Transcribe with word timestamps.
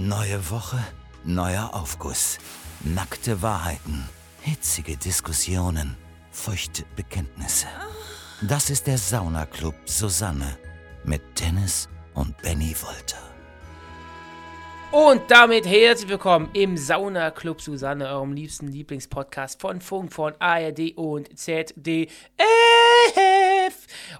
Neue 0.00 0.48
Woche, 0.52 0.78
neuer 1.24 1.70
Aufguss. 1.74 2.38
Nackte 2.84 3.42
Wahrheiten, 3.42 4.08
hitzige 4.42 4.96
Diskussionen, 4.96 5.96
feuchte 6.30 6.84
Bekenntnisse. 6.94 7.66
Das 8.40 8.70
ist 8.70 8.86
der 8.86 8.96
Saunaclub 8.96 9.74
Susanne 9.86 10.56
mit 11.02 11.20
Dennis 11.40 11.88
und 12.14 12.40
Benny 12.42 12.76
Wolter. 12.80 13.18
Und 14.92 15.28
damit 15.32 15.66
herzlich 15.66 16.08
willkommen 16.08 16.48
im 16.52 16.76
Sauna 16.76 17.32
Club 17.32 17.60
Susanne, 17.60 18.08
eurem 18.08 18.34
liebsten 18.34 18.68
Lieblingspodcast 18.68 19.60
von 19.60 19.80
Funk, 19.80 20.12
von 20.12 20.32
ARD 20.38 20.96
und 20.96 21.36
ZDF. 21.36 22.12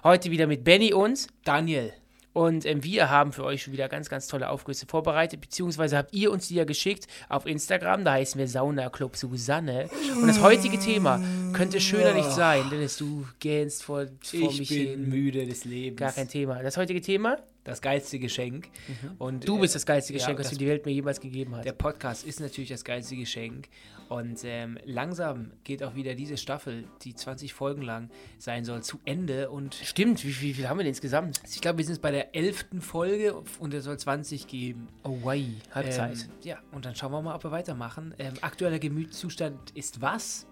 Heute 0.03 0.29
wieder 0.29 0.45
mit 0.45 0.65
Benny 0.65 0.93
und 0.93 1.27
Daniel. 1.45 1.93
Und 2.39 2.65
ähm, 2.65 2.85
wir 2.85 3.09
haben 3.09 3.33
für 3.33 3.43
euch 3.43 3.63
schon 3.63 3.73
wieder 3.73 3.89
ganz, 3.89 4.07
ganz 4.07 4.27
tolle 4.27 4.49
Aufgüsse 4.49 4.85
vorbereitet, 4.85 5.41
beziehungsweise 5.41 5.97
habt 5.97 6.13
ihr 6.13 6.31
uns 6.31 6.47
die 6.47 6.55
ja 6.55 6.63
geschickt 6.63 7.05
auf 7.27 7.45
Instagram, 7.45 8.05
da 8.05 8.13
heißen 8.13 8.39
wir 8.39 8.47
Sauna 8.47 8.89
Club 8.89 9.17
Susanne. 9.17 9.89
Und 10.15 10.25
das 10.25 10.41
heutige 10.41 10.79
Thema 10.79 11.21
könnte 11.51 11.81
schöner 11.81 12.13
nicht 12.13 12.31
sein, 12.31 12.63
Dennis, 12.71 12.95
du 12.95 13.27
gähnst 13.41 13.83
vor, 13.83 14.05
vor 14.05 14.39
Ich 14.51 14.59
mich 14.59 14.69
bin 14.69 14.87
hin. 14.87 15.09
müde 15.09 15.45
des 15.45 15.65
Lebens. 15.65 15.99
Gar 15.99 16.13
kein 16.13 16.29
Thema. 16.29 16.63
Das 16.63 16.77
heutige 16.77 17.01
Thema? 17.01 17.39
Das 17.63 17.81
geilste 17.81 18.19
Geschenk. 18.19 18.69
Und, 19.17 19.47
Du 19.47 19.57
äh, 19.57 19.61
bist 19.61 19.75
das 19.75 19.85
geilste 19.85 20.13
ja, 20.13 20.19
Geschenk, 20.19 20.39
was 20.39 20.49
das- 20.49 20.57
die 20.57 20.67
Welt 20.67 20.85
mir 20.85 20.91
jemals 20.91 21.19
gegeben 21.19 21.55
hat. 21.55 21.65
Der 21.65 21.73
Podcast 21.73 22.25
ist 22.25 22.39
natürlich 22.39 22.69
das 22.69 22.83
geilste 22.83 23.15
Geschenk. 23.15 23.67
Und 24.07 24.39
ähm, 24.43 24.79
langsam 24.85 25.51
geht 25.63 25.83
auch 25.83 25.93
wieder 25.93 26.15
diese 26.15 26.35
Staffel, 26.37 26.85
die 27.03 27.13
20 27.13 27.53
Folgen 27.53 27.83
lang 27.83 28.09
sein 28.39 28.65
soll, 28.65 28.81
zu 28.81 28.99
Ende. 29.05 29.51
Und 29.51 29.75
Stimmt, 29.75 30.23
wie, 30.25 30.41
wie 30.41 30.53
viel 30.55 30.67
haben 30.67 30.77
wir 30.79 30.83
denn 30.83 30.93
insgesamt? 30.93 31.39
ich 31.47 31.61
glaube, 31.61 31.77
wir 31.77 31.85
sind 31.85 31.93
jetzt 31.95 32.01
bei 32.01 32.09
der 32.09 32.33
11. 32.35 32.65
Folge 32.79 33.35
und 33.59 33.71
es 33.73 33.83
soll 33.83 33.99
20 33.99 34.47
geben. 34.47 34.87
Oh, 35.03 35.17
wei, 35.23 35.45
Halbzeit. 35.71 36.23
Ähm, 36.23 36.29
ja, 36.43 36.57
und 36.71 36.85
dann 36.85 36.95
schauen 36.95 37.11
wir 37.11 37.21
mal, 37.21 37.35
ob 37.35 37.43
wir 37.43 37.51
weitermachen. 37.51 38.15
Ähm, 38.17 38.33
aktueller 38.41 38.79
Gemütszustand 38.79 39.71
ist 39.75 40.01
was? 40.01 40.47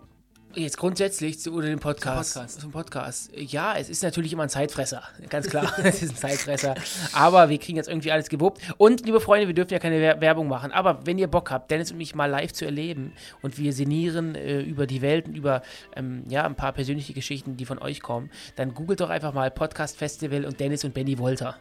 Jetzt 0.55 0.77
grundsätzlich 0.77 1.39
zu 1.39 1.53
oder 1.53 1.67
dem 1.67 1.79
Podcast. 1.79 2.33
Zum 2.33 2.41
Podcast. 2.41 2.61
Zum 2.61 2.71
Podcast. 2.71 3.31
Ja, 3.35 3.75
es 3.77 3.89
ist 3.89 4.01
natürlich 4.01 4.33
immer 4.33 4.43
ein 4.43 4.49
Zeitfresser. 4.49 5.03
Ganz 5.29 5.49
klar, 5.49 5.71
es 5.83 6.01
ist 6.01 6.11
ein 6.11 6.15
Zeitfresser. 6.15 6.73
Aber 7.13 7.49
wir 7.49 7.59
kriegen 7.59 7.75
jetzt 7.77 7.87
irgendwie 7.87 8.11
alles 8.11 8.27
gewuppt. 8.27 8.61
Und, 8.77 9.05
liebe 9.05 9.19
Freunde, 9.19 9.45
wir 9.47 9.53
dürfen 9.53 9.73
ja 9.73 9.77
keine 9.79 9.99
Wer- 9.99 10.19
Werbung 10.19 10.47
machen. 10.47 10.71
Aber 10.71 11.05
wenn 11.05 11.19
ihr 11.19 11.27
Bock 11.27 11.51
habt, 11.51 11.69
Dennis 11.69 11.91
und 11.91 11.97
mich 11.97 12.15
mal 12.15 12.25
live 12.25 12.53
zu 12.53 12.65
erleben 12.65 13.13
und 13.43 13.59
wir 13.59 13.71
sinnieren 13.71 14.33
äh, 14.33 14.61
über 14.61 14.87
die 14.87 15.03
Welt 15.03 15.27
und 15.27 15.35
über 15.35 15.61
ähm, 15.95 16.23
ja, 16.27 16.43
ein 16.45 16.55
paar 16.55 16.73
persönliche 16.73 17.13
Geschichten, 17.13 17.55
die 17.57 17.65
von 17.65 17.77
euch 17.77 18.01
kommen, 18.01 18.31
dann 18.55 18.73
googelt 18.73 18.99
doch 19.01 19.09
einfach 19.11 19.33
mal 19.33 19.51
Podcast 19.51 19.95
Festival 19.97 20.43
und 20.43 20.59
Dennis 20.59 20.83
und 20.83 20.93
Benny 20.95 21.19
Wolter. 21.19 21.55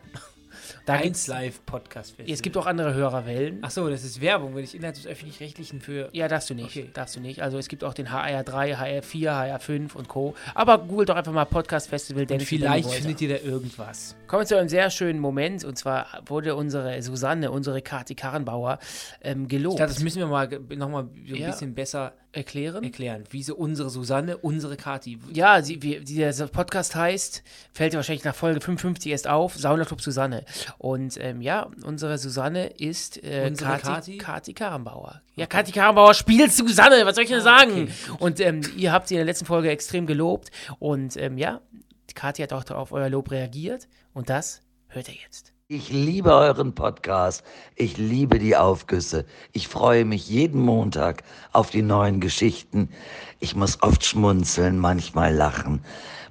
Da 0.85 0.97
gibt's, 0.99 1.27
Live 1.27 1.65
Podcast 1.67 2.11
Festival. 2.11 2.33
es 2.35 2.43
gibt 2.43 2.57
auch 2.57 2.67
andere 2.67 2.95
Hörerwellen. 2.95 3.63
Achso, 3.65 3.89
das 3.89 4.05
ist 4.05 4.21
Werbung, 4.21 4.55
wenn 4.55 4.65
ich 4.65 4.75
innerhalb 4.75 4.95
des 4.97 5.07
Öffentlich-Rechtlichen 5.07 5.81
für. 5.81 6.09
Ja, 6.13 6.29
darfst 6.29 6.51
du 6.51 6.55
nicht. 6.55 6.67
Okay. 6.77 6.91
Darfst 6.93 7.17
du 7.17 7.21
nicht. 7.21 7.43
Also 7.43 7.59
es 7.59 7.69
gibt 7.69 7.85
auch 7.85 7.95
den 7.95 8.09
HR3, 8.09 8.77
HR4, 8.77 9.31
HR5 9.59 9.95
und 9.95 10.09
Co. 10.09 10.35
Aber 10.55 10.79
googelt 10.79 11.09
doch 11.09 11.17
einfach 11.17 11.33
mal 11.33 11.45
Podcast 11.45 11.89
Festival 11.89 12.27
Dennis 12.27 12.43
und 12.45 12.49
vielleicht 12.59 12.91
findet 12.91 13.21
ihr 13.21 13.29
da 13.29 13.37
irgendwas. 13.45 14.17
Kommen 14.27 14.43
wir 14.43 14.47
zu 14.47 14.57
einem 14.59 14.69
sehr 14.69 14.91
schönen 14.91 15.21
Moment. 15.21 15.65
Und 15.65 15.77
zwar 15.79 16.07
wurde 16.27 16.55
unsere 16.57 17.01
Susanne, 17.03 17.51
unsere 17.51 17.83
Kathi 17.83 18.15
Karrenbauer, 18.15 18.79
ähm, 19.23 19.43
Ich 19.45 19.49
gelobt. 19.49 19.77
glaube, 19.77 19.93
das 19.93 20.03
müssen 20.03 20.19
wir 20.19 20.27
mal 20.27 20.49
nochmal 20.77 21.09
so 21.27 21.35
ein 21.35 21.41
Ja. 21.41 21.51
bisschen 21.51 21.75
besser 21.75 22.13
erklären. 22.37 22.85
erklären. 22.85 23.25
Wieso 23.31 23.57
unsere 23.57 23.91
Susanne, 23.91 24.37
unsere 24.37 24.77
Kati. 24.77 25.19
Ja, 25.33 25.63
sie, 25.63 25.83
wie, 25.83 26.01
dieser 26.01 26.47
Podcast 26.49 26.95
heißt, 26.95 27.43
fällt 27.73 27.93
dir 27.93 27.97
wahrscheinlich 27.97 28.25
nach 28.25 28.35
Folge 28.35 28.61
55 28.61 29.11
erst 29.11 29.29
auf, 29.29 29.55
Saunaclub 29.57 30.01
Susanne. 30.01 30.45
Und 30.79 31.17
ähm, 31.21 31.41
ja, 31.41 31.71
unsere 31.83 32.19
Susanne 32.19 32.67
ist 32.67 33.23
äh, 33.25 33.47
Unsere 33.49 33.71
Kati, 33.71 33.83
Kati? 33.87 34.19
Kati 34.19 34.55
Karrenbauer. 34.55 35.23
Ja, 35.35 35.47
Kati 35.47 35.73
Karrenbauer 35.73 36.15
spielt 36.15 36.53
Susanne, 36.53 37.05
was 37.07 37.15
soll 37.17 37.25
ich 37.25 37.31
denn 37.31 37.41
sagen? 37.41 37.73
okay, 37.73 37.93
und 38.19 38.41
ähm, 38.41 38.61
ihr 38.77 38.93
habt 38.93 39.09
sie 39.09 39.15
in 39.15 39.19
der 39.19 39.27
letzten 39.27 39.47
Folge 39.47 39.71
extrem 39.71 40.07
gelobt. 40.07 40.51
Und 40.79 41.17
ähm, 41.17 41.39
ja, 41.39 41.61
Kati 42.15 42.43
hat 42.43 42.53
auch 42.53 42.69
auf 42.71 42.93
euer 42.93 43.09
Lob 43.09 43.31
reagiert. 43.31 43.89
Und 44.13 44.31
das 44.31 44.63
hört 44.89 45.09
ihr 45.09 45.15
jetzt. 45.15 45.56
Ich 45.69 45.91
liebe 45.91 46.33
euren 46.33 46.77
Podcast. 46.77 47.43
Ich 47.75 47.97
liebe 47.97 48.39
die 48.39 48.55
Aufgüsse. 48.55 49.25
Ich 49.51 49.67
freue 49.67 50.05
mich 50.05 50.29
jeden 50.29 50.61
Montag 50.61 51.25
auf 51.53 51.71
die 51.71 51.83
neuen 51.83 52.21
Geschichten. 52.21 52.89
Ich 53.41 53.57
muss 53.57 53.83
oft 53.83 54.05
schmunzeln, 54.05 54.79
manchmal 54.79 55.35
lachen. 55.35 55.85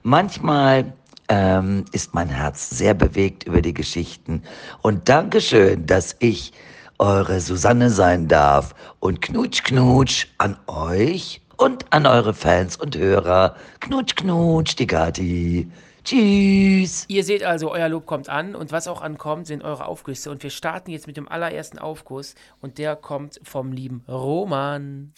Manchmal 0.04 0.94
ähm, 1.28 1.84
ist 1.92 2.14
mein 2.14 2.30
Herz 2.30 2.70
sehr 2.70 2.94
bewegt 2.94 3.44
über 3.44 3.62
die 3.62 3.74
Geschichten. 3.74 4.42
Und 4.82 5.10
Dankeschön, 5.10 5.86
dass 5.86 6.16
ich 6.20 6.54
eure 6.98 7.42
Susanne 7.42 7.90
sein 7.90 8.30
darf. 8.30 8.74
Und 9.02 9.22
Knutsch, 9.22 9.66
Knutsch 9.66 10.28
an 10.38 10.56
euch 10.68 11.42
und 11.58 11.92
an 11.92 12.06
eure 12.06 12.34
Fans 12.34 12.78
und 12.78 12.96
Hörer. 12.96 13.58
Knutsch, 13.82 14.16
Knutsch, 14.16 14.78
die 14.78 14.88
Gatti. 14.88 15.70
Tschüss. 16.06 17.06
Ihr 17.08 17.24
seht 17.24 17.44
also, 17.44 17.72
euer 17.72 17.90
Lob 17.90 18.06
kommt 18.06 18.30
an 18.30 18.54
und 18.56 18.72
was 18.72 18.88
auch 18.88 19.02
ankommt, 19.02 19.48
sind 19.48 19.64
eure 19.64 19.88
Aufgüsse. 19.88 20.30
Und 20.30 20.44
wir 20.44 20.52
starten 20.52 20.92
jetzt 20.92 21.08
mit 21.08 21.18
dem 21.18 21.28
allerersten 21.28 21.80
Aufguss 21.80 22.36
und 22.62 22.78
der 22.78 22.96
kommt 22.96 23.40
vom 23.44 23.72
lieben 23.72 24.04
Roman. 24.08 25.14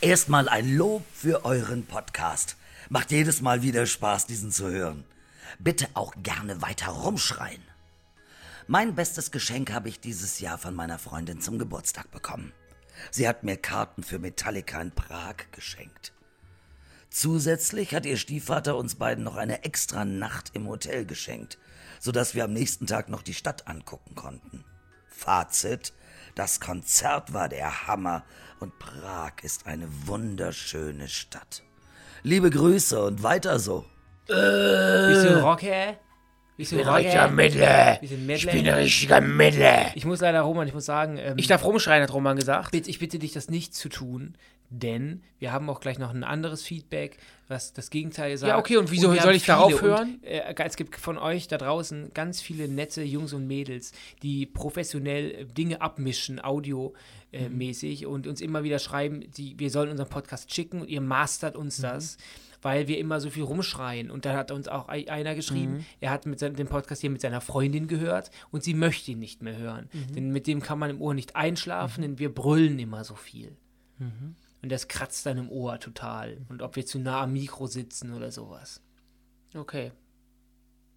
Erstmal 0.00 0.48
ein 0.48 0.76
Lob 0.76 1.04
für 1.12 1.44
euren 1.44 1.86
Podcast. 1.86 2.56
Macht 2.88 3.12
jedes 3.12 3.42
Mal 3.42 3.62
wieder 3.62 3.86
Spaß, 3.86 4.26
diesen 4.26 4.50
zu 4.50 4.68
hören. 4.68 5.04
Bitte 5.60 5.86
auch 5.94 6.12
gerne 6.20 6.60
weiter 6.60 6.88
rumschreien. 6.88 7.62
Mein 8.66 8.96
bestes 8.96 9.30
Geschenk 9.30 9.72
habe 9.72 9.88
ich 9.88 10.00
dieses 10.00 10.40
Jahr 10.40 10.58
von 10.58 10.74
meiner 10.74 10.98
Freundin 10.98 11.40
zum 11.40 11.60
Geburtstag 11.60 12.10
bekommen. 12.10 12.52
Sie 13.12 13.28
hat 13.28 13.44
mir 13.44 13.56
Karten 13.56 14.02
für 14.02 14.18
Metallica 14.18 14.80
in 14.80 14.90
Prag 14.90 15.36
geschenkt. 15.52 16.12
Zusätzlich 17.14 17.94
hat 17.94 18.06
ihr 18.06 18.16
Stiefvater 18.16 18.76
uns 18.76 18.96
beiden 18.96 19.22
noch 19.22 19.36
eine 19.36 19.62
extra 19.62 20.04
Nacht 20.04 20.50
im 20.52 20.66
Hotel 20.66 21.06
geschenkt, 21.06 21.58
sodass 22.00 22.34
wir 22.34 22.42
am 22.42 22.52
nächsten 22.52 22.88
Tag 22.88 23.08
noch 23.08 23.22
die 23.22 23.34
Stadt 23.34 23.68
angucken 23.68 24.16
konnten. 24.16 24.64
Fazit, 25.06 25.92
das 26.34 26.58
Konzert 26.58 27.32
war 27.32 27.48
der 27.48 27.86
Hammer 27.86 28.24
und 28.58 28.80
Prag 28.80 29.34
ist 29.44 29.68
eine 29.68 29.86
wunderschöne 30.06 31.06
Stadt. 31.06 31.62
Liebe 32.24 32.50
Grüße 32.50 33.00
und 33.00 33.22
weiter 33.22 33.60
so. 33.60 33.84
Bist 34.26 35.24
du 35.24 35.40
Rocker? 35.40 35.96
Bist 36.56 36.72
du 36.72 36.80
ein 36.80 36.88
Rocker? 36.88 37.30
Mittler. 37.30 38.02
Ich 38.02 38.10
bin 38.10 38.68
ein 38.68 38.74
richtiger 38.74 39.20
Mittler. 39.20 39.92
Ich 39.94 40.04
muss 40.04 40.20
leider, 40.20 40.40
Roman, 40.40 40.66
ich 40.66 40.74
muss 40.74 40.84
sagen, 40.84 41.18
ähm, 41.18 41.34
Ich 41.36 41.46
darf 41.46 41.64
rumschreien, 41.64 42.02
hat 42.02 42.12
Roman 42.12 42.36
gesagt. 42.36 42.72
bitte, 42.72 42.90
ich 42.90 42.98
bitte 42.98 43.20
dich, 43.20 43.32
das 43.32 43.48
nicht 43.50 43.72
zu 43.72 43.88
tun, 43.88 44.36
denn 44.70 45.22
wir 45.38 45.52
haben 45.52 45.68
auch 45.70 45.80
gleich 45.80 45.98
noch 45.98 46.10
ein 46.10 46.24
anderes 46.24 46.62
Feedback, 46.62 47.18
was 47.48 47.72
das 47.72 47.90
Gegenteil 47.90 48.36
sagt. 48.36 48.48
Ja, 48.48 48.58
okay, 48.58 48.76
und 48.76 48.90
wieso 48.90 49.12
wir 49.12 49.20
soll 49.22 49.34
ich 49.34 49.44
darauf 49.44 49.80
hören? 49.82 50.14
Und, 50.16 50.24
äh, 50.24 50.54
es 50.64 50.76
gibt 50.76 50.96
von 50.96 51.18
euch 51.18 51.46
da 51.48 51.58
draußen 51.58 52.12
ganz 52.14 52.40
viele 52.40 52.68
nette 52.68 53.02
Jungs 53.02 53.32
und 53.32 53.46
Mädels, 53.46 53.92
die 54.22 54.46
professionell 54.46 55.30
äh, 55.30 55.44
Dinge 55.44 55.80
abmischen, 55.80 56.40
audiomäßig, 57.32 58.06
und 58.06 58.26
uns 58.26 58.40
immer 58.40 58.64
wieder 58.64 58.78
schreiben, 58.78 59.24
die, 59.36 59.58
wir 59.58 59.70
sollen 59.70 59.90
unseren 59.90 60.08
Podcast 60.08 60.52
schicken 60.52 60.80
und 60.82 60.88
ihr 60.88 61.00
mastert 61.00 61.56
uns 61.56 61.76
das. 61.80 62.16
Weil 62.62 62.88
wir 62.88 62.96
immer 62.96 63.20
so 63.20 63.28
viel 63.28 63.42
rumschreien. 63.42 64.10
Und 64.10 64.24
dann 64.24 64.34
hat 64.38 64.50
uns 64.50 64.68
auch 64.68 64.88
ei- 64.88 65.10
einer 65.10 65.34
geschrieben, 65.34 65.84
er 66.00 66.08
hat 66.10 66.24
mit 66.24 66.38
seinem, 66.38 66.56
den 66.56 66.66
Podcast 66.66 67.02
hier 67.02 67.10
mit 67.10 67.20
seiner 67.20 67.42
Freundin 67.42 67.88
gehört 67.88 68.30
und 68.52 68.64
sie 68.64 68.72
möchte 68.72 69.10
ihn 69.10 69.18
nicht 69.18 69.42
mehr 69.42 69.58
hören. 69.58 69.90
Denn 70.16 70.30
mit 70.30 70.46
dem 70.46 70.62
kann 70.62 70.78
man 70.78 70.88
im 70.88 71.02
Ohr 71.02 71.12
nicht 71.12 71.36
einschlafen, 71.36 72.00
denn 72.00 72.18
wir 72.18 72.34
brüllen 72.34 72.78
immer 72.78 73.04
so 73.04 73.16
viel. 73.16 73.54
Und 74.64 74.72
das 74.72 74.88
kratzt 74.88 75.26
dann 75.26 75.36
im 75.36 75.50
Ohr 75.50 75.78
total. 75.78 76.38
Und 76.48 76.62
ob 76.62 76.74
wir 76.74 76.86
zu 76.86 76.98
nah 76.98 77.20
am 77.20 77.34
Mikro 77.34 77.66
sitzen 77.66 78.14
oder 78.14 78.32
sowas. 78.32 78.80
Okay. 79.54 79.92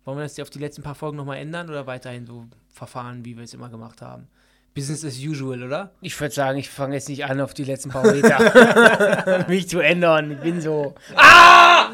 Wollen 0.06 0.18
wir 0.18 0.24
das 0.24 0.40
auf 0.40 0.50
die 0.50 0.60
letzten 0.60 0.84
paar 0.84 0.96
Folgen 0.96 1.18
nochmal 1.18 1.40
ändern 1.40 1.68
oder 1.68 1.86
weiterhin 1.86 2.26
so 2.26 2.48
verfahren, 2.70 3.26
wie 3.26 3.36
wir 3.36 3.44
es 3.44 3.54
immer 3.54 3.68
gemacht 3.68 4.02
haben? 4.02 4.30
Business 4.74 5.04
as 5.04 5.18
usual, 5.20 5.64
oder? 5.64 5.92
Ich 6.00 6.18
würde 6.18 6.34
sagen, 6.34 6.58
ich 6.58 6.70
fange 6.70 6.96
jetzt 6.96 7.10
nicht 7.10 7.26
an, 7.26 7.42
auf 7.42 7.54
die 7.54 7.66
letzten 7.66 7.90
paar 7.90 8.10
Meter 8.10 9.46
mich 9.50 9.68
zu 9.68 9.82
ändern. 9.82 10.32
Ich 10.32 10.40
bin 10.40 10.62
so. 10.62 10.96
Ah! 11.18 11.90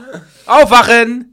Aufwachen! 0.45 1.32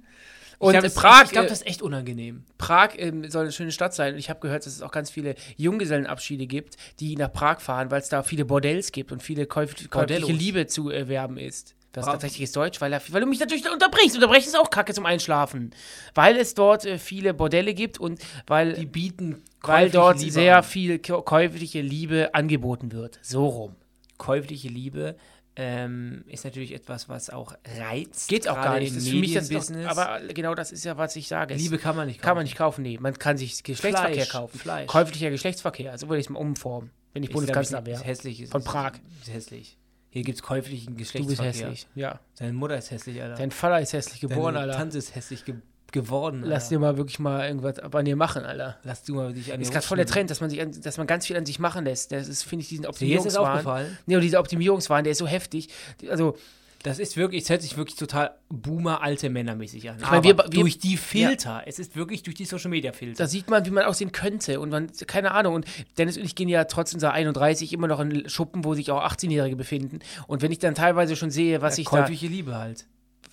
Und 0.61 0.75
ich 0.75 0.81
glaub, 0.81 0.93
äh, 0.93 0.95
Prag, 0.95 1.25
ich 1.25 1.31
glaube, 1.33 1.47
äh, 1.47 1.51
das 1.51 1.63
ist 1.63 1.67
echt 1.67 1.83
unangenehm. 1.83 2.45
Prag 2.59 2.91
ähm, 2.99 3.29
soll 3.31 3.43
eine 3.43 3.53
schöne 3.53 3.73
Stadt 3.73 3.95
sein. 3.95 4.13
Und 4.13 4.19
ich 4.21 4.31
habe 4.31 4.39
gehört, 4.41 4.65
dass 4.67 4.73
es 4.75 4.83
auch 4.83 4.93
ganz 4.93 5.11
viele 5.11 5.35
Junggesellenabschiede 5.57 6.47
gibt, 6.47 6.77
die 7.01 7.17
nach 7.17 7.33
Prag 7.33 7.61
fahren, 7.61 7.91
weil 7.91 8.01
es 8.01 8.09
da 8.11 8.23
viele 8.23 8.45
Bordells 8.45 8.93
gibt 8.93 9.11
und 9.11 9.23
viele 9.23 9.47
käuf 9.47 9.75
käufliche. 9.91 10.33
Liebe 10.33 10.67
zu 10.67 10.91
erwerben 10.91 11.39
ist. 11.39 11.75
Das 11.93 12.03
ist 12.03 12.07
Bra- 12.07 12.13
tatsächlich 12.13 12.53
Deutsch, 12.53 12.81
weil, 12.81 12.93
er, 12.93 13.03
weil 13.09 13.23
du 13.23 13.27
mich 13.27 13.41
natürlich 13.41 13.69
unterbrichst. 13.69 14.15
Unterbrechen 14.15 14.47
ist 14.49 14.57
auch 14.59 14.71
kacke 14.71 14.93
zum 14.95 15.07
Einschlafen. 15.07 15.73
Weil 16.15 16.37
es 16.37 16.55
dort 16.55 16.85
äh, 16.85 16.99
viele 16.99 17.35
Bordelle 17.35 17.75
gibt 17.75 17.99
und 17.99 18.21
weil, 18.47 18.75
Die 18.75 18.87
bieten 18.87 19.43
weil 19.63 19.91
dort 19.91 20.19
Liebe 20.21 20.31
sehr 20.31 20.59
an. 20.59 20.63
viel 20.63 20.97
kä- 20.97 21.23
käufliche 21.25 21.81
Liebe 21.81 22.31
angeboten 22.35 22.93
wird. 22.93 23.19
So 23.23 23.47
rum. 23.47 23.77
käufliche 24.19 24.69
Liebe 24.69 25.17
ähm, 25.57 26.25
ist 26.27 26.45
natürlich 26.45 26.73
etwas, 26.73 27.09
was 27.09 27.31
auch 27.31 27.55
reizt. 27.79 28.29
Geht 28.29 28.49
auch 28.49 28.55
gar 28.57 28.79
nicht. 28.79 28.95
Das 28.97 29.03
ist 29.03 29.09
für 29.11 29.17
mich 29.17 29.35
das 29.35 29.49
doch, 29.49 29.61
Medienbusiness. 29.61 29.87
aber 29.99 30.21
genau 30.33 30.55
das 30.55 30.73
ist 30.73 30.85
ja, 30.85 30.97
was 30.97 31.17
ich 31.17 31.29
sage. 31.29 31.55
Liebe 31.55 31.79
kann 31.79 31.97
man 31.97 32.07
nicht 32.07 32.19
kaufen. 32.19 32.27
kann 32.27 32.37
man 32.37 32.45
nicht 32.45 32.57
kaufen, 32.57 32.83
nee. 32.83 32.99
Man 33.01 33.19
kann 33.19 33.37
sich 33.37 33.63
Geschlechtsverkehr 33.63 34.15
Fleisch, 34.15 34.29
kaufen. 34.31 34.59
Fleisch. 34.59 34.87
Käuflicher 34.87 35.31
Geschlechtsverkehr, 35.31 35.99
so 35.99 36.09
würde 36.09 36.21
ich 36.21 36.27
es 36.27 36.31
mal 36.31 36.39
umformen. 36.39 36.91
wenn 37.13 37.23
ich 37.23 37.31
Bundeskanzler 37.31 37.85
wäre. 37.85 38.01
Ist 38.01 38.07
hässlich. 38.07 38.41
Ist, 38.43 38.53
Von 38.53 38.63
Prag. 38.65 38.93
Ist 39.23 39.33
hässlich. 39.33 39.77
Hier 40.13 40.23
gibt 40.23 40.37
es 40.39 40.43
käuflichen 40.43 40.93
Du 40.93 40.95
bist 40.95 41.13
Geschlechtsverkehr. 41.13 41.69
hässlich. 41.71 41.87
Ja. 41.95 42.21
Deine 42.39 42.53
Mutter 42.53 42.77
ist 42.79 42.91
hässlich, 42.91 43.21
Alter. 43.23 43.37
Dein 43.37 43.51
Vater 43.51 43.81
ist 43.81 43.93
hässlich 43.93 44.21
geboren, 44.21 44.55
Deine 44.55 44.67
Alter. 44.67 44.79
Tante 44.79 44.99
ist 44.99 45.15
hässlich 45.15 45.45
ge 45.45 45.55
geworden. 45.93 46.43
Lass 46.45 46.65
Alter. 46.65 46.75
dir 46.77 46.79
mal 46.81 46.97
wirklich 46.97 47.19
mal 47.19 47.47
irgendwas 47.47 47.79
an 47.79 48.05
dir 48.05 48.17
machen, 48.17 48.45
Alter. 48.45 48.79
Lass 48.85 49.03
du 49.03 49.15
mal 49.15 49.33
dich 49.33 49.53
an 49.53 49.61
Ist 49.61 49.69
dir 49.69 49.73
gerade 49.75 49.87
voll 49.87 49.97
der. 49.97 50.07
Trend, 50.07 50.31
dass 50.31 50.41
man 50.41 50.51
sich, 50.51 50.61
an, 50.61 50.73
dass 50.83 50.97
man 50.99 51.07
ganz 51.07 51.27
viel 51.27 51.37
an 51.37 51.47
sich 51.47 51.59
machen 51.59 51.85
lässt. 51.85 52.13
Das 52.13 52.29
ist, 52.29 52.43
finde 52.43 52.63
ich, 52.63 52.69
diesen 52.69 52.85
Ist 52.85 52.89
Optimierungswahn. 52.91 53.87
Nee, 54.07 54.17
und 54.17 54.23
dieser 54.23 54.41
Optimierungswahn, 54.41 55.05
der 55.05 55.13
ist 55.13 55.19
so 55.19 55.27
heftig. 55.27 55.69
Also, 56.09 56.37
Das 56.83 56.99
ist 56.99 57.19
wirklich, 57.19 57.43
es 57.43 57.51
hört 57.51 57.61
sich 57.61 57.77
wirklich 57.77 57.99
total 57.99 58.31
Boomer, 58.49 59.03
alte 59.03 59.29
Männermäßig 59.29 59.91
an. 59.91 59.97
Ich 60.01 60.11
meine, 60.11 60.25
wir- 60.25 60.39
wir- 60.39 60.45
durch 60.49 60.79
die 60.79 60.97
Filter, 60.97 61.63
es 61.67 61.79
ist 61.79 61.95
wirklich 61.95 62.23
durch 62.23 62.37
die 62.37 62.47
Social 62.47 62.71
Media 62.71 62.93
Filter. 62.93 63.23
da 63.23 63.29
sieht 63.29 63.51
man, 63.51 63.67
wie 63.67 63.71
man 63.71 63.85
aussehen 63.85 64.13
könnte. 64.13 64.59
Und 64.61 64.71
man, 64.71 64.91
keine 65.07 65.33
Ahnung. 65.33 65.57
Und 65.57 65.67
Dennis 65.99 66.17
und 66.17 66.25
ich 66.25 66.35
gehen 66.35 66.49
ja 66.49 66.65
trotz 66.65 66.95
unserer 66.95 67.13
31 67.13 67.75
immer 67.75 67.87
noch 67.87 68.01
in 68.01 68.27
Schuppen, 68.31 68.65
wo 68.65 68.73
sich 68.73 68.91
auch 68.91 69.03
18-Jährige 69.03 69.57
befinden. 69.57 69.99
Und 70.27 70.41
wenn 70.41 70.53
ich 70.53 70.59
dann 70.59 70.75
teilweise 70.75 71.17
schon 71.17 71.31
sehe, 71.31 71.61
was 71.61 71.77
ja, 71.77 71.83
ich 71.83 71.89
da. 71.91 72.07
Liebe 72.07 72.57
halt. 72.57 72.87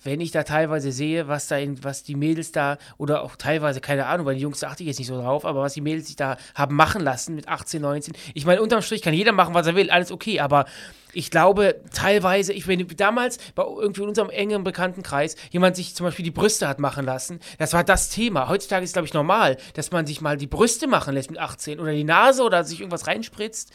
Wenn 0.04 0.20
ich 0.20 0.30
da 0.30 0.42
teilweise 0.42 0.92
sehe, 0.92 1.28
was 1.28 1.48
da 1.48 1.56
in, 1.56 1.82
was 1.84 2.02
die 2.02 2.14
Mädels 2.14 2.52
da, 2.52 2.78
oder 2.96 3.22
auch 3.22 3.36
teilweise, 3.36 3.80
keine 3.80 4.06
Ahnung, 4.06 4.26
weil 4.26 4.36
die 4.36 4.42
Jungs, 4.42 4.60
da 4.60 4.68
achte 4.68 4.82
ich 4.82 4.88
jetzt 4.88 4.98
nicht 4.98 5.08
so 5.08 5.20
drauf, 5.20 5.44
aber 5.44 5.60
was 5.60 5.74
die 5.74 5.80
Mädels 5.80 6.06
sich 6.06 6.16
da 6.16 6.36
haben 6.54 6.76
machen 6.76 7.02
lassen 7.02 7.34
mit 7.34 7.48
18, 7.48 7.82
19. 7.82 8.14
Ich 8.34 8.46
meine, 8.46 8.62
unterm 8.62 8.82
Strich 8.82 9.02
kann 9.02 9.14
jeder 9.14 9.32
machen, 9.32 9.54
was 9.54 9.66
er 9.66 9.74
will, 9.74 9.90
alles 9.90 10.12
okay, 10.12 10.40
aber 10.40 10.66
ich 11.12 11.30
glaube, 11.30 11.80
teilweise, 11.92 12.52
ich 12.52 12.66
wenn 12.68 12.86
damals 12.96 13.38
bei 13.54 13.64
irgendwie 13.64 14.02
in 14.02 14.08
unserem 14.08 14.30
engen 14.30 14.62
Bekanntenkreis 14.62 15.36
jemand 15.50 15.74
sich 15.74 15.94
zum 15.94 16.04
Beispiel 16.04 16.24
die 16.24 16.30
Brüste 16.30 16.68
hat 16.68 16.78
machen 16.78 17.04
lassen, 17.04 17.40
das 17.58 17.72
war 17.72 17.82
das 17.82 18.10
Thema. 18.10 18.48
Heutzutage 18.48 18.84
ist, 18.84 18.92
glaube 18.92 19.06
ich, 19.06 19.14
normal, 19.14 19.56
dass 19.74 19.90
man 19.90 20.06
sich 20.06 20.20
mal 20.20 20.36
die 20.36 20.46
Brüste 20.46 20.86
machen 20.86 21.14
lässt 21.14 21.30
mit 21.30 21.40
18 21.40 21.80
oder 21.80 21.92
die 21.92 22.04
Nase 22.04 22.42
oder 22.42 22.62
sich 22.64 22.80
irgendwas 22.80 23.06
reinspritzt. 23.06 23.72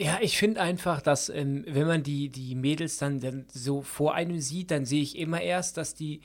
Ja, 0.00 0.18
ich 0.20 0.38
finde 0.38 0.60
einfach, 0.60 1.02
dass 1.02 1.28
ähm, 1.28 1.64
wenn 1.66 1.86
man 1.86 2.04
die, 2.04 2.28
die 2.28 2.54
Mädels 2.54 2.98
dann, 2.98 3.18
dann 3.18 3.46
so 3.52 3.82
vor 3.82 4.14
einem 4.14 4.40
sieht, 4.40 4.70
dann 4.70 4.84
sehe 4.84 5.02
ich 5.02 5.18
immer 5.18 5.40
erst, 5.40 5.76
dass 5.76 5.94
die 5.94 6.20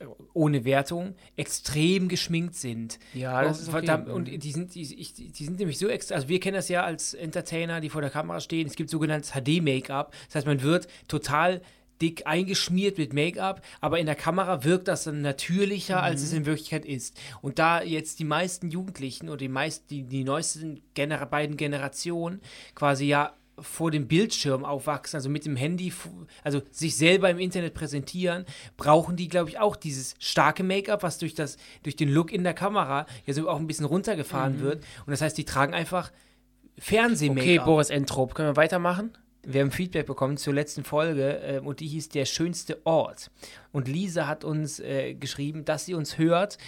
äh, 0.00 0.06
ohne 0.32 0.64
Wertung 0.64 1.14
extrem 1.36 2.08
geschminkt 2.08 2.54
sind. 2.54 2.98
Ja, 3.12 3.42
das 3.42 3.68
und, 3.68 3.68
ist 3.68 3.90
okay. 3.90 4.10
und 4.10 4.24
die 4.24 4.52
sind, 4.52 4.74
die, 4.74 4.80
ich, 4.80 5.12
die 5.12 5.44
sind 5.44 5.58
nämlich 5.58 5.76
so 5.76 5.88
extra, 5.88 6.14
also 6.14 6.28
wir 6.28 6.40
kennen 6.40 6.54
das 6.54 6.70
ja 6.70 6.84
als 6.84 7.12
Entertainer, 7.12 7.82
die 7.82 7.90
vor 7.90 8.00
der 8.00 8.10
Kamera 8.10 8.40
stehen. 8.40 8.66
Es 8.66 8.76
gibt 8.76 8.88
sogenanntes 8.88 9.32
HD-Make-up. 9.32 10.14
Das 10.28 10.36
heißt, 10.36 10.46
man 10.46 10.62
wird 10.62 10.88
total 11.06 11.60
dick 12.00 12.26
eingeschmiert 12.26 12.98
mit 12.98 13.12
Make-up, 13.12 13.62
aber 13.80 13.98
in 13.98 14.06
der 14.06 14.14
Kamera 14.14 14.64
wirkt 14.64 14.88
das 14.88 15.04
dann 15.04 15.20
natürlicher, 15.22 16.02
als 16.02 16.20
Mhm. 16.20 16.26
es 16.26 16.32
in 16.32 16.46
Wirklichkeit 16.46 16.84
ist. 16.84 17.16
Und 17.42 17.58
da 17.58 17.82
jetzt 17.82 18.18
die 18.18 18.24
meisten 18.24 18.70
Jugendlichen 18.70 19.28
oder 19.28 19.38
die 19.38 19.48
meisten, 19.48 19.86
die, 19.88 20.02
die 20.04 20.24
neuesten 20.24 20.80
Gener 20.94 21.24
beiden 21.26 21.56
Generationen 21.56 22.40
quasi 22.74 23.06
ja 23.06 23.34
vor 23.60 23.90
dem 23.90 24.06
Bildschirm 24.06 24.64
aufwachsen, 24.64 25.16
also 25.16 25.28
mit 25.28 25.44
dem 25.44 25.56
Handy, 25.56 25.92
also 26.44 26.62
sich 26.70 26.96
selber 26.96 27.28
im 27.28 27.40
Internet 27.40 27.74
präsentieren, 27.74 28.44
brauchen 28.76 29.16
die, 29.16 29.26
glaube 29.26 29.50
ich, 29.50 29.58
auch 29.58 29.74
dieses 29.74 30.14
starke 30.20 30.62
Make-up, 30.62 31.02
was 31.02 31.18
durch, 31.18 31.34
das, 31.34 31.56
durch 31.82 31.96
den 31.96 32.08
Look 32.08 32.32
in 32.32 32.44
der 32.44 32.54
Kamera 32.54 33.06
ja 33.26 33.34
so 33.34 33.48
auch 33.48 33.58
ein 33.58 33.66
bisschen 33.66 33.86
runtergefahren 33.86 34.60
wird. 34.60 34.84
Und 35.06 35.10
das 35.10 35.20
heißt, 35.22 35.36
die 35.36 35.44
tragen 35.44 35.74
einfach 35.74 36.12
Fernseh-Make-up. 36.78 37.44
Mhm. 37.44 37.50
Okay, 37.50 37.64
Boris 37.64 37.90
Entrop, 37.90 38.34
können 38.36 38.50
wir 38.50 38.56
weitermachen? 38.56 39.10
Wir 39.50 39.62
haben 39.62 39.70
Feedback 39.70 40.04
bekommen 40.04 40.36
zur 40.36 40.52
letzten 40.52 40.84
Folge 40.84 41.40
äh, 41.40 41.60
und 41.60 41.80
die 41.80 41.86
hieß 41.86 42.10
Der 42.10 42.26
schönste 42.26 42.84
Ort. 42.84 43.30
Und 43.72 43.88
Lisa 43.88 44.26
hat 44.26 44.44
uns 44.44 44.78
äh, 44.78 45.14
geschrieben, 45.14 45.64
dass 45.64 45.86
sie 45.86 45.94
uns 45.94 46.18
hört 46.18 46.58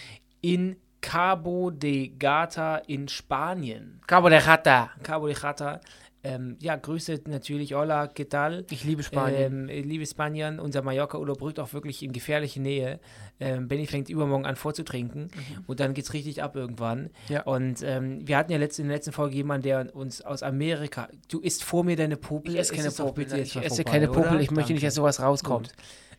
in 0.41 0.77
Cabo 1.03 1.71
de 1.71 2.09
Gata 2.09 2.77
in 2.77 3.07
Spanien. 3.07 4.01
Cabo 4.07 4.31
de 4.31 4.39
Rata. 4.39 4.93
Cabo 5.03 5.27
de 5.27 5.37
Gata. 5.37 5.81
Ähm, 6.25 6.57
ja, 6.61 6.77
Grüße 6.77 7.21
natürlich. 7.27 7.75
Hola, 7.75 8.07
¿qué 8.07 8.27
tal? 8.27 8.65
Ich 8.71 8.85
liebe 8.85 9.03
Spanien. 9.03 9.43
Ähm, 9.43 9.69
äh, 9.69 9.83
liebe 9.83 10.07
Spanien, 10.07 10.59
unser 10.59 10.81
Mallorca-Urlaub 10.81 11.43
rückt 11.43 11.61
auch 11.61 11.75
wirklich 11.75 12.03
in 12.03 12.13
gefährliche 12.13 12.63
Nähe. 12.63 12.99
Ähm, 13.41 13.69
Benny 13.69 13.87
fängt 13.87 14.09
übermorgen 14.11 14.45
an 14.45 14.55
vorzutrinken 14.57 15.31
und 15.67 15.81
dann 15.81 15.95
geht's 15.95 16.13
richtig 16.13 16.43
ab 16.43 16.57
irgendwann. 16.57 17.05
Mhm. 17.05 17.09
Ja. 17.31 17.43
Und 17.45 17.83
ähm, 17.83 18.27
wir 18.29 18.37
hatten 18.37 18.53
ja 18.53 18.59
letzt, 18.59 18.79
in 18.79 18.87
der 18.89 18.97
letzten 18.97 19.13
Folge 19.13 19.35
jemanden, 19.35 19.63
der 19.63 19.97
uns 19.97 20.21
aus 20.21 20.43
Amerika. 20.43 21.09
Du 21.29 21.41
isst 21.41 21.65
vor 21.65 21.83
mir 21.83 21.97
deine 21.97 22.17
Popel. 22.17 22.53
Ich 22.55 22.61
esse 22.61 22.73
Es 22.75 22.79
keine 22.79 22.91
doch 22.95 23.07
Popel. 23.07 23.25
bitte 23.25 23.39
Ich 23.39 23.57
esse 23.57 23.83
keine 23.85 24.09
Popel. 24.09 24.33
oder? 24.33 24.41
Ich 24.41 24.51
möchte 24.51 24.73
nicht, 24.75 24.85
dass 24.85 24.95
sowas 24.95 25.21
rauskommt. 25.21 25.73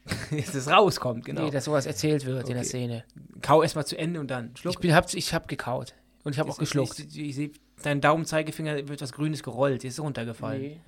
Dass 0.31 0.55
es 0.55 0.67
rauskommt, 0.67 1.25
genau. 1.25 1.43
Nee, 1.43 1.51
dass 1.51 1.65
sowas 1.65 1.85
erzählt 1.85 2.25
wird 2.25 2.47
in 2.49 2.55
der 2.55 2.61
Okay. 2.61 2.65
Szene. 2.69 3.03
Kau 3.43 3.61
erst 3.61 3.75
mal 3.75 3.85
zu 3.85 3.95
Ende 3.99 4.19
und 4.19 4.31
dann 4.31 4.49
schluck. 4.57 4.73
Ich, 4.73 4.79
bin, 4.79 4.95
hab, 4.95 5.13
ich 5.13 5.31
hab 5.35 5.47
gekaut. 5.47 5.93
Und 6.23 6.33
ich 6.33 6.39
habe 6.39 6.49
auch 6.49 6.57
geschluckt. 6.57 6.97
Ich, 6.97 7.19
ich, 7.19 7.37
ich, 7.37 7.51
dein 7.83 8.01
Daumenzeigefinger 8.01 8.87
wird 8.89 8.99
was 8.99 9.11
Grünes 9.13 9.43
gerollt, 9.43 9.83
ist 9.83 9.99
runtergefallen. 9.99 10.59
Nee. 10.59 10.79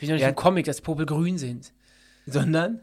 Wie 0.00 0.06
noch 0.08 0.12
nicht 0.12 0.22
Ja. 0.22 0.28
im 0.28 0.34
Comic, 0.34 0.66
dass 0.66 0.82
Popel 0.82 1.06
grün 1.06 1.38
sind. 1.38 1.72
Sondern? 2.26 2.80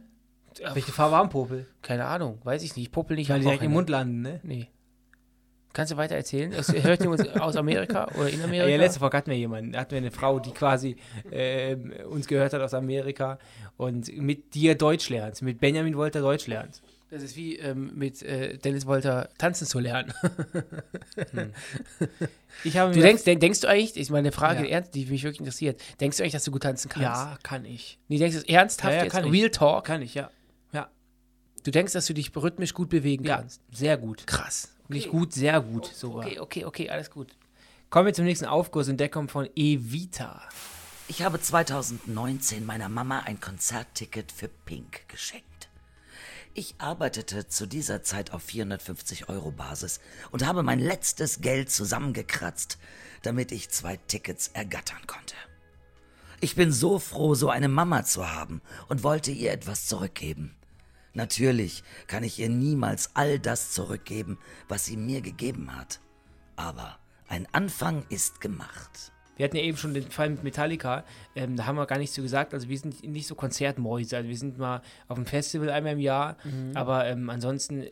Ja, 0.59 0.73
Welche 0.75 0.91
Farbe 0.91 1.15
haben 1.15 1.29
Popel? 1.29 1.65
Keine 1.81 2.05
Ahnung, 2.05 2.39
weiß 2.43 2.63
ich 2.63 2.75
nicht. 2.75 2.91
Popel 2.91 3.15
nicht 3.17 3.29
Weil 3.29 3.35
am 3.35 3.41
die 3.41 3.45
direkt 3.47 3.63
im. 3.63 3.71
Mund 3.71 3.89
landen, 3.89 4.21
ne? 4.21 4.39
Nee. 4.43 4.67
Kannst 5.73 5.91
du 5.91 5.97
weiter 5.97 6.15
erzählen? 6.15 6.49
Das 6.51 6.73
hört 6.73 7.01
jemand 7.01 7.39
aus 7.39 7.55
Amerika 7.55 8.07
oder 8.17 8.29
in 8.29 8.41
Amerika? 8.41 8.67
Ja, 8.67 8.77
letzte 8.77 8.99
Folge 8.99 9.17
hatten 9.17 9.29
wir 9.29 9.37
jemanden, 9.37 9.73
da 9.73 9.81
hatten 9.81 9.91
wir 9.91 9.97
eine 9.99 10.09
Frau, 10.09 10.39
die 10.39 10.49
quasi 10.51 10.95
ähm, 11.31 11.93
uns 12.09 12.25
gehört 12.25 12.53
hat 12.53 12.61
aus 12.61 12.73
Amerika 12.73 13.37
und 13.75 14.07
mit 14.17 14.55
dir 14.55 14.73
Deutsch 14.75 15.09
lernt. 15.09 15.39
Mit 15.43 15.59
Benjamin 15.59 15.95
Wolter 15.95 16.21
Deutsch 16.21 16.47
lernt. 16.47 16.81
Das 17.11 17.21
ist 17.21 17.35
wie 17.37 17.57
ähm, 17.57 17.91
mit 17.95 18.23
äh, 18.23 18.57
Dennis 18.57 18.85
Wolter 18.87 19.29
tanzen 19.37 19.67
zu 19.67 19.79
lernen. 19.79 20.11
Ich 22.63 22.77
habe 22.77 22.93
Du 22.93 22.99
denkst, 23.01 23.23
denk, 23.23 23.39
denkst 23.39 23.61
du 23.61 23.67
eigentlich, 23.67 23.95
ist 23.97 24.09
meine 24.09 24.31
Frage 24.31 24.63
Ja. 24.63 24.69
ernst, 24.69 24.95
die 24.95 25.05
mich 25.05 25.23
wirklich 25.23 25.39
interessiert, 25.39 25.79
denkst 26.01 26.17
du 26.17 26.23
eigentlich, 26.23 26.33
dass 26.33 26.43
du 26.43 26.51
gut 26.51 26.63
tanzen 26.63 26.89
kannst? 26.89 27.03
Ja, 27.05 27.37
kann 27.43 27.65
ich. 27.65 27.99
Nee, 28.07 28.17
denkst 28.17 28.41
du 28.41 28.49
ernsthaft 28.49 28.91
Ja, 28.93 28.97
ja, 28.97 29.03
jetzt? 29.05 29.13
kann 29.13 29.25
ich. 29.25 29.31
Real 29.31 29.49
Talk? 29.51 29.85
Kann 29.85 30.01
ich. 30.01 30.15
Ja, 30.15 30.29
Du 31.63 31.71
denkst, 31.71 31.93
dass 31.93 32.05
du 32.05 32.13
dich 32.13 32.35
rhythmisch 32.35 32.73
gut 32.73 32.89
bewegen 32.89 33.25
ja 33.25 33.37
kannst? 33.37 33.61
sehr 33.71 33.97
gut. 33.97 34.25
Krass. 34.25 34.73
Nicht 34.87 35.09
gut, 35.09 35.33
sehr 35.33 35.59
gut 35.61 35.85
sogar. 35.85 36.25
Okay, 36.25 36.39
okay, 36.39 36.65
okay, 36.65 36.89
alles 36.89 37.11
gut. 37.11 37.35
Kommen 37.89 38.05
wir 38.05 38.13
zum 38.13 38.25
nächsten 38.25 38.45
Aufguss 38.45 38.87
und 38.89 38.97
der 38.97 39.09
kommt 39.09 39.31
von 39.31 39.49
Evita. 39.55 40.41
Ich 41.09 41.21
habe 41.23 41.41
2019 41.41 42.65
meiner 42.65 42.89
Mama 42.89 43.21
ein 43.21 43.39
Konzertticket 43.39 44.31
für 44.31 44.49
Pink 44.49 45.07
geschenkt. 45.07 45.69
Ich 46.53 46.75
arbeitete 46.79 47.47
zu 47.47 47.67
dieser 47.67 48.01
Zeit 48.01 48.33
auf 48.33 48.43
450 48.43 49.29
Euro 49.29 49.51
Basis 49.51 49.99
und 50.31 50.45
habe 50.45 50.63
mein 50.63 50.79
letztes 50.79 51.39
Geld 51.41 51.69
zusammengekratzt, 51.69 52.77
damit 53.21 53.51
ich 53.51 53.69
zwei 53.69 53.97
Tickets 54.07 54.49
ergattern 54.53 55.05
konnte. 55.05 55.35
Ich 56.41 56.55
bin 56.55 56.71
so 56.71 56.99
froh, 56.99 57.35
so 57.35 57.49
eine 57.49 57.67
Mama 57.67 58.03
zu 58.05 58.29
haben 58.29 58.61
und 58.89 59.03
wollte 59.03 59.31
ihr 59.31 59.51
etwas 59.51 59.85
zurückgeben. 59.85 60.55
Natürlich 61.13 61.83
kann 62.07 62.23
ich 62.23 62.39
ihr 62.39 62.49
niemals 62.49 63.11
all 63.15 63.39
das 63.39 63.71
zurückgeben, 63.71 64.37
was 64.67 64.85
sie 64.85 64.97
mir 64.97 65.21
gegeben 65.21 65.75
hat. 65.75 65.99
Aber 66.55 66.99
ein 67.27 67.47
Anfang 67.53 68.05
ist 68.09 68.41
gemacht. 68.41 69.11
Wir 69.37 69.45
hatten 69.45 69.55
ja 69.55 69.63
eben 69.63 69.77
schon 69.77 69.93
den 69.93 70.03
Fall 70.09 70.29
mit 70.29 70.43
Metallica, 70.43 71.03
ähm, 71.35 71.55
da 71.55 71.65
haben 71.65 71.75
wir 71.77 71.85
gar 71.85 71.97
nichts 71.99 72.15
zu 72.15 72.21
gesagt. 72.21 72.53
Also 72.53 72.67
wir 72.69 72.77
sind 72.77 73.01
nicht 73.07 73.27
so 73.27 73.35
Konzertmäuse. 73.35 74.17
Also 74.17 74.27
wir 74.29 74.37
sind 74.37 74.57
mal 74.57 74.81
auf 75.07 75.15
dem 75.15 75.25
Festival 75.25 75.69
einmal 75.69 75.93
im 75.93 75.99
Jahr, 75.99 76.35
aber 76.73 77.05
ähm, 77.05 77.29
ansonsten 77.29 77.85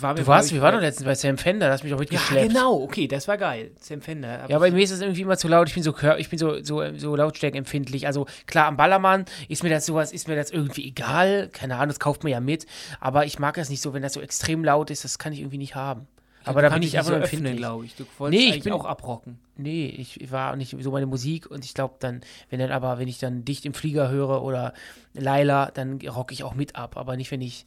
war 0.00 0.14
mir, 0.14 0.20
Du 0.20 0.26
warst, 0.26 0.48
ich, 0.48 0.54
wir 0.54 0.62
waren 0.62 0.74
doch 0.74 0.80
letztens 0.80 1.04
bei 1.06 1.14
Sam 1.14 1.36
Fender, 1.38 1.66
da 1.66 1.72
hast 1.72 1.84
mich 1.84 1.92
auch 1.92 1.96
Ja, 1.98 2.00
mitgeschleppt. 2.00 2.48
genau, 2.48 2.80
okay, 2.82 3.08
das 3.08 3.28
war 3.28 3.36
geil. 3.36 3.72
Sam 3.80 4.00
Fender. 4.00 4.46
Ja, 4.48 4.62
ich- 4.64 4.72
mir 4.72 4.82
ist 4.82 4.92
das 4.92 5.00
irgendwie 5.00 5.22
immer 5.22 5.36
zu 5.36 5.48
laut. 5.48 5.68
Ich 5.68 5.74
bin 5.74 5.82
so, 5.82 5.94
ich 6.18 6.28
bin 6.30 6.38
so, 6.38 6.62
so, 6.62 6.82
so 6.96 7.16
lautstärkenempfindlich. 7.16 8.06
Also 8.06 8.26
klar, 8.46 8.66
am 8.66 8.76
Ballermann 8.76 9.24
ist 9.48 9.62
mir 9.62 9.70
das 9.70 9.86
sowas, 9.86 10.12
ist 10.12 10.28
mir 10.28 10.36
das 10.36 10.50
irgendwie 10.50 10.86
egal. 10.86 11.48
Keine 11.52 11.74
Ahnung, 11.76 11.88
das 11.88 12.00
kauft 12.00 12.22
man 12.22 12.32
ja 12.32 12.40
mit. 12.40 12.66
Aber 13.00 13.26
ich 13.26 13.38
mag 13.38 13.54
das 13.56 13.68
nicht 13.70 13.82
so, 13.82 13.92
wenn 13.92 14.02
das 14.02 14.12
so 14.12 14.20
extrem 14.20 14.64
laut 14.64 14.90
ist. 14.90 15.04
Das 15.04 15.18
kann 15.18 15.32
ich 15.32 15.40
irgendwie 15.40 15.58
nicht 15.58 15.74
haben. 15.74 16.06
Aber 16.44 16.62
da 16.62 16.68
bin 16.70 16.82
ich 16.82 16.92
nur 16.94 17.02
so 17.04 17.12
empfindlich. 17.14 17.56
glaube 17.56 17.84
ich. 17.86 17.94
Du 17.94 18.04
wolltest 18.18 18.42
Nee, 18.42 18.54
ich 18.56 18.62
bin- 18.64 18.72
auch 18.72 18.84
abrocken. 18.84 19.38
Nee, 19.56 19.86
ich 19.86 20.30
war 20.32 20.56
nicht 20.56 20.76
so 20.80 20.90
meine 20.90 21.06
Musik 21.06 21.50
und 21.50 21.64
ich 21.64 21.74
glaube 21.74 21.94
dann, 22.00 22.20
wenn 22.50 22.58
dann 22.58 22.70
aber, 22.70 22.98
wenn 22.98 23.08
ich 23.08 23.18
dann 23.18 23.44
dicht 23.44 23.64
im 23.66 23.74
Flieger 23.74 24.08
höre 24.10 24.42
oder 24.42 24.72
Laila, 25.14 25.70
dann 25.72 26.00
rocke 26.00 26.32
ich 26.34 26.42
auch 26.44 26.54
mit 26.54 26.76
ab, 26.76 26.96
aber 26.96 27.16
nicht, 27.16 27.30
wenn 27.30 27.40
ich 27.42 27.66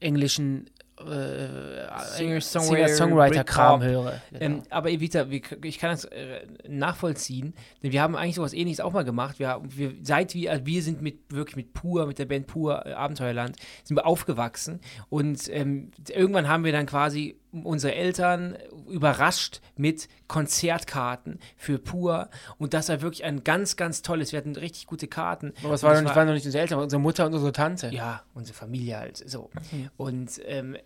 englischen 0.00 0.66
äh, 0.98 1.88
Singer-Songwriter, 2.16 2.88
Singer-Songwriter-Kram 2.88 3.82
höre. 3.82 4.20
Genau. 4.30 4.44
Ähm, 4.44 4.62
aber 4.70 4.90
Evita, 4.90 5.26
ich 5.30 5.78
kann 5.78 5.90
das 5.90 6.04
äh, 6.06 6.46
nachvollziehen, 6.68 7.54
denn 7.82 7.92
wir 7.92 8.02
haben 8.02 8.16
eigentlich 8.16 8.36
sowas 8.36 8.52
ähnliches 8.54 8.80
auch 8.80 8.92
mal 8.92 9.04
gemacht. 9.04 9.38
Wir, 9.38 9.48
haben- 9.48 9.68
wir, 9.76 9.92
seit 10.02 10.34
wir, 10.34 10.50
also 10.52 10.66
wir 10.66 10.82
sind 10.82 11.02
mit 11.02 11.18
wirklich 11.28 11.56
mit 11.56 11.72
Pur, 11.74 12.06
mit 12.06 12.18
der 12.18 12.24
Band 12.26 12.46
Pur, 12.46 12.86
äh, 12.86 12.92
Abenteuerland, 12.92 13.56
sind 13.84 13.96
wir 13.96 14.06
aufgewachsen 14.06 14.80
und 15.08 15.48
ähm, 15.52 15.90
irgendwann 16.08 16.48
haben 16.48 16.64
wir 16.64 16.72
dann 16.72 16.86
quasi 16.86 17.36
unsere 17.64 17.94
Eltern 17.94 18.56
überrascht 18.90 19.60
mit 19.76 20.08
Konzertkarten 20.28 21.38
für 21.56 21.78
Pur 21.78 22.28
und 22.58 22.74
das 22.74 22.88
war 22.88 23.00
wirklich 23.00 23.24
ein 23.24 23.44
ganz, 23.44 23.76
ganz 23.76 24.02
tolles, 24.02 24.32
wir 24.32 24.38
hatten 24.38 24.56
richtig 24.56 24.86
gute 24.86 25.06
Karten. 25.08 25.52
aber 25.64 25.74
es 25.74 25.82
war 25.82 26.00
nicht, 26.00 26.14
waren 26.14 26.26
doch 26.26 26.34
nicht 26.34 26.44
unsere 26.44 26.62
Eltern, 26.62 26.80
unsere 26.80 27.00
Mutter 27.00 27.24
und 27.26 27.32
unsere 27.34 27.52
Tante. 27.52 27.88
ja, 27.92 28.22
unsere 28.34 28.56
Familie 28.56 28.98
halt 28.98 29.16
so. 29.28 29.50
Und 29.96 30.40
ähm, 30.46 30.76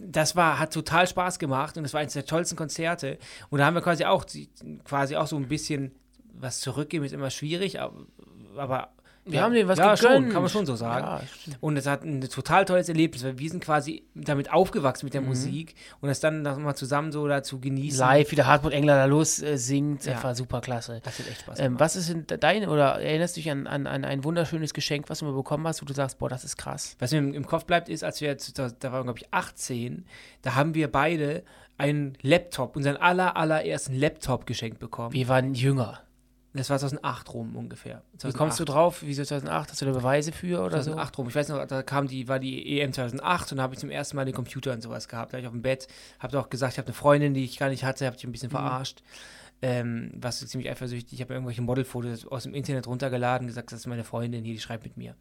das 0.00 0.36
war, 0.36 0.58
hat 0.58 0.72
total 0.72 1.06
Spaß 1.06 1.38
gemacht 1.38 1.76
und 1.76 1.84
das 1.84 1.94
war 1.94 2.00
eines 2.00 2.14
der 2.14 2.26
tollsten 2.26 2.56
Konzerte. 2.56 3.18
Und 3.50 3.58
da 3.58 3.66
haben 3.66 3.74
wir 3.74 3.82
quasi 3.82 4.04
auch, 4.04 4.24
quasi 4.84 5.16
auch 5.16 5.26
so 5.26 5.36
ein 5.36 5.48
bisschen 5.48 5.92
was 6.34 6.60
zurückgeben 6.60 7.04
ist 7.04 7.12
immer 7.12 7.30
schwierig, 7.30 7.80
aber, 7.80 8.06
aber 8.56 8.92
Wir 9.24 9.42
haben 9.42 9.54
denen 9.54 9.68
was 9.68 9.78
ja, 9.78 9.94
gegönnt. 9.94 10.14
Schon, 10.14 10.28
kann 10.30 10.42
man 10.42 10.50
schon 10.50 10.66
so 10.66 10.74
sagen. 10.74 11.04
Ja, 11.06 11.20
und 11.60 11.76
es 11.76 11.86
hat 11.86 12.02
ein 12.02 12.20
total 12.22 12.64
tolles 12.64 12.88
Erlebnis, 12.88 13.22
weil 13.22 13.38
wir 13.38 13.48
sind 13.50 13.62
quasi 13.62 14.02
damit 14.14 14.52
aufgewachsen 14.52 15.04
Mhm. 15.04 15.06
mit 15.06 15.14
der 15.14 15.20
Musik 15.20 15.74
und 16.00 16.08
das 16.08 16.18
dann 16.18 16.42
nochmal 16.42 16.74
zusammen 16.74 17.12
so 17.12 17.28
da 17.28 17.42
zu 17.44 17.60
genießen. 17.60 18.00
Live, 18.00 18.32
wie 18.32 18.36
der 18.36 18.46
Hartmut 18.48 18.72
Engler 18.72 18.96
da 18.96 19.04
los 19.04 19.40
äh, 19.40 19.56
singt, 19.58 20.04
Ja. 20.06 20.14
das 20.14 20.24
war 20.24 20.34
super 20.34 20.60
klasse. 20.60 21.00
Das 21.04 21.18
hat 21.18 21.28
echt 21.28 21.42
Spaß 21.42 21.60
Ähm, 21.60 21.78
was 21.78 21.94
ist 21.94 22.08
denn 22.08 22.26
dein, 22.40 22.68
oder 22.68 23.00
erinnerst 23.00 23.36
du 23.36 23.40
dich 23.40 23.50
an, 23.50 23.66
an, 23.68 23.86
an 23.86 24.04
ein 24.04 24.24
wunderschönes 24.24 24.74
Geschenk, 24.74 25.08
was 25.08 25.20
du 25.20 25.26
mal 25.26 25.34
bekommen 25.34 25.66
hast, 25.68 25.82
wo 25.82 25.86
du 25.86 25.92
sagst, 25.94 26.18
boah, 26.18 26.28
das 26.28 26.42
ist 26.42 26.56
krass. 26.56 26.96
Was 26.98 27.12
mir 27.12 27.18
im, 27.18 27.32
im 27.32 27.46
Kopf 27.46 27.64
bleibt, 27.64 27.88
ist, 27.88 28.02
als 28.02 28.20
wir, 28.20 28.28
jetzt, 28.28 28.58
da, 28.58 28.70
da 28.76 28.90
waren 28.92 29.04
glaube 29.04 29.20
ich 29.20 29.26
18, 29.32 30.04
da 30.42 30.56
haben 30.56 30.74
wir 30.74 30.90
beide 30.90 31.44
einen 31.78 32.18
Laptop, 32.22 32.74
unseren 32.76 32.96
aller, 32.96 33.36
allerersten 33.36 33.94
Laptop 33.94 34.46
geschenkt 34.46 34.78
bekommen. 34.80 35.12
Wir 35.12 35.28
waren 35.28 35.54
jünger. 35.54 36.00
Das 36.54 36.68
war 36.68 36.78
2008 36.78 37.32
rum 37.32 37.56
ungefähr. 37.56 38.02
Wie 38.22 38.32
kommst 38.32 38.60
du 38.60 38.64
drauf? 38.64 38.98
Wieso 39.00 39.24
2008? 39.24 39.70
Hast 39.70 39.80
du 39.80 39.86
da 39.86 39.92
Beweise 39.92 40.32
für 40.32 40.60
oder 40.60 40.82
so? 40.82 40.90
2008 40.92 41.18
rum. 41.18 41.28
Ich 41.28 41.34
weiß 41.34 41.48
noch, 41.48 41.66
da 41.66 41.82
kam 41.82 42.08
die, 42.08 42.28
war 42.28 42.38
die 42.38 42.80
EM 42.80 42.92
2008 42.92 43.52
und 43.52 43.56
da 43.58 43.62
habe 43.62 43.74
ich 43.74 43.80
zum 43.80 43.90
ersten 43.90 44.16
Mal 44.16 44.26
den 44.26 44.34
Computer 44.34 44.72
und 44.72 44.82
sowas 44.82 45.08
gehabt. 45.08 45.32
Da 45.32 45.34
war 45.34 45.40
ich 45.40 45.46
auf 45.46 45.52
dem 45.52 45.62
Bett, 45.62 45.88
habe 46.18 46.38
auch 46.38 46.50
gesagt, 46.50 46.74
ich 46.74 46.78
habe 46.78 46.88
eine 46.88 46.94
Freundin, 46.94 47.32
die 47.32 47.44
ich 47.44 47.58
gar 47.58 47.70
nicht 47.70 47.84
hatte, 47.84 48.04
habe 48.04 48.16
ich 48.16 48.24
ein 48.24 48.32
bisschen 48.32 48.50
verarscht. 48.50 49.02
Ähm, 49.64 50.10
was 50.16 50.40
so 50.40 50.46
ziemlich 50.46 50.68
eifersüchtig. 50.68 51.12
Ich 51.14 51.20
habe 51.20 51.34
irgendwelche 51.34 51.62
Modelfotos 51.62 52.26
aus 52.26 52.42
dem 52.42 52.52
Internet 52.52 52.88
runtergeladen, 52.88 53.46
gesagt, 53.46 53.70
das 53.70 53.80
ist 53.80 53.86
meine 53.86 54.02
Freundin 54.02 54.44
hier, 54.44 54.54
die 54.54 54.60
schreibt 54.60 54.82
mit 54.84 54.96
mir. 54.96 55.14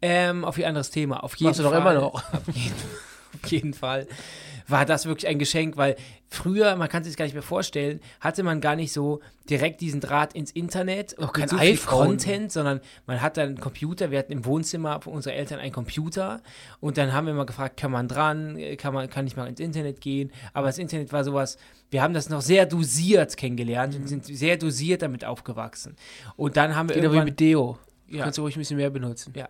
Ähm, 0.00 0.44
auf 0.44 0.56
ein 0.56 0.64
anderes 0.64 0.90
Thema. 0.90 1.22
Auf 1.22 1.36
jeden 1.36 1.50
Machst 1.50 1.60
du 1.60 1.64
doch 1.64 1.72
Fall, 1.72 1.80
immer 1.82 1.92
noch. 1.92 2.14
Auf 2.14 2.46
jeden, 2.52 2.74
auf 3.42 3.50
jeden 3.50 3.74
Fall 3.74 4.06
war 4.66 4.86
das 4.86 5.06
wirklich 5.06 5.26
ein 5.28 5.38
Geschenk, 5.38 5.76
weil 5.76 5.96
früher, 6.26 6.74
man 6.76 6.88
kann 6.88 7.04
sich 7.04 7.12
das 7.12 7.18
gar 7.18 7.26
nicht 7.26 7.34
mehr 7.34 7.42
vorstellen, 7.42 8.00
hatte 8.20 8.42
man 8.42 8.60
gar 8.60 8.76
nicht 8.76 8.92
so 8.92 9.20
direkt 9.48 9.80
diesen 9.80 10.00
Draht 10.00 10.32
ins 10.32 10.50
Internet 10.50 11.18
Auch 11.18 11.32
kein 11.32 11.48
so 11.48 11.56
iPhone. 11.56 12.08
Content, 12.08 12.50
sondern 12.50 12.80
man 13.06 13.20
hat 13.20 13.36
dann 13.36 13.48
einen 13.48 13.60
Computer, 13.60 14.10
wir 14.10 14.18
hatten 14.18 14.32
im 14.32 14.44
Wohnzimmer 14.44 15.00
von 15.02 15.12
unseren 15.12 15.34
Eltern 15.34 15.60
einen 15.60 15.72
Computer 15.72 16.40
und 16.80 16.96
dann 16.96 17.12
haben 17.12 17.26
wir 17.26 17.34
mal 17.34 17.44
gefragt, 17.44 17.76
kann 17.76 17.90
man 17.90 18.08
dran, 18.08 18.58
kann 18.78 18.94
man, 18.94 19.08
kann 19.10 19.26
ich 19.26 19.36
mal 19.36 19.46
ins 19.46 19.60
Internet 19.60 20.00
gehen, 20.00 20.32
aber 20.54 20.68
das 20.68 20.78
Internet 20.78 21.12
war 21.12 21.24
sowas, 21.24 21.58
wir 21.90 22.02
haben 22.02 22.14
das 22.14 22.28
noch 22.30 22.40
sehr 22.40 22.66
dosiert 22.66 23.36
kennengelernt 23.36 23.94
und 23.94 24.08
sind 24.08 24.24
sehr 24.24 24.56
dosiert 24.56 25.02
damit 25.02 25.24
aufgewachsen. 25.24 25.96
Und 26.36 26.56
dann 26.56 26.74
haben 26.74 26.88
wir 26.88 26.94
Geht 26.94 27.02
wie 27.02 27.06
irgendwann 27.06 27.26
mit 27.26 27.38
Deo. 27.38 27.78
Ja. 28.08 28.24
Kannst 28.24 28.38
du 28.38 28.42
ruhig 28.42 28.56
ein 28.56 28.60
bisschen 28.60 28.76
mehr 28.76 28.90
benutzen. 28.90 29.32
Ja. 29.36 29.48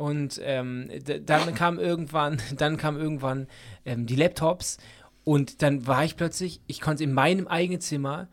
Und 0.00 0.40
ähm, 0.42 0.88
dann 1.26 1.54
kam 1.54 1.78
irgendwann, 1.78 2.40
dann 2.56 2.78
kam 2.78 2.96
irgendwann 2.96 3.48
ähm, 3.84 4.06
die 4.06 4.16
Laptops 4.16 4.78
und 5.24 5.60
dann 5.60 5.86
war 5.86 6.06
ich 6.06 6.16
plötzlich, 6.16 6.62
ich 6.66 6.80
konnte 6.80 7.04
in 7.04 7.12
meinem 7.12 7.46
eigenen 7.46 7.82
Zimmer 7.82 8.28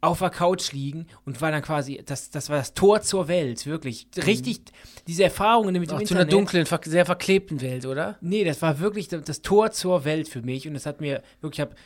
auf 0.00 0.18
der 0.18 0.30
Couch 0.30 0.72
liegen 0.72 1.06
und 1.24 1.40
war 1.40 1.52
dann 1.52 1.62
quasi, 1.62 2.02
das, 2.04 2.30
das 2.30 2.50
war 2.50 2.56
das 2.56 2.74
Tor 2.74 3.02
zur 3.02 3.28
Welt, 3.28 3.66
wirklich. 3.66 4.08
Richtig, 4.16 4.62
diese 5.06 5.22
Erfahrungen 5.22 5.78
mit 5.78 5.92
dem 5.92 5.96
Auch 5.96 6.02
zu 6.02 6.14
einer 6.14 6.22
Internet. 6.22 6.32
dunklen, 6.32 6.66
sehr 6.86 7.06
verklebten 7.06 7.60
Welt, 7.60 7.86
oder? 7.86 8.18
Nee, 8.20 8.42
das 8.42 8.60
war 8.60 8.80
wirklich 8.80 9.06
das, 9.06 9.22
das 9.22 9.42
Tor 9.42 9.70
zur 9.70 10.04
Welt 10.04 10.28
für 10.28 10.42
mich 10.42 10.66
und 10.66 10.74
das 10.74 10.86
hat 10.86 11.00
mir 11.00 11.22
wirklich, 11.40 11.58
ich 11.58 11.60
habe 11.60 11.76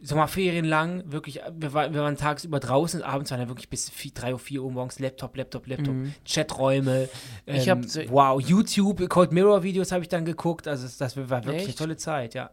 Sommerferien 0.00 0.64
lang, 0.64 1.02
wirklich, 1.10 1.40
wir, 1.58 1.72
war, 1.72 1.92
wir 1.92 2.02
waren 2.02 2.16
tagsüber 2.16 2.60
draußen, 2.60 3.02
abends 3.02 3.30
waren 3.32 3.40
wir 3.40 3.48
wirklich 3.48 3.68
bis 3.68 3.90
4, 3.90 4.12
3 4.14 4.32
Uhr, 4.34 4.38
4 4.38 4.62
Uhr 4.62 4.70
morgens 4.70 5.00
Laptop, 5.00 5.36
Laptop, 5.36 5.66
Laptop, 5.66 5.94
Chaträume. 6.24 7.08
Ähm, 7.46 7.56
Ich 7.56 7.68
hab 7.68 7.84
so- 7.84 8.00
wow, 8.08 8.40
YouTube, 8.40 9.08
Cold 9.08 9.32
Mirror 9.32 9.64
Videos 9.64 9.90
habe 9.90 10.02
ich 10.02 10.08
dann 10.08 10.24
geguckt, 10.24 10.68
also 10.68 10.84
das, 10.84 10.98
das 10.98 11.16
war 11.16 11.28
wirklich 11.28 11.62
eine 11.62 11.68
Echt? 11.70 11.78
tolle 11.78 11.96
Zeit, 11.96 12.34
ja. 12.34 12.50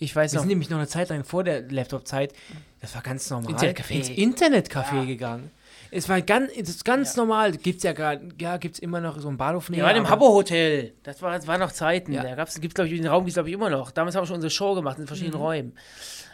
Ich 0.00 0.14
weiß 0.14 0.32
Wir 0.32 0.36
noch. 0.36 0.42
sind 0.42 0.48
nämlich 0.48 0.68
noch 0.70 0.78
eine 0.78 0.88
Zeit 0.88 1.08
lang 1.10 1.22
vor 1.24 1.44
der 1.44 1.62
Laptop-Zeit, 1.62 2.32
das 2.80 2.94
war 2.94 3.02
ganz 3.02 3.30
normal, 3.30 3.52
Internetcafé. 3.52 3.90
ins 3.94 4.08
Internetcafé 4.10 5.06
gegangen. 5.06 5.50
Es 5.90 6.08
war 6.08 6.20
ganz, 6.22 6.50
es 6.52 6.68
ist 6.68 6.84
ganz 6.84 7.16
normal, 7.16 7.52
gibt's 7.52 7.82
ja 7.82 7.92
gerade, 7.92 8.28
ja, 8.40 8.56
gibt's 8.56 8.78
immer 8.78 9.00
noch 9.00 9.18
so 9.18 9.28
einen 9.28 9.36
Bahnhof 9.36 9.70
Wir 9.70 9.84
waren 9.84 9.96
im 9.96 10.08
Habbo-Hotel. 10.08 10.94
Das 11.02 11.22
war, 11.22 11.32
das 11.32 11.46
war 11.46 11.58
noch 11.58 11.72
Zeiten. 11.72 12.12
Ja. 12.12 12.22
Da 12.22 12.34
gab's, 12.34 12.60
gibt's, 12.60 12.74
glaube 12.74 12.88
ich, 12.88 13.00
den 13.00 13.06
Raum 13.06 13.24
gibt 13.24 13.30
es, 13.30 13.34
glaube 13.34 13.48
ich, 13.48 13.54
immer 13.54 13.70
noch. 13.70 13.90
Damals 13.90 14.14
haben 14.14 14.22
wir 14.22 14.26
schon 14.26 14.36
unsere 14.36 14.50
Show 14.50 14.74
gemacht 14.74 14.98
in 14.98 15.06
verschiedenen 15.06 15.40
Räumen. 15.40 15.74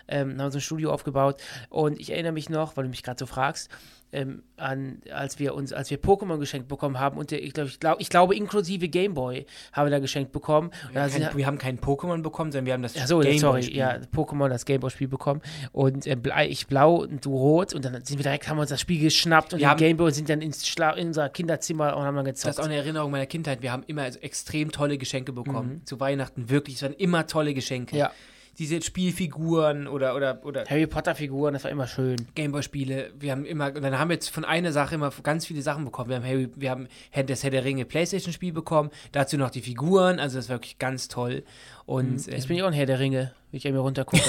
Ähm, 0.06 0.40
haben 0.40 0.50
so 0.50 0.58
ein 0.58 0.60
Studio 0.60 0.92
aufgebaut. 0.92 1.40
Und 1.70 1.98
ich 1.98 2.10
erinnere 2.10 2.32
mich 2.32 2.50
noch, 2.50 2.76
weil 2.76 2.84
du 2.84 2.90
mich 2.90 3.02
gerade 3.02 3.18
so 3.18 3.26
fragst, 3.26 3.70
ähm, 4.14 4.42
an, 4.56 5.02
als 5.12 5.38
wir 5.38 5.54
uns, 5.54 5.72
als 5.72 5.90
wir 5.90 6.00
Pokémon 6.00 6.38
geschenkt 6.38 6.68
bekommen 6.68 6.98
haben 7.00 7.18
und 7.18 7.30
der, 7.32 7.42
ich 7.42 7.52
glaube, 7.52 7.68
ich, 7.68 7.80
glaub, 7.80 8.00
ich 8.00 8.08
glaube, 8.08 8.34
inklusive 8.36 8.88
Gameboy 8.88 9.46
haben 9.72 9.86
wir 9.86 9.90
da 9.90 9.98
geschenkt 9.98 10.32
bekommen. 10.32 10.70
Wir, 10.92 11.08
sind, 11.08 11.22
kein, 11.24 11.36
wir 11.36 11.46
haben 11.46 11.58
keinen 11.58 11.78
Pokémon 11.80 12.22
bekommen, 12.22 12.52
sondern 12.52 12.66
wir 12.66 12.72
haben 12.74 12.82
das 12.82 12.94
so, 12.94 13.18
Gameboy 13.18 13.38
sorry, 13.38 13.62
Spiel. 13.64 13.76
ja, 13.76 13.98
Pokémon, 14.14 14.48
das 14.48 14.64
Gameboy-Spiel 14.64 15.08
bekommen. 15.08 15.42
Und 15.72 16.06
äh, 16.06 16.16
ich 16.46 16.66
blau 16.66 16.96
und 17.02 17.24
du 17.24 17.36
rot. 17.36 17.74
Und 17.74 17.84
dann 17.84 17.94
sind 18.04 18.18
wir 18.18 18.22
direkt, 18.22 18.48
haben 18.48 18.56
wir 18.56 18.62
uns 18.62 18.70
das 18.70 18.80
Spiel 18.80 19.00
geschnappt 19.00 19.52
und 19.52 19.58
Wir 19.58 19.66
den 19.66 19.70
haben- 19.70 19.78
Gameboy 19.78 20.12
sind 20.12 20.28
dann 20.28 20.40
ins 20.40 20.66
Schla 20.66 20.90
in 20.92 21.08
unser 21.08 21.28
Kinderzimmer 21.28 21.96
und 21.96 22.04
haben 22.04 22.14
dann 22.16 22.24
Das 22.24 22.34
gezockt. 22.34 22.54
ist 22.54 22.60
auch 22.60 22.64
eine 22.66 22.76
Erinnerung 22.76 23.10
meiner 23.10 23.26
Kindheit. 23.26 23.60
Wir 23.62 23.72
haben 23.72 23.82
immer 23.88 24.02
also 24.02 24.20
extrem 24.20 24.70
tolle 24.70 24.96
Geschenke 24.98 25.32
bekommen. 25.32 25.80
Mhm. 25.80 25.86
Zu 25.86 25.98
Weihnachten 26.00 26.48
wirklich. 26.48 26.76
Es 26.76 26.82
waren 26.82 26.94
immer 26.94 27.26
tolle 27.26 27.54
Geschenke. 27.54 27.96
Ja. 27.96 28.12
Diese 28.58 28.80
Spielfiguren 28.82 29.88
oder, 29.88 30.14
oder, 30.14 30.44
oder 30.44 30.64
Harry 30.66 30.86
Potter-Figuren, 30.86 31.54
das 31.54 31.64
war 31.64 31.70
immer 31.70 31.86
schön. 31.86 32.16
Gameboy-Spiele. 32.34 33.12
Wir 33.18 33.32
haben 33.32 33.44
immer, 33.44 33.72
dann 33.72 33.98
haben 33.98 34.08
wir 34.10 34.14
jetzt 34.14 34.30
von 34.30 34.44
einer 34.44 34.72
Sache 34.72 34.94
immer 34.94 35.10
ganz 35.22 35.46
viele 35.46 35.62
Sachen 35.62 35.84
bekommen. 35.84 36.10
Wir 36.10 36.16
haben, 36.16 36.24
Harry, 36.24 36.48
wir 36.54 36.70
haben 36.70 36.88
das 37.26 37.42
Herr 37.42 37.50
der 37.50 37.64
Ringe 37.64 37.84
Playstation-Spiel 37.84 38.52
bekommen. 38.52 38.90
Dazu 39.12 39.36
noch 39.36 39.50
die 39.50 39.62
Figuren. 39.62 40.20
Also 40.20 40.38
das 40.38 40.48
war 40.48 40.56
wirklich 40.56 40.78
ganz 40.78 41.08
toll. 41.08 41.44
Und 41.86 42.26
Jetzt 42.26 42.28
ähm, 42.28 42.48
bin 42.48 42.56
ich 42.56 42.62
auch 42.62 42.68
ein 42.68 42.72
Herr 42.72 42.86
der 42.86 42.98
Ringe, 42.98 43.32
wenn 43.50 43.58
ich 43.58 43.66
einmal 43.66 43.82
runtergucke. 43.82 44.22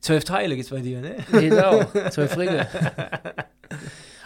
zwölf 0.00 0.24
Teile 0.24 0.56
gibt's 0.56 0.70
bei 0.70 0.80
dir, 0.80 1.00
ne? 1.00 1.16
genau, 1.32 1.84
zwölf 2.10 2.36
Ringe. 2.36 2.66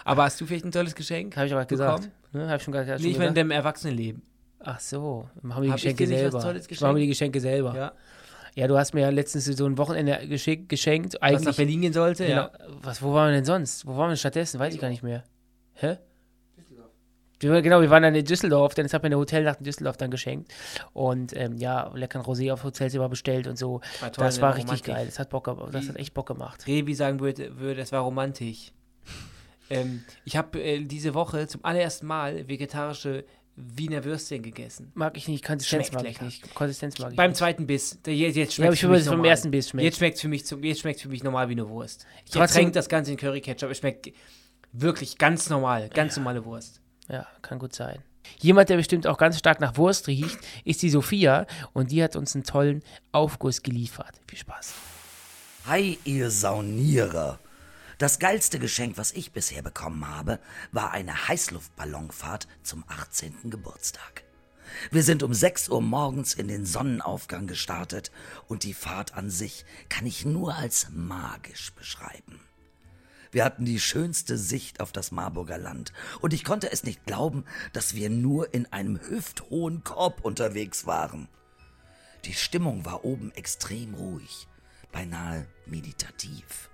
Aber 0.05 0.23
hast 0.23 0.39
du 0.41 0.45
vielleicht 0.45 0.65
ein 0.65 0.71
tolles 0.71 0.95
Geschenk? 0.95 1.35
Habe 1.37 1.47
ich 1.47 1.53
aber 1.53 1.65
gesagt. 1.65 2.09
Ne? 2.33 2.47
Habe 2.47 2.57
ich 2.57 2.63
schon 2.63 2.73
Nee, 2.73 2.85
schon 2.85 2.95
ich 2.97 3.01
meine 3.01 3.11
in 3.11 3.17
gesagt. 3.17 3.37
deinem 3.37 3.51
Erwachsenenleben. 3.51 4.21
Ach 4.61 4.79
so, 4.79 5.29
machen 5.41 5.61
wir 5.63 5.67
die 5.67 5.71
Hab 5.71 5.77
ich 5.77 5.83
Geschenke 5.83 6.05
dir 6.05 6.09
nicht 6.09 6.25
was 6.25 6.31
selber. 6.31 6.41
Tolles 6.45 6.67
Ich 6.69 6.81
mache 6.81 6.93
mir 6.93 6.99
geschenkt? 7.07 7.35
die 7.35 7.39
Geschenke 7.39 7.39
selber. 7.41 7.75
Ja. 7.75 7.91
Ja. 8.55 8.67
du 8.67 8.77
hast 8.77 8.93
mir 8.93 9.01
ja 9.01 9.09
letztens 9.09 9.45
so 9.45 9.65
ein 9.65 9.77
Wochenende 9.77 10.19
geschick, 10.27 10.67
geschenkt. 10.67 11.15
Was 11.21 11.43
nach 11.43 11.55
Berlin 11.55 11.81
gehen 11.81 11.93
sollte? 11.93 12.25
genau, 12.25 12.41
Ja. 12.43 12.51
was, 12.81 13.01
wo 13.01 13.13
waren 13.13 13.29
wir 13.29 13.35
denn 13.35 13.45
sonst? 13.45 13.85
Wo 13.85 13.91
waren 13.91 14.07
wir 14.07 14.07
denn 14.09 14.17
stattdessen? 14.17 14.59
Weiß 14.59 14.73
ich 14.73 14.81
gar 14.81 14.89
nicht 14.89 15.03
mehr. 15.03 15.23
Hä? 15.75 15.97
Wir, 17.41 17.51
waren- 17.51 17.63
genau, 17.63 17.79
wir 17.79 17.89
waren 17.89 18.03
dann 18.03 18.15
in 18.15 18.25
Düsseldorf, 18.25 18.73
denn 18.73 18.85
es 18.85 18.93
hat 18.93 19.01
mir 19.01 19.07
eine 19.07 19.17
Hotelnacht 19.17 19.59
in 19.59 19.63
Düsseldorf 19.63 19.95
dann 19.95 20.11
geschenkt. 20.11 20.51
Und 20.91 21.33
ähm, 21.37 21.55
ja, 21.55 21.89
leckeren 21.95 22.25
Rosé 22.25 22.51
auf 22.51 22.65
Hotelzimmer 22.65 23.07
bestellt 23.07 23.47
und 23.47 23.57
so. 23.57 23.79
War 24.01 24.11
toll, 24.11 24.25
das 24.25 24.35
ne? 24.35 24.41
war 24.41 24.55
richtig 24.55 24.67
Romantik. 24.71 24.93
geil. 24.93 25.05
Das 25.05 25.19
hat, 25.19 25.29
Bock, 25.29 25.69
das 25.71 25.87
hat 25.87 25.95
echt 25.95 26.13
Bock 26.13 26.27
gemacht. 26.27 26.67
Revi 26.67 26.93
sagen 26.93 27.21
würde, 27.21 27.57
würde 27.57 27.79
das 27.79 27.93
war 27.93 28.01
romantisch. 28.01 28.73
ähm, 29.69 30.03
ich 30.25 30.35
habe 30.35 30.61
äh, 30.61 30.83
diese 30.83 31.13
Woche 31.13 31.47
zum 31.47 31.63
allerersten 31.63 32.07
Mal 32.07 32.45
vegetarische 32.49 33.23
Wiener 33.61 34.03
Würstchen 34.03 34.41
gegessen. 34.41 34.91
Mag 34.95 35.17
ich 35.17 35.27
nicht, 35.27 35.43
Konsistenz 35.43 35.87
Schmeckt 35.87 35.93
mag 35.93 36.03
lecker. 36.03 36.25
ich 36.27 36.41
nicht. 36.43 36.55
Konsistenz 36.55 36.97
mag 36.99 37.11
ich 37.11 37.17
Beim 37.17 37.31
nicht. 37.31 37.37
zweiten 37.37 37.67
Biss. 37.67 37.99
Der, 38.05 38.15
jetzt 38.15 38.35
jetzt 38.35 38.57
Ja, 38.57 38.65
schmeckt 38.65 38.73
ich 38.75 38.83
würde 38.83 38.97
es 39.01 39.07
vom 39.07 39.23
ersten 39.25 39.51
Biss 39.51 39.69
schmecken. 39.69 39.85
Jetzt 39.85 39.97
schmeckt 39.97 40.15
es 40.15 40.21
für 40.21 40.27
mich 40.29 40.45
zum, 40.45 40.63
jetzt 40.63 40.79
schmeckt's 40.81 41.01
für 41.01 41.09
mich 41.09 41.23
normal 41.23 41.49
wie 41.49 41.53
eine 41.53 41.67
Wurst. 41.69 42.05
Ich 42.25 42.35
ertränke 42.35 42.71
das 42.71 42.87
Ganze 42.89 43.11
in 43.11 43.17
Curry 43.17 43.41
Ketchup. 43.41 43.69
Es 43.69 43.79
schmeckt 43.79 44.09
wirklich 44.71 45.17
ganz 45.17 45.49
normal, 45.49 45.89
ganz 45.89 46.15
normale 46.15 46.45
Wurst. 46.45 46.81
Ja, 47.09 47.27
kann 47.41 47.59
gut 47.59 47.73
sein. 47.75 47.99
Jemand, 48.39 48.69
der 48.69 48.77
bestimmt 48.77 49.07
auch 49.07 49.17
ganz 49.17 49.39
stark 49.39 49.59
nach 49.59 49.75
Wurst 49.77 50.07
riecht, 50.07 50.37
ist 50.63 50.81
die 50.81 50.89
Sophia 50.89 51.47
und 51.73 51.91
die 51.91 52.03
hat 52.03 52.15
uns 52.15 52.35
einen 52.35 52.43
tollen 52.43 52.83
Aufguss 53.11 53.63
geliefert. 53.63 54.21
Viel 54.27 54.39
Spaß. 54.39 54.73
Hi, 55.65 55.97
ihr 56.03 56.29
Saunierer. 56.29 57.39
Das 57.99 58.17
geilste 58.17 58.59
Geschenk, 58.59 58.97
was 58.97 59.11
ich 59.11 59.33
bisher 59.33 59.61
bekommen 59.61 60.07
habe, 60.07 60.39
war 60.71 60.91
eine 60.91 61.27
Heißluftballonfahrt 61.27 62.47
zum 62.63 62.85
18. 62.87 63.49
Geburtstag. 63.49 64.23
Wir 64.89 65.03
sind 65.03 65.21
um 65.21 65.33
6 65.33 65.67
Uhr 65.67 65.81
morgens 65.81 66.33
in 66.33 66.47
den 66.47 66.65
Sonnenaufgang 66.65 67.45
gestartet 67.45 68.09
und 68.47 68.63
die 68.63 68.73
Fahrt 68.73 69.15
an 69.15 69.29
sich 69.29 69.65
kann 69.89 70.05
ich 70.05 70.23
nur 70.23 70.55
als 70.55 70.87
magisch 70.91 71.73
beschreiben. 71.73 72.39
Wir 73.33 73.43
hatten 73.43 73.65
die 73.65 73.81
schönste 73.81 74.37
Sicht 74.37 74.79
auf 74.79 74.93
das 74.93 75.11
Marburger 75.11 75.57
Land 75.57 75.91
und 76.21 76.33
ich 76.33 76.45
konnte 76.45 76.71
es 76.71 76.85
nicht 76.85 77.05
glauben, 77.05 77.43
dass 77.73 77.95
wir 77.95 78.09
nur 78.09 78.53
in 78.53 78.71
einem 78.71 78.97
hüfthohen 78.97 79.83
Korb 79.83 80.23
unterwegs 80.23 80.85
waren. 80.85 81.27
Die 82.23 82.33
Stimmung 82.33 82.85
war 82.85 83.03
oben 83.03 83.33
extrem 83.35 83.93
ruhig, 83.93 84.47
beinahe 84.93 85.45
meditativ. 85.65 86.68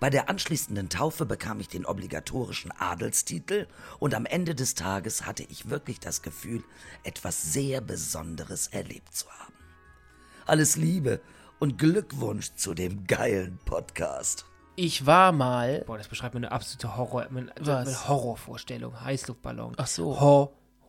Bei 0.00 0.10
der 0.10 0.28
anschließenden 0.28 0.88
Taufe 0.88 1.26
bekam 1.26 1.60
ich 1.60 1.68
den 1.68 1.86
obligatorischen 1.86 2.72
Adelstitel 2.72 3.66
und 3.98 4.14
am 4.14 4.26
Ende 4.26 4.54
des 4.54 4.74
Tages 4.74 5.26
hatte 5.26 5.44
ich 5.44 5.70
wirklich 5.70 6.00
das 6.00 6.22
Gefühl, 6.22 6.64
etwas 7.02 7.52
sehr 7.52 7.80
Besonderes 7.80 8.68
erlebt 8.68 9.14
zu 9.14 9.26
haben. 9.30 9.54
Alles 10.46 10.76
Liebe 10.76 11.20
und 11.58 11.78
Glückwunsch 11.78 12.54
zu 12.54 12.74
dem 12.74 13.06
geilen 13.06 13.58
Podcast. 13.64 14.46
Ich 14.76 15.06
war 15.06 15.32
mal. 15.32 15.84
Boah, 15.86 15.98
das 15.98 16.08
beschreibt 16.08 16.34
mir 16.34 16.40
eine 16.40 16.52
absolute 16.52 16.96
Horror, 16.96 17.26
eine, 17.28 17.54
eine 17.56 18.08
Horrorvorstellung. 18.08 19.00
Heißluftballon. 19.00 19.74
Ach 19.76 19.86
so. 19.86 20.12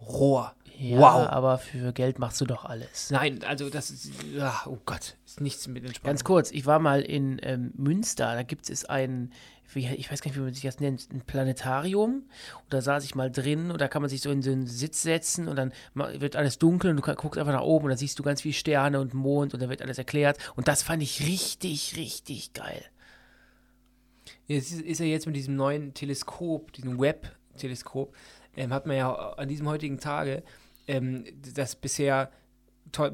Rohr. 0.01 0.55
Ja, 0.77 0.99
wow. 0.99 1.27
aber 1.29 1.57
für 1.57 1.93
Geld 1.93 2.19
machst 2.19 2.41
du 2.41 2.45
doch 2.45 2.65
alles. 2.65 3.09
Nein, 3.09 3.39
also 3.47 3.69
das 3.69 3.91
ist, 3.91 4.11
ja, 4.35 4.61
oh 4.65 4.77
Gott, 4.85 5.15
ist 5.25 5.39
nichts 5.39 5.67
mit 5.67 5.85
Entspannung. 5.85 6.11
Ganz 6.11 6.23
kurz, 6.23 6.51
ich 6.51 6.65
war 6.65 6.79
mal 6.79 7.01
in 7.01 7.39
ähm, 7.43 7.71
Münster, 7.75 8.33
da 8.33 8.43
gibt 8.43 8.69
es 8.69 8.83
ein, 8.85 9.31
wie, 9.73 9.87
ich 9.87 10.11
weiß 10.11 10.21
gar 10.21 10.29
nicht, 10.29 10.37
wie 10.37 10.43
man 10.43 10.53
sich 10.53 10.63
das 10.63 10.79
nennt, 10.79 11.07
ein 11.13 11.21
Planetarium. 11.21 12.23
Und 12.63 12.73
da 12.73 12.81
saß 12.81 13.05
ich 13.05 13.15
mal 13.15 13.31
drin 13.31 13.71
und 13.71 13.79
da 13.79 13.87
kann 13.87 14.01
man 14.01 14.09
sich 14.09 14.21
so 14.21 14.31
in 14.31 14.41
so 14.41 14.51
einen 14.51 14.67
Sitz 14.67 15.01
setzen 15.01 15.47
und 15.47 15.55
dann 15.55 15.71
wird 15.93 16.35
alles 16.35 16.57
dunkel 16.59 16.91
und 16.91 16.97
du 16.97 17.13
guckst 17.15 17.39
einfach 17.39 17.53
nach 17.53 17.61
oben 17.61 17.85
und 17.85 17.89
dann 17.89 17.97
siehst 17.97 18.19
du 18.19 18.23
ganz 18.23 18.41
viele 18.41 18.53
Sterne 18.53 18.99
und 18.99 19.13
Mond 19.13 19.53
und 19.53 19.61
dann 19.61 19.69
wird 19.69 19.81
alles 19.81 19.97
erklärt. 19.97 20.37
Und 20.55 20.67
das 20.67 20.83
fand 20.83 21.01
ich 21.01 21.21
richtig, 21.21 21.95
richtig 21.95 22.53
geil. 22.53 22.83
Jetzt 24.47 24.71
ist, 24.71 24.81
ist 24.81 24.99
er 24.99 25.07
jetzt 25.07 25.25
mit 25.25 25.35
diesem 25.35 25.55
neuen 25.55 25.93
Teleskop, 25.93 26.71
diesem 26.73 26.99
Webb-Teleskop, 26.99 28.13
ähm, 28.57 28.73
hat 28.73 28.85
man 28.85 28.97
ja 28.97 29.13
an 29.13 29.47
diesem 29.47 29.67
heutigen 29.67 29.99
Tage 29.99 30.43
ähm, 30.87 31.23
das 31.55 31.75
bisher 31.75 32.31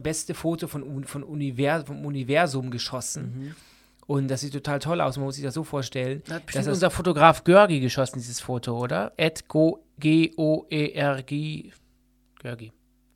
beste 0.03 0.33
Foto 0.33 0.67
von, 0.67 1.03
von 1.05 1.23
Univers 1.23 1.85
vom 1.85 2.05
Universum 2.05 2.69
geschossen. 2.71 3.55
Und 4.05 4.27
das 4.27 4.41
sieht 4.41 4.53
total 4.53 4.79
toll 4.79 4.99
aus. 5.01 5.15
Man 5.17 5.25
muss 5.25 5.35
sich 5.35 5.43
das 5.43 5.53
so 5.53 5.63
vorstellen. 5.63 6.21
Da 6.27 6.35
hat 6.35 6.43
das- 6.53 6.67
unser 6.67 6.91
Fotograf 6.91 7.43
Görgi 7.43 7.79
geschossen, 7.79 8.19
dieses 8.19 8.39
Foto, 8.41 8.77
oder? 8.77 9.13
Ed 9.17 9.47
Go- 9.47 9.83
G-O-E-R-G. 9.99 11.71
Görgi. 12.41 12.71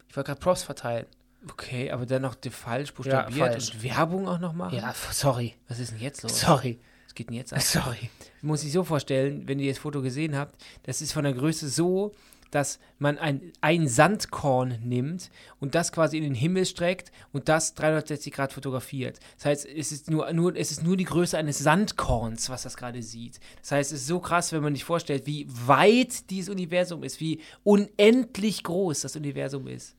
Ich 0.09 0.15
wollte 0.15 0.27
gerade 0.29 0.39
Props 0.39 0.63
verteilen. 0.63 1.05
Okay, 1.49 1.91
aber 1.91 2.05
dann 2.05 2.21
noch 2.23 2.35
falsch 2.49 2.93
buchstabiert 2.93 3.37
falsch. 3.53 3.73
und 3.75 3.83
Werbung 3.83 4.27
auch 4.27 4.39
noch 4.39 4.53
machen? 4.53 4.75
Ja, 4.77 4.93
sorry. 5.11 5.53
Was 5.67 5.79
ist 5.79 5.91
denn 5.91 5.99
jetzt 5.99 6.23
los? 6.23 6.39
Sorry. 6.39 6.79
Was 7.05 7.13
geht 7.13 7.29
denn 7.29 7.35
jetzt 7.35 7.53
ab? 7.53 7.61
Sorry. 7.61 8.09
muss 8.41 8.63
ich 8.63 8.71
so 8.71 8.83
vorstellen, 8.83 9.47
wenn 9.47 9.59
ihr 9.59 9.71
das 9.71 9.77
Foto 9.79 10.01
gesehen 10.01 10.35
habt, 10.35 10.55
das 10.83 11.01
ist 11.01 11.11
von 11.11 11.23
der 11.23 11.33
Größe 11.33 11.69
so, 11.69 12.13
dass 12.55 12.79
man 12.99 13.17
ein, 13.17 13.51
ein 13.59 13.89
Sandkorn 13.89 14.79
nimmt 14.81 15.29
und 15.59 15.75
das 15.75 15.91
quasi 15.91 16.17
in 16.17 16.23
den 16.23 16.33
Himmel 16.33 16.65
streckt 16.65 17.11
und 17.33 17.49
das 17.49 17.73
360 17.75 18.31
Grad 18.31 18.53
fotografiert. 18.53 19.19
Das 19.35 19.45
heißt, 19.45 19.65
es 19.65 19.91
ist 19.91 20.09
nur, 20.09 20.31
nur, 20.31 20.55
es 20.55 20.71
ist 20.71 20.81
nur 20.81 20.95
die 20.95 21.03
Größe 21.03 21.37
eines 21.37 21.59
Sandkorns, 21.59 22.49
was 22.49 22.63
das 22.63 22.77
gerade 22.77 23.03
sieht. 23.03 23.41
Das 23.61 23.73
heißt, 23.73 23.91
es 23.91 24.01
ist 24.01 24.07
so 24.07 24.21
krass, 24.21 24.53
wenn 24.53 24.63
man 24.63 24.73
sich 24.73 24.85
vorstellt, 24.85 25.25
wie 25.25 25.45
weit 25.49 26.29
dieses 26.29 26.49
Universum 26.49 27.03
ist, 27.03 27.19
wie 27.19 27.41
unendlich 27.65 28.63
groß 28.63 29.01
das 29.01 29.17
Universum 29.17 29.67
ist. 29.67 29.93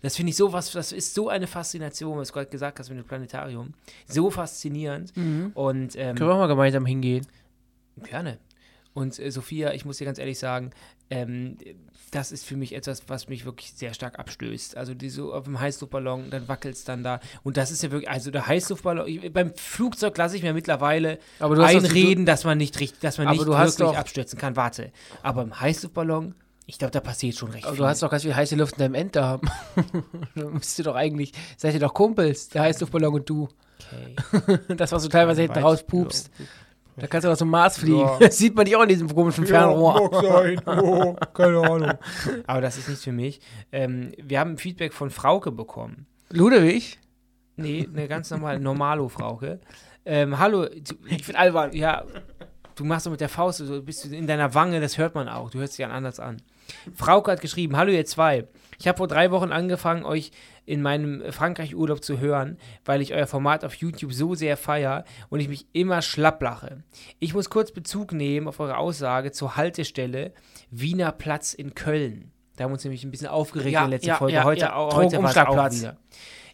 Das 0.00 0.14
finde 0.14 0.30
ich 0.30 0.36
so 0.36 0.52
was, 0.52 0.70
das 0.70 0.92
ist 0.92 1.12
so 1.12 1.28
eine 1.28 1.48
Faszination, 1.48 2.18
was 2.18 2.28
du 2.28 2.34
gerade 2.34 2.50
gesagt 2.50 2.78
hast 2.78 2.88
mit 2.88 2.98
dem 2.98 3.04
Planetarium. 3.04 3.74
So 4.06 4.30
faszinierend. 4.30 5.12
Und 5.54 5.96
ähm, 5.96 6.14
Können 6.14 6.30
wir 6.30 6.36
mal 6.36 6.46
gemeinsam 6.46 6.86
hingehen? 6.86 7.26
Gerne. 8.04 8.38
Und 8.96 9.18
äh, 9.18 9.30
Sophia, 9.30 9.74
ich 9.74 9.84
muss 9.84 9.98
dir 9.98 10.06
ganz 10.06 10.18
ehrlich 10.18 10.38
sagen, 10.38 10.70
ähm, 11.10 11.56
das 12.12 12.32
ist 12.32 12.44
für 12.46 12.56
mich 12.56 12.74
etwas, 12.74 13.02
was 13.08 13.28
mich 13.28 13.44
wirklich 13.44 13.72
sehr 13.72 13.92
stark 13.92 14.18
abstößt. 14.18 14.76
Also 14.76 14.94
die 14.94 15.10
so 15.10 15.34
auf 15.34 15.44
dem 15.44 15.58
Heißluftballon, 15.60 16.30
dann 16.30 16.48
wackelt 16.48 16.76
es 16.76 16.84
dann 16.84 17.02
da. 17.02 17.20
Und 17.42 17.56
das 17.56 17.70
ist 17.70 17.82
ja 17.82 17.90
wirklich, 17.90 18.08
also 18.08 18.30
der 18.30 18.46
Heißluftballon, 18.46 19.06
ich, 19.08 19.32
beim 19.32 19.52
Flugzeug 19.54 20.16
lasse 20.16 20.36
ich 20.36 20.42
mir 20.42 20.54
mittlerweile 20.54 21.18
hast 21.40 21.50
doch- 21.50 21.58
einreden, 21.64 22.24
dass 22.26 22.44
man 22.44 22.58
nicht 22.58 22.78
richtig, 22.80 23.00
dass 23.00 23.18
man 23.18 23.28
nicht 23.28 23.44
wirklich 23.44 23.74
doch- 23.76 23.96
abstürzen 23.96 24.38
kann. 24.38 24.56
Warte. 24.56 24.92
Aber 25.22 25.42
im 25.42 25.58
Heißluftballon, 25.60 26.34
ich 26.66 26.78
glaube, 26.78 26.92
da 26.92 27.00
passiert 27.00 27.36
schon 27.36 27.50
recht 27.50 27.64
Aber 27.64 27.74
viel. 27.74 27.82
du 27.82 27.88
hast 27.88 28.02
doch 28.02 28.10
ganz 28.10 28.22
viel 28.22 28.34
heiße 28.34 28.56
Luft 28.56 28.74
in 28.74 28.78
deinem 28.80 28.94
Enddarm. 28.94 29.40
da 30.34 30.44
müsst 30.46 30.78
ihr 30.78 30.84
doch 30.84 30.96
eigentlich, 30.96 31.32
seid 31.56 31.74
ihr 31.74 31.80
doch 31.80 31.94
Kumpels, 31.94 32.48
der 32.48 32.62
Heißluftballon 32.62 33.14
und 33.14 33.28
du. 33.28 33.48
okay. 34.32 34.58
Das, 34.76 34.90
was 34.92 35.02
du 35.02 35.08
teilweise 35.08 35.42
hinten 35.42 35.56
Weit- 35.56 35.64
raus 35.64 35.82
pupst. 35.84 36.30
Da 36.98 37.06
kannst 37.06 37.24
du 37.24 37.28
doch 37.28 37.36
zum 37.36 37.50
Mars 37.50 37.78
fliegen. 37.78 38.08
Das 38.20 38.38
sieht 38.38 38.54
man 38.54 38.64
dich 38.64 38.74
auch 38.74 38.82
in 38.82 38.88
diesem 38.88 39.14
komischen 39.14 39.46
Fernrohr. 39.46 40.10
keine 41.34 41.60
Ahnung. 41.60 41.92
Aber 42.46 42.60
das 42.60 42.78
ist 42.78 42.88
nichts 42.88 43.04
für 43.04 43.12
mich. 43.12 43.40
Ähm, 43.70 44.12
wir 44.16 44.40
haben 44.40 44.56
Feedback 44.56 44.94
von 44.94 45.10
Frauke 45.10 45.52
bekommen. 45.52 46.06
Ludewig? 46.30 46.98
Nee, 47.56 47.88
eine 47.92 48.08
ganz 48.08 48.30
normale 48.30 48.60
Normalo-Frauke. 48.60 49.60
Ähm, 50.04 50.38
hallo, 50.38 50.66
Ich 51.08 51.26
bin 51.26 51.36
albern. 51.36 51.72
ja, 51.72 52.04
du 52.76 52.84
machst 52.84 53.04
so 53.04 53.10
mit 53.10 53.20
der 53.20 53.28
Faust, 53.28 53.58
so 53.58 53.82
bist 53.82 54.04
du 54.04 54.14
in 54.14 54.26
deiner 54.26 54.54
Wange, 54.54 54.80
das 54.80 54.98
hört 54.98 55.14
man 55.14 55.28
auch. 55.28 55.50
Du 55.50 55.58
hörst 55.58 55.76
dich 55.78 55.84
an 55.84 55.90
anders 55.90 56.20
an. 56.20 56.42
Frauke 56.94 57.30
hat 57.30 57.40
geschrieben: 57.40 57.76
Hallo, 57.76 57.90
ihr 57.92 58.04
zwei. 58.06 58.46
Ich 58.78 58.86
habe 58.86 58.98
vor 58.98 59.08
drei 59.08 59.30
Wochen 59.30 59.52
angefangen, 59.52 60.04
euch 60.04 60.32
in 60.66 60.82
meinem 60.82 61.32
Frankreich-Urlaub 61.32 62.02
zu 62.02 62.18
hören, 62.18 62.58
weil 62.84 63.00
ich 63.00 63.14
euer 63.14 63.26
Format 63.26 63.64
auf 63.64 63.74
YouTube 63.74 64.12
so 64.12 64.34
sehr 64.34 64.56
feier 64.56 65.04
und 65.28 65.40
ich 65.40 65.48
mich 65.48 65.66
immer 65.72 66.02
schlapp 66.02 66.42
lache. 66.42 66.82
Ich 67.20 67.32
muss 67.34 67.48
kurz 67.48 67.72
Bezug 67.72 68.12
nehmen 68.12 68.48
auf 68.48 68.60
eure 68.60 68.76
Aussage 68.76 69.32
zur 69.32 69.56
Haltestelle 69.56 70.32
Wiener 70.70 71.12
Platz 71.12 71.54
in 71.54 71.74
Köln. 71.74 72.32
Da 72.56 72.64
haben 72.64 72.70
wir 72.70 72.74
uns 72.74 72.84
nämlich 72.84 73.04
ein 73.04 73.10
bisschen 73.10 73.28
aufgeregt 73.28 73.72
Ja, 73.72 73.84
in 73.84 73.90
der 73.90 73.98
letzten 73.98 74.08
ja, 74.08 74.16
Folge. 74.16 74.34
ja, 74.34 74.44
heute 74.44 74.60
ja. 74.62 74.76
heute 74.92 75.22
war 75.22 75.30
es 75.30 75.36
auch 75.36 75.70
wieder. 75.70 75.96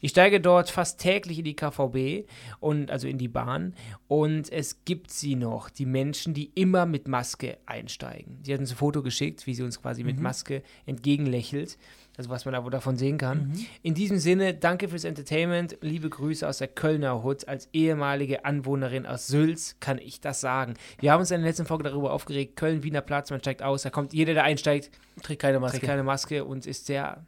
Ich 0.04 0.10
steige 0.10 0.40
dort 0.40 0.68
fast 0.68 1.00
täglich 1.00 1.38
in 1.38 1.44
die 1.44 1.54
KVB 1.54 2.28
und 2.58 2.90
also 2.90 3.06
in 3.06 3.18
die 3.18 3.28
Bahn 3.28 3.74
und 4.08 4.50
es 4.50 4.84
gibt 4.84 5.12
sie 5.12 5.36
noch, 5.36 5.70
die 5.70 5.86
Menschen, 5.86 6.34
die 6.34 6.50
immer 6.56 6.86
mit 6.86 7.06
Maske 7.06 7.58
einsteigen. 7.66 8.40
Sie 8.42 8.52
hat 8.52 8.58
uns 8.58 8.72
ein 8.72 8.76
Foto 8.76 9.00
geschickt, 9.04 9.46
wie 9.46 9.54
sie 9.54 9.62
uns 9.62 9.80
quasi 9.80 10.02
mit 10.02 10.18
Maske 10.18 10.64
entgegenlächelt. 10.86 11.78
Also 12.16 12.30
was 12.30 12.44
man 12.44 12.52
da 12.52 12.64
wohl 12.64 12.70
davon 12.72 12.96
sehen 12.96 13.16
kann. 13.16 13.52
In 13.82 13.94
diesem 13.94 14.18
Sinne, 14.18 14.54
danke 14.54 14.88
fürs 14.88 15.04
Entertainment. 15.04 15.78
Liebe 15.80 16.10
Grüße 16.10 16.46
aus 16.46 16.58
der 16.58 16.68
Kölner 16.68 17.22
Hut. 17.22 17.46
Als 17.46 17.68
ehemalige 17.72 18.44
Anwohnerin 18.44 19.06
aus 19.06 19.28
Sülz 19.28 19.76
kann 19.78 19.98
ich 19.98 20.20
das 20.20 20.40
sagen. 20.40 20.74
Wir 20.98 21.12
haben 21.12 21.20
uns 21.20 21.30
in 21.30 21.40
der 21.40 21.48
letzten 21.48 21.64
Folge 21.64 21.84
darüber 21.84 22.12
aufgeregt. 22.12 22.56
Köln, 22.56 22.82
Wiener 22.82 23.00
Platz, 23.02 23.30
man 23.30 23.40
steigt 23.40 23.62
aus. 23.62 23.82
Da 23.82 23.90
kommt 23.90 24.12
jeder, 24.12 24.34
der 24.34 24.44
einsteigt, 24.44 24.90
Trägt 25.22 25.40
keine 25.40 25.60
Maske. 25.60 25.78
trägt 25.78 25.88
keine 25.90 26.02
Maske 26.02 26.44
und 26.44 26.66
ist 26.66 26.86
sehr 26.86 27.24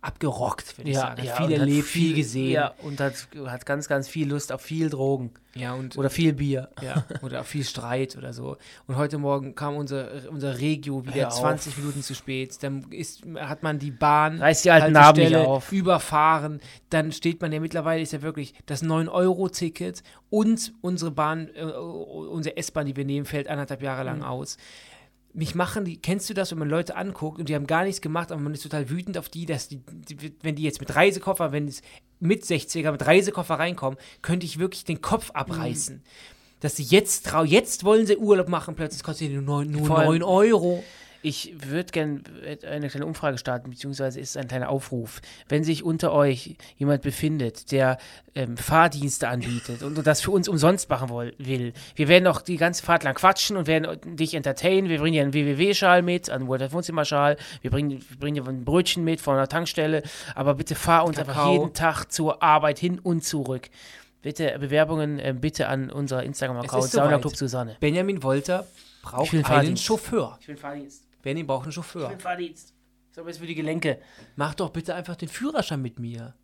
abgerockt, 0.00 0.78
würde 0.78 0.90
ich 0.90 0.96
ja, 0.96 1.02
sagen. 1.02 1.24
ja, 1.24 1.32
Hat 1.38 1.46
viel 1.46 1.52
erlebt, 1.58 1.86
viel 1.86 2.14
gesehen. 2.14 2.50
Ja, 2.52 2.74
und 2.82 3.00
hat, 3.00 3.14
hat 3.46 3.66
ganz, 3.66 3.88
ganz 3.88 4.08
viel 4.08 4.28
Lust 4.28 4.52
auf 4.52 4.60
viel 4.60 4.90
Drogen. 4.90 5.30
Ja, 5.54 5.74
und 5.74 5.98
Oder 5.98 6.08
viel 6.08 6.34
Bier. 6.34 6.68
ja, 6.82 7.04
oder 7.22 7.42
viel 7.42 7.64
Streit 7.64 8.16
oder 8.16 8.32
so. 8.32 8.56
Und 8.86 8.96
heute 8.96 9.18
Morgen 9.18 9.56
kam 9.56 9.74
unser, 9.76 10.08
unser 10.30 10.58
Regio 10.60 11.04
wieder 11.04 11.14
Hör 11.22 11.28
auf. 11.28 11.40
20 11.40 11.76
Minuten 11.78 12.02
zu 12.02 12.14
spät. 12.14 12.56
Dann 12.62 12.84
ist, 12.92 13.22
hat 13.40 13.64
man 13.64 13.80
die 13.80 13.90
Bahn 13.90 14.36
die 14.36 14.70
alten 14.70 14.96
Haltestelle 14.96 15.48
auf. 15.48 15.72
überfahren. 15.72 16.60
Dann 16.90 17.10
steht 17.10 17.40
man 17.40 17.50
ja 17.50 17.58
mittlerweile, 17.58 18.00
ist 18.02 18.12
ja 18.12 18.22
wirklich 18.22 18.54
das 18.66 18.84
9-Euro-Ticket 18.84 20.02
und 20.30 20.72
unsere 20.80 21.10
Bahn, 21.10 21.48
äh, 21.54 21.62
unsere 21.64 22.56
S-Bahn, 22.56 22.86
die 22.86 22.96
wir 22.96 23.04
nehmen, 23.04 23.26
fällt 23.26 23.48
anderthalb 23.48 23.82
Jahre 23.82 24.04
lang 24.04 24.18
Mhm. 24.18 24.24
aus. 24.24 24.56
Mich 25.38 25.54
machen 25.54 25.84
die, 25.84 26.02
kennst 26.02 26.28
du 26.28 26.34
das, 26.34 26.50
wenn 26.50 26.58
man 26.58 26.68
Leute 26.68 26.96
anguckt 26.96 27.38
und 27.38 27.48
die 27.48 27.54
haben 27.54 27.68
gar 27.68 27.84
nichts 27.84 28.00
gemacht, 28.00 28.32
aber 28.32 28.40
man 28.40 28.52
ist 28.54 28.64
total 28.64 28.90
wütend 28.90 29.16
auf 29.16 29.28
die, 29.28 29.46
dass 29.46 29.68
die, 29.68 29.76
die 29.86 30.32
wenn 30.42 30.56
die 30.56 30.64
jetzt 30.64 30.80
mit 30.80 30.92
Reisekoffer, 30.96 31.52
wenn 31.52 31.68
es 31.68 31.80
mit 32.18 32.42
60er, 32.42 32.90
mit 32.90 33.06
Reisekoffer 33.06 33.54
reinkommen, 33.54 34.00
könnte 34.20 34.46
ich 34.46 34.58
wirklich 34.58 34.84
den 34.84 35.00
Kopf 35.00 35.30
abreißen. 35.30 36.02
Dass 36.58 36.74
sie 36.74 36.82
jetzt 36.82 37.26
trau, 37.26 37.44
jetzt 37.44 37.84
wollen 37.84 38.04
sie 38.04 38.16
Urlaub 38.16 38.48
machen, 38.48 38.74
plötzlich 38.74 39.04
kostet 39.04 39.28
die 39.28 39.34
nur 39.34 39.42
9, 39.42 39.70
nur 39.70 39.86
Vor 39.86 39.98
allem- 40.00 40.08
9 40.08 40.22
Euro. 40.24 40.82
Ich 41.20 41.52
würde 41.58 41.90
gerne 41.90 42.22
eine 42.64 42.88
kleine 42.88 43.04
Umfrage 43.04 43.38
starten, 43.38 43.70
beziehungsweise 43.70 44.20
ist 44.20 44.30
es 44.30 44.36
ein 44.36 44.46
kleiner 44.46 44.68
Aufruf. 44.68 45.20
Wenn 45.48 45.64
sich 45.64 45.82
unter 45.82 46.12
euch 46.12 46.56
jemand 46.76 47.02
befindet, 47.02 47.72
der 47.72 47.98
ähm, 48.36 48.56
Fahrdienste 48.56 49.28
anbietet 49.28 49.82
und, 49.82 50.06
das 50.06 50.20
für 50.20 50.30
uns 50.30 50.48
umsonst 50.48 50.88
machen 50.88 51.08
woll, 51.08 51.34
will, 51.38 51.72
wir 51.96 52.06
werden 52.06 52.28
auch 52.28 52.40
die 52.40 52.56
ganze 52.56 52.84
Fahrt 52.84 53.02
lang 53.02 53.16
quatschen 53.16 53.56
und 53.56 53.66
werden 53.66 54.16
dich 54.16 54.34
entertainen. 54.34 54.88
Wir 54.88 54.98
bringen 54.98 55.14
dir 55.14 55.22
einen 55.22 55.34
WWW-Schal 55.34 56.02
mit, 56.02 56.30
einen 56.30 56.46
World 56.46 56.72
Wohnzimmer-Schal. 56.72 57.36
Wir 57.62 57.70
bringen, 57.70 58.00
wir 58.08 58.18
bringen 58.18 58.36
dir 58.36 58.48
ein 58.48 58.64
Brötchen 58.64 59.02
mit 59.02 59.20
von 59.20 59.36
der 59.36 59.48
Tankstelle. 59.48 60.04
Aber 60.36 60.54
bitte 60.54 60.76
fahr 60.76 61.04
uns 61.04 61.18
einfach 61.18 61.34
Kakao. 61.34 61.52
jeden 61.52 61.74
Tag 61.74 62.06
zur 62.12 62.42
Arbeit 62.44 62.78
hin 62.78 63.00
und 63.00 63.24
zurück. 63.24 63.70
Bitte 64.22 64.56
Bewerbungen 64.58 65.18
äh, 65.18 65.34
bitte 65.36 65.68
an 65.68 65.90
unser 65.90 66.22
Instagram-Account 66.22 66.90
soweit. 66.90 66.90
Saunaclub 66.90 67.36
Susanne. 67.36 67.76
Benjamin 67.80 68.22
Wolter 68.22 68.66
braucht 69.02 69.32
will 69.32 69.40
einen 69.40 69.46
Fahrdienst. 69.46 69.84
Chauffeur. 69.84 70.38
Ich 70.40 70.48
will 70.48 70.56
Fahrdienst. 70.56 71.07
Benny 71.22 71.42
braucht 71.42 71.64
einen 71.64 71.72
Chauffeur. 71.72 72.16
Fahrdienst. 72.18 72.74
So 73.10 73.26
was 73.26 73.38
für 73.38 73.46
die 73.46 73.54
Gelenke. 73.54 73.98
Mach 74.36 74.54
doch 74.54 74.70
bitte 74.70 74.94
einfach 74.94 75.16
den 75.16 75.28
Führerschein 75.28 75.82
mit 75.82 75.98
mir. 75.98 76.34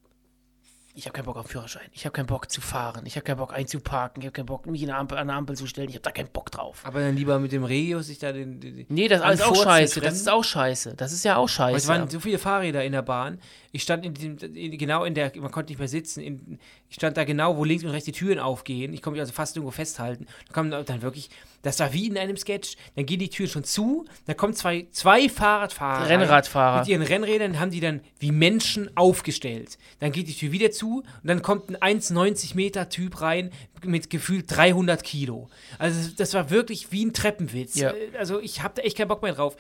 Ich 0.96 1.06
habe 1.06 1.12
keinen 1.12 1.24
Bock 1.24 1.36
auf 1.36 1.48
Führerschein. 1.48 1.88
Ich 1.92 2.04
habe 2.04 2.12
keinen 2.12 2.26
Bock 2.26 2.48
zu 2.48 2.60
fahren. 2.60 3.04
Ich 3.04 3.16
habe 3.16 3.24
keinen 3.24 3.38
Bock 3.38 3.52
einzuparken. 3.52 4.22
Ich 4.22 4.26
habe 4.26 4.32
keinen 4.32 4.46
Bock, 4.46 4.66
mich 4.66 4.80
in 4.80 4.90
eine 4.90 4.98
Ampel, 4.98 5.18
an 5.18 5.28
eine 5.28 5.36
Ampel 5.36 5.56
zu 5.56 5.66
stellen. 5.66 5.88
Ich 5.88 5.96
habe 5.96 6.04
da 6.04 6.12
keinen 6.12 6.28
Bock 6.28 6.52
drauf. 6.52 6.82
Aber 6.84 7.00
dann 7.00 7.16
lieber 7.16 7.40
mit 7.40 7.50
dem 7.50 7.64
Regio 7.64 8.00
sich 8.00 8.20
da 8.20 8.30
den. 8.30 8.60
den 8.60 8.86
Nee, 8.88 9.08
das 9.08 9.18
ist 9.18 9.24
alles 9.24 9.42
auch 9.42 9.60
scheiße. 9.60 10.00
Das 10.00 10.14
ist 10.14 10.30
auch 10.30 10.44
scheiße. 10.44 10.94
Das 10.94 11.12
ist 11.12 11.24
ja 11.24 11.36
auch 11.36 11.48
scheiße. 11.48 11.76
es 11.76 11.88
waren 11.88 12.08
so 12.08 12.20
viele 12.20 12.38
Fahrräder 12.38 12.84
in 12.84 12.92
der 12.92 13.02
Bahn. 13.02 13.40
Ich 13.72 13.82
stand 13.82 14.06
in 14.06 14.14
diesem, 14.14 14.38
in, 14.54 14.78
genau 14.78 15.02
in 15.02 15.14
der, 15.14 15.32
man 15.36 15.50
konnte 15.50 15.72
nicht 15.72 15.80
mehr 15.80 15.88
sitzen. 15.88 16.20
In, 16.20 16.60
ich 16.88 16.94
stand 16.94 17.16
da 17.16 17.24
genau, 17.24 17.56
wo 17.56 17.64
links 17.64 17.82
und 17.82 17.90
rechts 17.90 18.04
die 18.04 18.12
Türen 18.12 18.38
aufgehen. 18.38 18.92
Ich 18.92 19.02
konnte 19.02 19.14
mich 19.14 19.20
also 19.20 19.32
fast 19.32 19.56
irgendwo 19.56 19.72
festhalten. 19.72 20.26
Da 20.46 20.54
kam 20.54 20.70
dann 20.70 21.02
wirklich, 21.02 21.28
Das 21.64 21.80
war 21.80 21.92
wie 21.92 22.06
in 22.06 22.16
einem 22.16 22.36
Sketch. 22.36 22.76
Dann 22.94 23.06
gehen 23.06 23.18
die 23.18 23.28
Türen 23.28 23.50
schon 23.50 23.64
zu, 23.64 24.04
dann 24.26 24.36
kommen 24.36 24.54
zwei, 24.54 24.86
zwei 24.92 25.28
Fahrradfahrer. 25.28 26.08
Rennradfahrer. 26.08 26.74
Rein. 26.76 26.80
Mit 26.80 26.88
ihren 26.88 27.02
Rennrädern 27.02 27.58
haben 27.58 27.70
die 27.72 27.80
dann 27.80 28.00
wie 28.20 28.30
Menschen 28.30 28.96
aufgestellt. 28.96 29.78
Dann 29.98 30.12
geht 30.12 30.28
die 30.28 30.34
Tür 30.34 30.52
wieder 30.52 30.70
zu 30.70 30.98
und 31.22 31.28
dann 31.28 31.42
kommt 31.42 31.70
ein 31.82 31.98
1,90 32.00 32.54
Meter 32.54 32.88
Typ 32.88 33.20
rein 33.20 33.50
mit 33.84 34.10
gefühlt 34.10 34.44
300 34.48 35.02
Kilo. 35.02 35.48
Also 35.78 35.98
das, 36.00 36.14
das 36.14 36.34
war 36.34 36.50
wirklich 36.50 36.92
wie 36.92 37.04
ein 37.04 37.12
Treppenwitz. 37.12 37.74
Ja. 37.76 37.90
Äh, 37.90 38.16
Also 38.18 38.40
ich 38.40 38.62
habe 38.62 38.74
da 38.76 38.82
echt 38.82 38.96
keinen 38.96 39.08
Bock 39.08 39.22
mehr 39.22 39.32
drauf. 39.34 39.56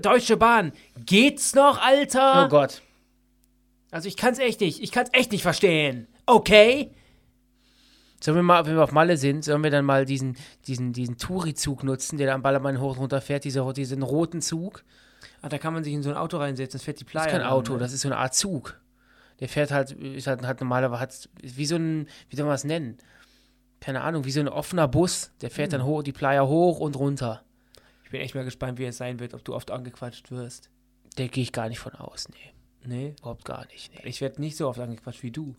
Deutsche 0.00 0.36
Bahn, 0.36 0.72
geht's 1.06 1.54
noch, 1.54 1.80
Alter? 1.80 2.46
Oh 2.46 2.48
Gott. 2.48 2.82
Also 3.90 4.08
ich 4.08 4.16
kann's 4.16 4.38
echt 4.38 4.60
nicht. 4.60 4.82
Ich 4.82 4.90
kann's 4.90 5.10
echt 5.12 5.32
nicht 5.32 5.42
verstehen. 5.42 6.08
Okay? 6.24 6.90
Sollen 8.22 8.36
wir 8.36 8.42
mal, 8.42 8.66
wenn 8.66 8.76
wir 8.76 8.84
auf 8.84 8.92
Malle 8.92 9.16
sind, 9.16 9.44
sollen 9.44 9.64
wir 9.64 9.70
dann 9.70 9.84
mal 9.84 10.04
diesen, 10.04 10.36
diesen, 10.66 10.92
diesen 10.92 11.16
Touri-Zug 11.16 11.82
nutzen, 11.82 12.18
der 12.18 12.28
da 12.28 12.34
am 12.34 12.42
Ballermann 12.42 12.80
hoch 12.80 12.92
und 12.92 12.98
runter 12.98 13.20
fährt, 13.20 13.44
diese, 13.44 13.72
diesen 13.72 14.02
roten 14.02 14.40
Zug? 14.40 14.84
Ah, 15.40 15.48
da 15.48 15.58
kann 15.58 15.74
man 15.74 15.82
sich 15.82 15.92
in 15.92 16.02
so 16.04 16.10
ein 16.10 16.16
Auto 16.16 16.36
reinsetzen, 16.36 16.78
das 16.78 16.84
fährt 16.84 17.00
die 17.00 17.04
Playa. 17.04 17.26
Das 17.26 17.32
ist 17.32 17.38
kein 17.40 17.48
Auto, 17.48 17.72
ne? 17.72 17.78
das 17.80 17.92
ist 17.92 18.02
so 18.02 18.08
eine 18.08 18.18
Art 18.18 18.34
Zug. 18.34 18.80
Der 19.40 19.48
fährt 19.48 19.72
halt, 19.72 19.90
ist 19.90 20.28
halt, 20.28 20.46
hat 20.46 20.60
normalerweise, 20.60 21.00
hat, 21.00 21.28
wie 21.42 21.66
so 21.66 21.74
ein, 21.74 22.06
wie 22.30 22.36
soll 22.36 22.44
man 22.46 22.54
das 22.54 22.62
nennen? 22.64 22.98
Keine 23.80 24.02
Ahnung, 24.02 24.24
wie 24.24 24.30
so 24.30 24.38
ein 24.38 24.48
offener 24.48 24.86
Bus, 24.86 25.32
der 25.40 25.50
fährt 25.50 25.72
Hm. 25.72 25.80
dann 25.80 25.86
hoch, 25.86 26.04
die 26.04 26.12
Playa 26.12 26.46
hoch 26.46 26.78
und 26.78 26.94
runter. 26.94 27.42
Ich 28.04 28.10
bin 28.10 28.20
echt 28.20 28.36
mal 28.36 28.44
gespannt, 28.44 28.78
wie 28.78 28.84
es 28.84 28.98
sein 28.98 29.18
wird, 29.18 29.34
ob 29.34 29.44
du 29.44 29.52
oft 29.54 29.72
angequatscht 29.72 30.30
wirst. 30.30 30.70
Da 31.16 31.26
gehe 31.26 31.42
ich 31.42 31.50
gar 31.50 31.68
nicht 31.68 31.80
von 31.80 31.94
aus, 31.94 32.28
nee. 32.28 32.52
Nee. 32.84 33.14
Überhaupt 33.18 33.44
gar 33.44 33.66
nicht, 33.66 33.92
nee. 33.94 34.08
Ich 34.08 34.20
werde 34.20 34.40
nicht 34.40 34.56
so 34.56 34.68
oft 34.68 34.78
angequatscht 34.78 35.24
wie 35.24 35.32
du. 35.32 35.56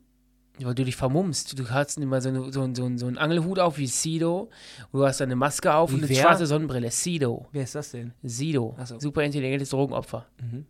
Weil 0.59 0.75
du 0.75 0.85
dich 0.85 0.95
vermummst. 0.95 1.57
Du 1.57 1.69
hast 1.69 1.97
immer 1.97 2.21
so, 2.21 2.29
eine, 2.29 2.51
so, 2.53 2.61
einen- 2.61 2.75
so, 2.75 2.85
einen- 2.85 2.97
so 2.99 3.07
einen 3.07 3.17
Angelhut 3.17 3.57
auf 3.59 3.77
wie 3.79 3.87
Sido. 3.87 4.49
Du 4.91 5.03
hast 5.05 5.19
eine 5.21 5.35
Maske 5.35 5.73
auf 5.73 5.89
Wie 5.91 5.95
und 5.95 6.01
eine 6.01 6.09
wer? 6.09 6.21
schwarze 6.21 6.45
Sonnenbrille. 6.45 6.91
Sido. 6.91 7.47
Wer 7.51 7.63
ist 7.63 7.73
das 7.75 7.91
denn? 7.91 8.13
Sido. 8.21 8.77
So. 8.85 8.99
Super 8.99 9.23
intelligentes 9.23 9.69
Drogenopfer. 9.71 10.27
Mhm. 10.41 10.65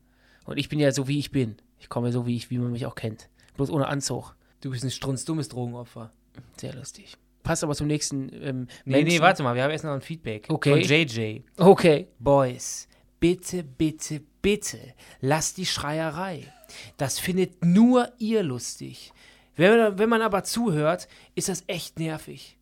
Und 0.46 0.58
ich 0.58 0.69
bin 0.69 0.80
ja 0.80 0.91
so, 0.91 1.08
wie 1.08 1.19
ich 1.19 1.32
bin. 1.32 1.56
Ich 1.80 1.89
komme 1.89 2.12
so, 2.13 2.26
wie 2.26 2.36
ich, 2.36 2.50
wie 2.50 2.58
man 2.60 2.72
mich 2.72 2.86
auch 2.86 2.96
kennt. 2.96 3.30
Bloß 3.56 3.69
ohne 3.69 3.88
Anzug. 3.88 4.36
Du 4.62 4.72
bist 4.72 4.84
ein 4.86 4.91
strunzdummes 4.91 5.50
Drogenopfer. 5.50 6.12
Sehr 6.58 6.74
lustig. 6.74 7.15
Passt 7.43 7.63
aber 7.65 7.76
zum 7.76 7.88
nächsten 7.88 8.30
ähm, 8.41 8.67
Nee, 8.86 9.04
nee, 9.04 9.19
warte 9.19 9.43
mal, 9.43 9.54
wir 9.54 9.63
haben 9.63 9.72
erst 9.72 9.84
noch 9.84 9.91
ein 9.91 10.00
Feedback. 10.02 10.48
Okay. 10.50 10.69
Von 10.72 10.80
JJ. 10.80 11.41
Okay. 11.58 12.08
Boys, 12.19 12.88
bitte, 13.19 13.63
bitte, 13.63 14.22
bitte, 14.41 14.80
lasst 15.19 15.58
die 15.58 15.65
Schreierei. 15.65 16.52
Das 16.96 17.19
findet 17.19 17.65
nur 17.65 18.10
ihr 18.17 18.43
lustig. 18.43 19.12
Wenn 19.56 19.78
man, 19.78 20.00
wenn 20.00 20.10
man 20.10 20.22
aber 20.22 20.44
zuhört, 20.44 21.08
ist 21.36 21.50
das 21.50 21.63
echt 21.68 22.00
nervig. 22.00 22.58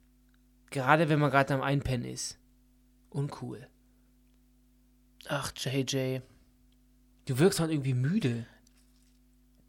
Gerade 0.69 1.09
wenn 1.09 1.19
man 1.19 1.31
gerade 1.31 1.53
am 1.53 1.61
Einpennen 1.61 2.09
ist. 2.09 2.37
Uncool. 3.09 3.67
Ach, 5.27 5.51
JJ. 5.55 6.19
Du 7.25 7.39
wirkst 7.39 7.59
halt 7.59 7.71
irgendwie 7.71 7.93
müde. 7.93 8.45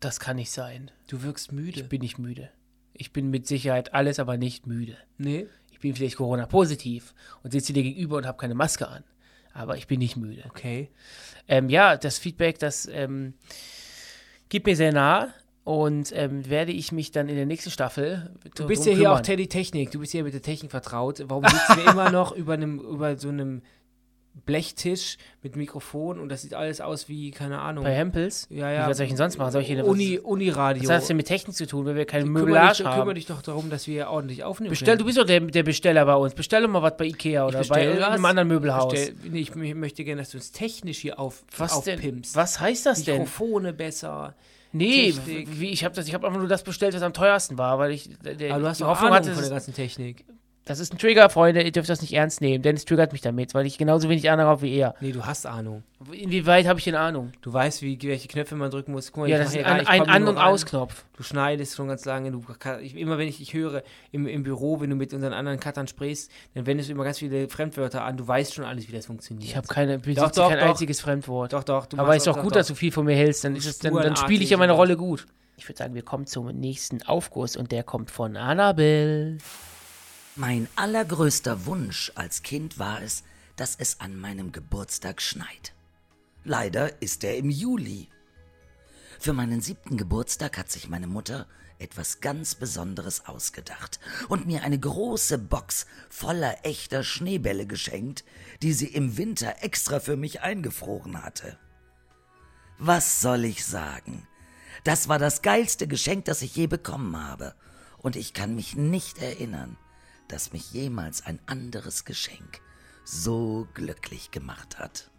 Das 0.00 0.18
kann 0.18 0.36
nicht 0.36 0.50
sein. 0.50 0.90
Du 1.06 1.22
wirkst 1.22 1.52
müde. 1.52 1.80
Ich 1.80 1.88
bin 1.88 2.00
nicht 2.00 2.18
müde. 2.18 2.50
Ich 2.92 3.12
bin 3.12 3.30
mit 3.30 3.46
Sicherheit 3.46 3.94
alles, 3.94 4.18
aber 4.18 4.36
nicht 4.36 4.66
müde. 4.66 4.96
nee? 5.18 5.46
Ich 5.70 5.80
bin 5.80 5.96
vielleicht 5.96 6.16
Corona-positiv 6.16 7.12
und 7.42 7.50
sitze 7.50 7.72
dir 7.72 7.82
gegenüber 7.82 8.16
und 8.16 8.26
habe 8.26 8.38
keine 8.38 8.54
Maske 8.54 8.86
an. 8.86 9.02
Aber 9.52 9.76
ich 9.76 9.86
bin 9.86 9.98
nicht 9.98 10.16
müde. 10.16 10.44
Okay. 10.48 10.90
Ähm, 11.48 11.68
ja, 11.68 11.96
das 11.96 12.18
Feedback, 12.18 12.58
das 12.58 12.86
ähm, 12.86 13.34
geht 14.48 14.64
mir 14.64 14.76
sehr 14.76 14.92
nah 14.92 15.34
und 15.64 16.12
ähm, 16.14 16.48
werde 16.48 16.72
ich 16.72 16.90
mich 16.90 17.12
dann 17.12 17.28
in 17.28 17.36
der 17.36 17.46
nächsten 17.46 17.70
Staffel. 17.70 18.30
Du 18.56 18.66
bist 18.66 18.84
ja 18.84 18.92
hier 18.92 19.12
auch 19.12 19.20
Teddy 19.20 19.46
Technik. 19.46 19.92
Du 19.92 20.00
bist 20.00 20.12
hier 20.12 20.24
mit 20.24 20.34
der 20.34 20.42
Technik 20.42 20.70
vertraut. 20.70 21.22
Warum 21.28 21.44
sitzen 21.44 21.76
wir 21.76 21.92
immer 21.92 22.10
noch 22.10 22.32
über, 22.36 22.54
einem, 22.54 22.80
über 22.80 23.16
so 23.16 23.28
einem 23.28 23.62
Blechtisch 24.46 25.18
mit 25.42 25.56
Mikrofon 25.56 26.18
und 26.18 26.30
das 26.30 26.40
sieht 26.40 26.54
alles 26.54 26.80
aus 26.80 27.06
wie, 27.08 27.32
keine 27.32 27.58
Ahnung. 27.58 27.84
bei 27.84 27.94
Hempels. 27.94 28.46
Ja, 28.48 28.72
ja. 28.72 28.86
Wie, 28.86 28.90
was 28.90 28.96
soll 28.96 29.04
ich 29.04 29.10
denn 29.10 29.18
sonst 29.18 29.36
machen? 29.36 29.52
Soll 29.52 29.60
ich 29.60 29.68
hier 29.68 29.78
eine, 29.78 29.86
Uni, 29.86 30.18
Uniradio. 30.18 30.84
was 30.84 30.90
hat 30.90 31.00
das 31.02 31.08
denn 31.08 31.18
mit 31.18 31.26
Technik 31.26 31.54
zu 31.54 31.66
tun, 31.66 31.84
wenn 31.84 31.96
wir 31.96 32.06
keine 32.06 32.24
Möblage 32.24 32.78
dich, 32.78 32.86
haben? 32.86 32.98
kümmere 32.98 33.14
dich 33.14 33.26
doch 33.26 33.42
darum, 33.42 33.68
dass 33.68 33.86
wir 33.86 34.08
ordentlich 34.08 34.42
aufnehmen 34.42 34.70
Bestell, 34.70 34.96
du 34.96 35.04
bist 35.04 35.18
doch 35.18 35.26
der, 35.26 35.40
der 35.40 35.62
Besteller 35.62 36.06
bei 36.06 36.14
uns. 36.14 36.32
Bestell 36.32 36.62
doch 36.62 36.70
mal 36.70 36.80
was 36.80 36.96
bei 36.96 37.04
Ikea 37.04 37.46
oder 37.46 37.62
bei 37.64 38.00
was. 38.00 38.24
anderen 38.24 38.48
Möbelhaus. 38.48 38.90
Bestell, 38.90 39.14
nee, 39.30 39.40
ich, 39.40 39.54
möchte 39.54 40.02
gerne, 40.02 40.22
dass 40.22 40.30
du 40.30 40.38
uns 40.38 40.50
technisch 40.50 40.98
hier 40.98 41.20
auf, 41.20 41.44
was 41.58 41.82
denn? 41.82 41.98
aufpimpst. 41.98 42.34
Was 42.34 42.58
heißt 42.58 42.86
das 42.86 43.04
denn? 43.04 43.18
Mikrofone 43.18 43.74
besser. 43.74 44.34
Nee, 44.72 45.12
Technik. 45.12 45.60
wie, 45.60 45.68
ich 45.70 45.84
habe 45.84 45.94
habe 46.14 46.26
einfach 46.26 46.38
nur 46.38 46.48
das 46.48 46.62
bestellt, 46.62 46.94
was 46.94 47.02
am 47.02 47.12
teuersten 47.12 47.58
war, 47.58 47.78
weil 47.78 47.92
ich 47.92 48.10
der, 48.22 48.52
Aber 48.52 48.62
du 48.62 48.68
hast 48.68 48.80
die 48.80 48.84
Hoffnung 48.84 49.10
Ahnung 49.10 49.18
hatte, 49.18 49.34
von 49.34 49.42
der 49.42 49.50
ganzen 49.50 49.74
Technik. 49.74 50.24
Das 50.64 50.78
ist 50.78 50.92
ein 50.92 50.98
Trigger, 50.98 51.28
Freunde, 51.28 51.62
ihr 51.62 51.72
dürft 51.72 51.88
das 51.88 52.00
nicht 52.02 52.12
ernst 52.12 52.40
nehmen. 52.40 52.62
Dennis 52.62 52.84
triggert 52.84 53.12
mich 53.12 53.20
damit, 53.20 53.52
weil 53.52 53.66
ich 53.66 53.78
genauso 53.78 54.08
wenig 54.08 54.30
Ahnung 54.30 54.46
habe 54.46 54.62
wie 54.62 54.76
er. 54.76 54.94
Nee, 55.00 55.10
du 55.10 55.24
hast 55.26 55.44
Ahnung. 55.44 55.82
Inwieweit 56.12 56.66
habe 56.68 56.78
ich 56.78 56.84
denn 56.84 56.94
Ahnung? 56.94 57.32
Du 57.42 57.52
weißt, 57.52 57.82
wie, 57.82 57.98
welche 58.02 58.28
Knöpfe 58.28 58.54
man 58.54 58.70
drücken 58.70 58.92
muss. 58.92 59.10
Guck 59.10 59.22
mal, 59.24 59.28
Ja, 59.28 59.38
ich 59.38 59.44
das 59.44 59.54
ist 59.54 59.64
ein, 59.64 59.86
ein 59.86 60.08
An- 60.08 60.28
und. 60.28 60.38
Ausknopf. 60.38 61.04
Du 61.16 61.24
schneidest 61.24 61.76
schon 61.76 61.88
ganz 61.88 62.04
lange. 62.04 62.30
Du, 62.30 62.44
ich, 62.80 62.96
immer 62.96 63.18
wenn 63.18 63.28
ich 63.28 63.38
dich 63.38 63.54
höre 63.54 63.82
im, 64.12 64.26
im 64.26 64.44
Büro, 64.44 64.80
wenn 64.80 64.90
du 64.90 64.96
mit 64.96 65.12
unseren 65.12 65.32
anderen 65.32 65.58
Cuttern 65.58 65.88
sprichst, 65.88 66.30
dann 66.54 66.66
wendest 66.66 66.88
du 66.88 66.94
immer 66.94 67.04
ganz 67.04 67.18
viele 67.18 67.48
Fremdwörter 67.48 68.04
an. 68.04 68.16
Du 68.16 68.26
weißt 68.26 68.54
schon 68.54 68.64
alles, 68.64 68.88
wie 68.88 68.92
das 68.92 69.06
funktioniert. 69.06 69.48
Ich 69.48 69.56
habe 69.56 69.66
keine, 69.66 69.98
Doch, 69.98 70.30
doch, 70.30 70.48
kein 70.48 70.58
doch. 70.58 70.66
einziges 70.66 71.00
Fremdwort. 71.00 71.52
Doch, 71.52 71.64
doch. 71.64 71.86
Aber 71.92 72.08
machst 72.08 72.18
ist 72.18 72.26
doch 72.28 72.40
gut, 72.40 72.54
dass 72.54 72.68
du 72.68 72.74
viel 72.74 72.92
von 72.92 73.04
mir 73.04 73.16
hältst, 73.16 73.44
dann, 73.44 73.56
es, 73.56 73.78
dann, 73.78 73.94
dann 73.94 74.16
spiele 74.16 74.44
ich 74.44 74.50
ja 74.50 74.56
meine 74.56 74.72
Rolle 74.72 74.96
gut. 74.96 75.26
Ich 75.56 75.68
würde 75.68 75.78
sagen, 75.78 75.94
wir 75.94 76.02
kommen 76.02 76.26
zum 76.26 76.46
nächsten 76.46 77.02
Aufguss 77.02 77.56
und 77.56 77.70
der 77.72 77.84
kommt 77.84 78.10
von 78.10 78.36
Annabelle. 78.36 79.38
Mein 80.34 80.66
allergrößter 80.76 81.66
Wunsch 81.66 82.10
als 82.14 82.42
Kind 82.42 82.78
war 82.78 83.02
es, 83.02 83.22
dass 83.56 83.76
es 83.76 84.00
an 84.00 84.16
meinem 84.16 84.50
Geburtstag 84.50 85.20
schneit. 85.20 85.74
Leider 86.42 87.02
ist 87.02 87.22
er 87.22 87.36
im 87.36 87.50
Juli. 87.50 88.08
Für 89.20 89.34
meinen 89.34 89.60
siebten 89.60 89.98
Geburtstag 89.98 90.56
hat 90.56 90.70
sich 90.70 90.88
meine 90.88 91.06
Mutter 91.06 91.46
etwas 91.78 92.22
ganz 92.22 92.54
Besonderes 92.54 93.26
ausgedacht 93.26 94.00
und 94.30 94.46
mir 94.46 94.62
eine 94.62 94.78
große 94.78 95.36
Box 95.36 95.84
voller 96.08 96.64
echter 96.64 97.04
Schneebälle 97.04 97.66
geschenkt, 97.66 98.24
die 98.62 98.72
sie 98.72 98.86
im 98.86 99.18
Winter 99.18 99.56
extra 99.62 100.00
für 100.00 100.16
mich 100.16 100.40
eingefroren 100.40 101.22
hatte. 101.22 101.58
Was 102.78 103.20
soll 103.20 103.44
ich 103.44 103.66
sagen? 103.66 104.26
Das 104.82 105.08
war 105.08 105.18
das 105.18 105.42
geilste 105.42 105.86
Geschenk, 105.86 106.24
das 106.24 106.40
ich 106.40 106.56
je 106.56 106.68
bekommen 106.68 107.18
habe. 107.18 107.54
Und 107.98 108.16
ich 108.16 108.32
kann 108.32 108.54
mich 108.54 108.76
nicht 108.76 109.18
erinnern, 109.18 109.76
dass 110.28 110.52
mich 110.52 110.72
jemals 110.72 111.24
ein 111.26 111.38
anderes 111.46 112.04
Geschenk 112.04 112.60
so 113.04 113.66
glücklich 113.74 114.30
gemacht 114.30 114.78
hat. 114.78 115.10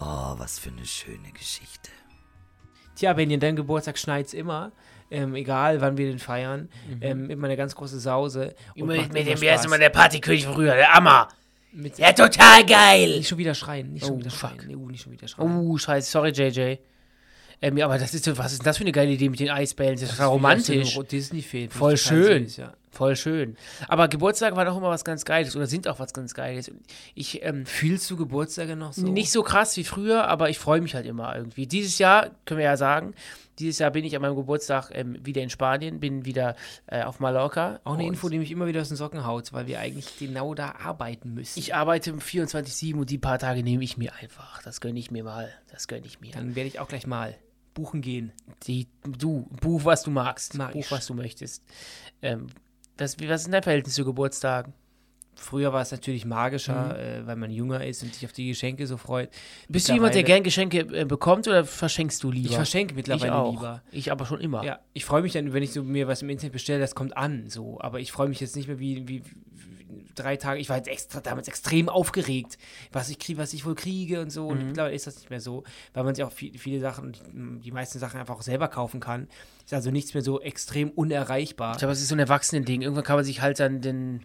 Oh, 0.00 0.34
was 0.38 0.58
für 0.58 0.70
eine 0.70 0.86
schöne 0.86 1.30
Geschichte. 1.32 1.90
Tja, 2.96 3.16
wenn 3.16 3.30
ihr 3.30 3.38
deinem 3.38 3.56
Geburtstag 3.56 3.98
schneit's 3.98 4.34
immer. 4.34 4.72
Ähm, 5.10 5.34
egal, 5.34 5.80
wann 5.80 5.96
wir 5.98 6.06
den 6.06 6.18
feiern. 6.18 6.68
Ähm, 7.00 7.28
immer 7.30 7.46
eine 7.46 7.56
ganz 7.56 7.74
große 7.74 8.00
Sause. 8.00 8.54
Und 8.74 8.86
Mit, 8.86 9.12
mit 9.12 9.22
immer 9.22 9.24
dem, 9.24 9.32
ist 9.34 9.40
Spaß. 9.44 9.64
immer 9.66 9.78
der 9.78 9.90
Partykönig 9.90 10.44
von 10.46 10.54
früher, 10.54 10.74
der 10.74 10.94
Ammer. 10.96 11.28
Mit- 11.72 11.98
Ja, 11.98 12.12
total 12.12 12.64
geil. 12.66 13.16
Nicht 13.18 13.28
schon 13.28 13.38
wieder 13.38 13.54
schreien. 13.54 13.92
Nicht 13.92 14.06
schon 14.06 14.16
Oh, 14.16 14.18
wieder 14.18 14.30
fuck. 14.30 14.50
schreien. 14.50 14.66
Nee, 14.68 14.74
uh, 14.76 14.88
nicht 14.90 15.02
schon 15.02 15.12
wieder 15.12 15.28
schreien. 15.28 15.50
Oh, 15.56 15.76
scheiße, 15.76 16.10
sorry, 16.10 16.30
JJ. 16.30 16.76
Ähm, 17.60 17.76
ja, 17.76 17.84
aber 17.86 17.98
das 17.98 18.12
ist 18.14 18.24
so, 18.24 18.36
was 18.36 18.52
ist 18.52 18.60
denn 18.62 18.64
das 18.64 18.78
für 18.78 18.84
eine 18.84 18.92
geile 18.92 19.10
Idee 19.12 19.28
mit 19.28 19.38
den 19.40 19.50
Eisbällen? 19.50 19.94
Das 19.94 20.02
ist 20.04 20.10
total 20.12 20.28
romantisch. 20.28 20.98
Disney-Film. 20.98 21.70
Voll 21.70 21.96
schön. 21.96 22.46
Ja. 22.56 22.72
Voll 22.92 23.16
schön. 23.16 23.56
Aber 23.88 24.06
Geburtstage 24.06 24.54
waren 24.54 24.68
auch 24.68 24.76
immer 24.76 24.90
was 24.90 25.02
ganz 25.02 25.24
Geiles 25.24 25.56
oder 25.56 25.66
sind 25.66 25.88
auch 25.88 25.98
was 25.98 26.12
ganz 26.12 26.34
Geiles. 26.34 26.70
Ich, 27.14 27.42
ähm, 27.42 27.64
Fühlst 27.64 28.10
du 28.10 28.18
Geburtstage 28.18 28.76
noch 28.76 28.92
so? 28.92 29.06
Nicht 29.06 29.32
so 29.32 29.42
krass 29.42 29.74
wie 29.78 29.84
früher, 29.84 30.28
aber 30.28 30.50
ich 30.50 30.58
freue 30.58 30.82
mich 30.82 30.94
halt 30.94 31.06
immer 31.06 31.34
irgendwie. 31.34 31.66
Dieses 31.66 31.98
Jahr, 31.98 32.30
können 32.44 32.58
wir 32.58 32.66
ja 32.66 32.76
sagen, 32.76 33.14
dieses 33.58 33.78
Jahr 33.78 33.90
bin 33.90 34.04
ich 34.04 34.14
an 34.14 34.20
meinem 34.20 34.36
Geburtstag 34.36 34.90
ähm, 34.92 35.16
wieder 35.24 35.40
in 35.40 35.48
Spanien, 35.48 36.00
bin 36.00 36.26
wieder 36.26 36.54
äh, 36.86 37.02
auf 37.02 37.18
Mallorca. 37.18 37.80
Auch 37.84 37.94
eine 37.94 38.06
Info, 38.06 38.28
die 38.28 38.38
mich 38.38 38.50
immer 38.50 38.66
wieder 38.66 38.82
aus 38.82 38.88
den 38.88 38.96
Socken 38.98 39.24
haut, 39.24 39.54
weil 39.54 39.66
wir 39.66 39.80
eigentlich 39.80 40.18
genau 40.18 40.54
da 40.54 40.72
arbeiten 40.72 41.32
müssen. 41.32 41.58
Ich 41.58 41.74
arbeite 41.74 42.12
24-7 42.12 42.94
und 42.94 43.08
die 43.08 43.18
paar 43.18 43.38
Tage 43.38 43.62
nehme 43.62 43.84
ich 43.84 43.96
mir 43.96 44.12
einfach. 44.20 44.62
Das 44.62 44.82
gönne 44.82 44.98
ich 44.98 45.10
mir 45.10 45.24
mal. 45.24 45.50
Das 45.70 45.88
gönne 45.88 46.06
ich 46.06 46.20
mir. 46.20 46.32
Dann 46.32 46.56
werde 46.56 46.68
ich 46.68 46.78
auch 46.78 46.88
gleich 46.88 47.06
mal 47.06 47.36
buchen 47.74 48.02
gehen. 48.02 48.32
Die, 48.66 48.88
du, 49.04 49.48
buch, 49.60 49.84
was 49.84 50.02
du 50.02 50.10
magst. 50.10 50.54
Mag 50.54 50.72
buch, 50.72 50.90
was 50.90 51.06
du 51.06 51.14
möchtest. 51.14 51.62
Ähm, 52.20 52.48
wie, 53.18 53.28
was 53.28 53.42
ist 53.42 53.52
dein 53.52 53.62
Verhältnis 53.62 53.94
zu 53.94 54.04
Geburtstagen? 54.04 54.72
Früher 55.34 55.72
war 55.72 55.80
es 55.80 55.90
natürlich 55.90 56.24
magischer, 56.24 56.98
äh, 56.98 57.26
weil 57.26 57.36
man 57.36 57.50
jünger 57.50 57.84
ist 57.84 58.02
und 58.02 58.14
sich 58.14 58.24
auf 58.24 58.32
die 58.32 58.48
Geschenke 58.48 58.86
so 58.86 58.96
freut. 58.96 59.30
Bist 59.68 59.88
du 59.88 59.94
jemand, 59.94 60.14
der 60.14 60.22
gern 60.24 60.42
Geschenke 60.42 60.80
äh, 60.80 61.04
bekommt 61.04 61.48
oder 61.48 61.64
verschenkst 61.64 62.22
du 62.22 62.30
lieber? 62.30 62.50
Ich 62.50 62.54
verschenke 62.54 62.92
ich 62.92 62.96
mittlerweile 62.96 63.34
auch. 63.34 63.52
lieber. 63.52 63.82
Ich 63.90 64.12
aber 64.12 64.26
schon 64.26 64.40
immer. 64.40 64.62
Ja, 64.62 64.80
ich 64.92 65.04
freue 65.04 65.22
mich 65.22 65.32
dann, 65.32 65.52
wenn 65.52 65.62
ich 65.62 65.72
so 65.72 65.82
mir 65.82 66.06
was 66.06 66.22
im 66.22 66.28
Internet 66.28 66.52
bestelle, 66.52 66.80
das 66.80 66.94
kommt 66.94 67.16
an, 67.16 67.48
so. 67.48 67.80
Aber 67.80 67.98
ich 67.98 68.12
freue 68.12 68.28
mich 68.28 68.40
jetzt 68.40 68.56
nicht 68.56 68.68
mehr 68.68 68.78
wie, 68.78 69.08
wie 69.08 69.22
drei 70.14 70.36
Tage. 70.36 70.60
Ich 70.60 70.68
war 70.68 70.76
jetzt 70.76 70.88
extra 70.88 71.20
damals 71.20 71.48
extrem 71.48 71.88
aufgeregt, 71.88 72.58
was 72.92 73.08
ich 73.08 73.18
kriege, 73.18 73.38
was 73.38 73.52
ich 73.52 73.64
wohl 73.64 73.74
kriege 73.74 74.20
und 74.20 74.30
so. 74.30 74.44
Mhm. 74.44 74.50
Und 74.50 74.66
mittlerweile 74.68 74.94
ist 74.94 75.06
das 75.06 75.16
nicht 75.16 75.30
mehr 75.30 75.40
so, 75.40 75.64
weil 75.94 76.04
man 76.04 76.14
sich 76.14 76.24
auch 76.24 76.32
viel, 76.32 76.56
viele 76.58 76.80
Sachen, 76.80 77.16
die 77.64 77.70
meisten 77.70 77.98
Sachen 77.98 78.20
einfach 78.20 78.36
auch 78.36 78.42
selber 78.42 78.68
kaufen 78.68 79.00
kann. 79.00 79.28
Ist 79.64 79.74
also 79.74 79.90
nichts 79.90 80.14
mehr 80.14 80.22
so 80.22 80.40
extrem 80.40 80.90
unerreichbar. 80.90 81.72
Ich 81.72 81.78
glaube, 81.78 81.92
es 81.92 82.00
ist 82.00 82.08
so 82.08 82.14
ein 82.14 82.20
Erwachsenen-Ding. 82.20 82.82
Irgendwann 82.82 83.04
kann 83.04 83.16
man 83.16 83.24
sich 83.24 83.40
halt 83.40 83.60
dann 83.60 83.80
den, 83.80 84.24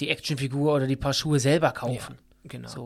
die 0.00 0.08
Actionfigur 0.08 0.74
oder 0.74 0.86
die 0.86 0.96
paar 0.96 1.14
Schuhe 1.14 1.40
selber 1.40 1.72
kaufen. 1.72 2.18
genau. 2.44 2.68
So. 2.68 2.82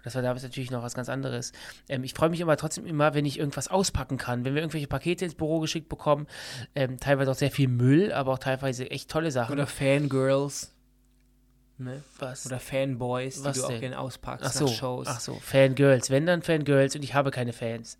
Und 0.00 0.06
das 0.06 0.14
war 0.14 0.22
damals 0.22 0.42
natürlich 0.42 0.70
noch 0.70 0.82
was 0.82 0.94
ganz 0.94 1.08
anderes. 1.08 1.52
Ähm, 1.88 2.04
ich 2.04 2.14
freue 2.14 2.30
mich 2.30 2.42
aber 2.42 2.56
trotzdem 2.56 2.86
immer, 2.86 3.14
wenn 3.14 3.26
ich 3.26 3.38
irgendwas 3.38 3.68
auspacken 3.68 4.16
kann. 4.16 4.44
Wenn 4.44 4.54
wir 4.54 4.62
irgendwelche 4.62 4.86
Pakete 4.86 5.24
ins 5.26 5.34
Büro 5.34 5.60
geschickt 5.60 5.88
bekommen, 5.88 6.26
ähm, 6.74 6.98
teilweise 6.98 7.30
auch 7.30 7.36
sehr 7.36 7.50
viel 7.50 7.68
Müll, 7.68 8.12
aber 8.12 8.32
auch 8.32 8.38
teilweise 8.38 8.90
echt 8.90 9.10
tolle 9.10 9.30
Sachen. 9.30 9.52
Oder 9.52 9.66
Fangirls. 9.66 10.72
Ne? 11.80 12.02
was? 12.18 12.46
Oder 12.46 12.60
Fanboys, 12.60 13.42
Was 13.42 13.54
die 13.54 13.60
du 13.60 13.66
auch 13.66 13.70
denn? 13.70 13.80
gerne 13.80 13.98
auspackst 13.98 14.44
ach 14.46 14.52
so, 14.52 14.66
nach 14.66 14.72
Shows. 14.72 15.06
ach 15.08 15.20
so, 15.20 15.34
Fangirls. 15.34 16.10
Wenn 16.10 16.26
dann 16.26 16.42
Fangirls 16.42 16.94
und 16.94 17.02
ich 17.02 17.14
habe 17.14 17.30
keine 17.30 17.52
Fans. 17.52 17.98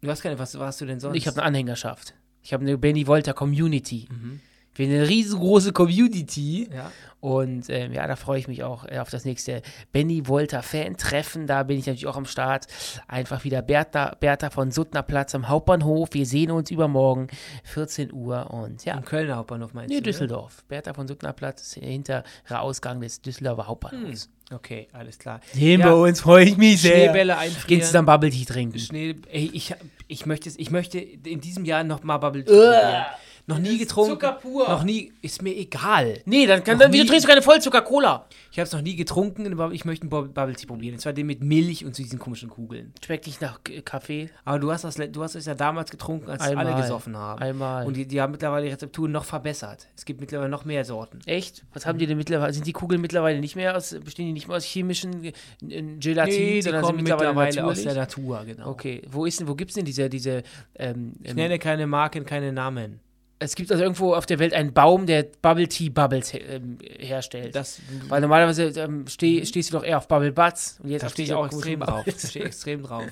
Du 0.00 0.08
hast 0.10 0.22
keine, 0.22 0.38
was 0.38 0.58
warst 0.58 0.80
du 0.80 0.86
denn 0.86 0.98
sonst? 1.00 1.16
Ich 1.16 1.26
habe 1.26 1.36
eine 1.38 1.46
Anhängerschaft. 1.46 2.14
Ich 2.42 2.52
habe 2.52 2.62
eine 2.62 2.78
Benny 2.78 3.06
Volta 3.06 3.32
Community. 3.32 4.08
Mhm. 4.10 4.40
Wir 4.78 4.86
haben 4.86 4.94
eine 4.94 5.08
riesengroße 5.08 5.72
Community. 5.72 6.68
Ja. 6.74 6.90
Und 7.20 7.68
ähm, 7.68 7.92
ja, 7.92 8.06
da 8.06 8.14
freue 8.14 8.38
ich 8.38 8.46
mich 8.46 8.62
auch 8.62 8.84
äh, 8.86 8.98
auf 9.00 9.10
das 9.10 9.24
nächste 9.24 9.62
Benny 9.90 10.28
Volta 10.28 10.62
Fan-Treffen. 10.62 11.48
Da 11.48 11.64
bin 11.64 11.76
ich 11.76 11.86
natürlich 11.86 12.06
auch 12.06 12.16
am 12.16 12.26
Start. 12.26 12.66
Einfach 13.08 13.42
wieder 13.42 13.60
Bertha, 13.60 14.16
Bertha 14.20 14.50
von 14.50 14.70
Suttner 14.70 15.02
Platz 15.02 15.34
am 15.34 15.48
Hauptbahnhof. 15.48 16.10
Wir 16.12 16.24
sehen 16.26 16.52
uns 16.52 16.70
übermorgen, 16.70 17.26
14 17.64 18.12
Uhr. 18.12 18.50
Und 18.52 18.84
ja, 18.84 18.94
Am 18.94 19.04
Kölner 19.04 19.34
Hauptbahnhof 19.36 19.74
meinst 19.74 19.88
nee, 19.88 19.96
du? 19.96 20.00
ne? 20.02 20.04
Düsseldorf. 20.12 20.62
Bertha 20.68 20.94
von 20.94 21.08
Suttner 21.08 21.32
Platz, 21.32 21.74
hinterer 21.74 22.22
Ausgang 22.50 23.00
des 23.00 23.20
Düsseldorfer 23.20 23.66
Hauptbahnhofs. 23.66 24.30
Okay, 24.52 24.86
alles 24.92 25.18
klar. 25.18 25.40
Sehen 25.52 25.80
Ja. 25.80 25.86
wir 25.88 25.96
uns, 25.96 26.20
freue 26.20 26.44
ich 26.44 26.56
mich 26.56 26.80
sehr. 26.80 26.92
Schneebälle 26.92 27.32
Gehen 27.34 27.40
einfrieren. 27.42 27.82
zusammen 27.82 28.06
Bubble 28.06 28.30
Tea 28.30 28.44
trinken. 28.44 28.78
Schnee, 28.78 29.16
ey, 29.30 29.50
ich, 29.52 29.74
ich, 30.06 30.24
möchte, 30.24 30.50
ich 30.56 30.70
möchte 30.70 30.98
in 31.00 31.40
diesem 31.40 31.64
Jahr 31.64 31.82
noch 31.82 32.04
mal 32.04 32.18
Bubble 32.18 32.44
Tea 32.44 32.52
probieren. 32.52 33.06
Noch 33.48 33.58
nie 33.58 33.78
getrunken. 33.78 34.12
Zucker 34.12 34.32
pur. 34.32 34.68
Noch 34.68 34.84
nie, 34.84 35.12
ist 35.22 35.42
mir 35.42 35.56
egal. 35.56 36.20
Nee, 36.26 36.46
dann, 36.46 36.62
kann, 36.62 36.78
dann 36.78 36.92
wieso 36.92 37.02
nie- 37.02 37.08
trinkst 37.08 37.24
du 37.24 37.28
keine 37.30 37.42
Vollzucker-Cola? 37.42 38.26
Ich 38.52 38.58
habe 38.58 38.66
es 38.66 38.72
noch 38.72 38.82
nie 38.82 38.94
getrunken, 38.94 39.50
aber 39.52 39.72
ich 39.72 39.84
möchte 39.84 40.02
einen 40.02 40.10
Bub- 40.10 40.34
Bubble 40.34 40.54
Tea 40.54 40.66
probieren. 40.66 40.94
Und 40.94 41.00
zwar 41.00 41.12
den 41.14 41.26
mit 41.26 41.42
Milch 41.42 41.84
und 41.84 41.94
zu 41.94 42.02
diesen 42.02 42.18
komischen 42.18 42.50
Kugeln. 42.50 42.92
Schmeckt 43.04 43.26
nicht 43.26 43.40
nach 43.40 43.60
Kaffee. 43.84 44.30
Aber 44.44 44.58
du 44.58 44.70
hast, 44.70 44.84
das, 44.84 44.96
du 44.96 45.22
hast 45.22 45.34
es 45.34 45.46
ja 45.46 45.54
damals 45.54 45.90
getrunken, 45.90 46.30
als 46.30 46.42
Einmal. 46.42 46.66
alle 46.66 46.80
gesoffen 46.82 47.16
haben. 47.16 47.40
Einmal. 47.40 47.86
Und 47.86 47.96
die, 47.96 48.06
die 48.06 48.20
haben 48.20 48.32
mittlerweile 48.32 48.66
die 48.66 48.72
Rezepturen 48.72 49.12
noch 49.12 49.24
verbessert. 49.24 49.88
Es 49.96 50.04
gibt 50.04 50.20
mittlerweile 50.20 50.50
noch 50.50 50.64
mehr 50.66 50.84
Sorten. 50.84 51.20
Echt? 51.24 51.64
Was 51.72 51.86
haben 51.86 51.98
die 51.98 52.06
denn 52.06 52.18
mittlerweile? 52.18 52.52
Sind 52.52 52.66
die 52.66 52.72
Kugeln 52.72 53.00
mittlerweile 53.00 53.40
nicht 53.40 53.56
mehr 53.56 53.76
aus, 53.76 53.96
bestehen 54.04 54.26
die 54.26 54.32
nicht 54.32 54.48
mehr 54.48 54.58
aus 54.58 54.64
chemischen 54.64 55.24
äh, 55.24 55.32
Gelatin, 55.98 56.34
Nee, 56.34 56.60
sondern 56.60 56.84
sind 56.84 56.96
mittlerweile, 56.96 57.32
mittlerweile 57.34 57.64
aus 57.72 57.82
der 57.82 57.94
Natur, 57.94 58.44
genau. 58.44 58.68
Okay, 58.70 59.00
wo 59.10 59.24
ist 59.24 59.40
denn, 59.40 59.48
wo 59.48 59.54
gibt's 59.54 59.74
denn 59.74 59.84
diese, 59.86 60.10
diese, 60.10 60.42
ähm, 60.74 61.14
Ich 61.22 61.30
ähm, 61.30 61.36
nenne 61.36 61.58
keine 61.58 61.86
Marken, 61.86 62.24
keine 62.26 62.52
Namen. 62.52 63.00
Es 63.40 63.54
gibt 63.54 63.70
also 63.70 63.82
irgendwo 63.82 64.14
auf 64.14 64.26
der 64.26 64.38
Welt 64.40 64.52
einen 64.52 64.72
Baum, 64.72 65.06
der 65.06 65.24
Bubble 65.42 65.68
Tea 65.68 65.90
Bubbles 65.90 66.30
he 66.32 66.38
ähm, 66.38 66.78
herstellt. 66.98 67.54
Das, 67.54 67.80
Weil 68.08 68.20
normalerweise 68.20 68.64
ähm, 68.80 69.06
steh, 69.06 69.44
stehst 69.46 69.70
du 69.72 69.76
doch 69.76 69.84
eher 69.84 69.98
auf 69.98 70.08
Bubble 70.08 70.32
Butts 70.32 70.80
und 70.82 70.90
jetzt 70.90 71.02
da 71.02 71.08
stehe 71.08 71.26
ich 71.26 71.34
auch 71.34 71.46
extrem 71.46 71.80
drauf. 71.80 72.04
Stehe 72.18 72.44
extrem 72.46 72.82
drauf. 72.82 73.04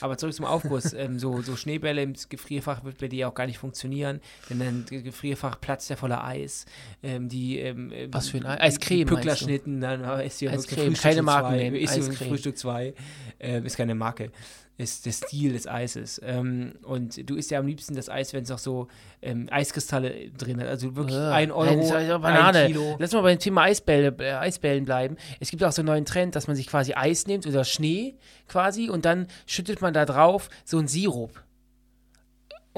Aber 0.00 0.16
zurück 0.16 0.34
zum 0.34 0.46
Aufguss. 0.46 0.92
ähm, 0.94 1.18
so, 1.18 1.42
so 1.42 1.54
Schneebälle 1.54 2.02
im 2.02 2.14
Gefrierfach 2.28 2.82
wird 2.84 2.98
bei 2.98 3.08
dir 3.08 3.28
auch 3.28 3.34
gar 3.34 3.46
nicht 3.46 3.58
funktionieren, 3.58 4.20
denn 4.50 4.58
dein 4.58 4.84
Ge- 4.88 5.02
Gefrierfach 5.02 5.60
platzt 5.60 5.90
ja 5.90 5.96
voller 5.96 6.24
Eis. 6.24 6.64
Ähm, 7.02 7.28
die, 7.28 7.58
ähm, 7.58 7.92
ähm, 7.94 8.12
Was 8.12 8.28
für 8.28 8.38
ein 8.38 8.46
Ei? 8.46 8.60
Eiscreme? 8.60 9.06
Pücklerschnitten, 9.06 9.80
dann 9.80 10.02
ist 10.20 10.40
hier 10.40 10.50
Eiscreme, 10.50 10.94
keine 10.94 11.16
für 11.16 11.22
Marken 11.22 11.48
zwei, 11.50 11.56
nennen, 11.56 11.76
Ist 11.76 11.92
Eiscreme. 11.92 12.28
Frühstück 12.30 12.58
2, 12.58 12.94
ähm, 13.40 13.64
ist 13.64 13.76
keine 13.76 13.94
Marke. 13.94 14.30
Ist 14.78 15.06
der 15.06 15.12
Stil 15.12 15.52
des 15.54 15.66
Eises. 15.66 16.20
Ähm, 16.24 16.74
und 16.84 17.28
du 17.28 17.34
isst 17.34 17.50
ja 17.50 17.58
am 17.58 17.66
liebsten 17.66 17.96
das 17.96 18.08
Eis, 18.08 18.32
wenn 18.32 18.44
es 18.44 18.48
noch 18.48 18.58
so 18.60 18.86
ähm, 19.20 19.48
Eiskristalle 19.50 20.30
drin 20.30 20.60
hat. 20.60 20.68
Also 20.68 20.94
wirklich 20.94 21.16
Ja. 21.16 21.32
ein 21.32 21.50
Euro, 21.50 21.82
ja 21.98 22.16
Banane. 22.18 22.58
ein 22.60 22.66
Kilo. 22.68 22.94
Lass 22.98 23.12
mal 23.12 23.22
beim 23.22 23.40
Thema 23.40 23.62
Eisbälle, 23.62 24.14
äh, 24.20 24.34
Eisbällen 24.34 24.84
bleiben. 24.84 25.16
Es 25.40 25.50
gibt 25.50 25.64
auch 25.64 25.72
so 25.72 25.82
einen 25.82 25.86
neuen 25.88 26.04
Trend, 26.04 26.36
dass 26.36 26.46
man 26.46 26.54
sich 26.54 26.68
quasi 26.68 26.94
Eis 26.94 27.26
nimmt 27.26 27.44
oder 27.46 27.64
Schnee 27.64 28.14
quasi 28.46 28.88
und 28.88 29.04
dann 29.04 29.26
schüttet 29.46 29.80
man 29.82 29.92
da 29.92 30.04
drauf 30.04 30.48
so 30.64 30.78
einen 30.78 30.86
Sirup. 30.86 31.42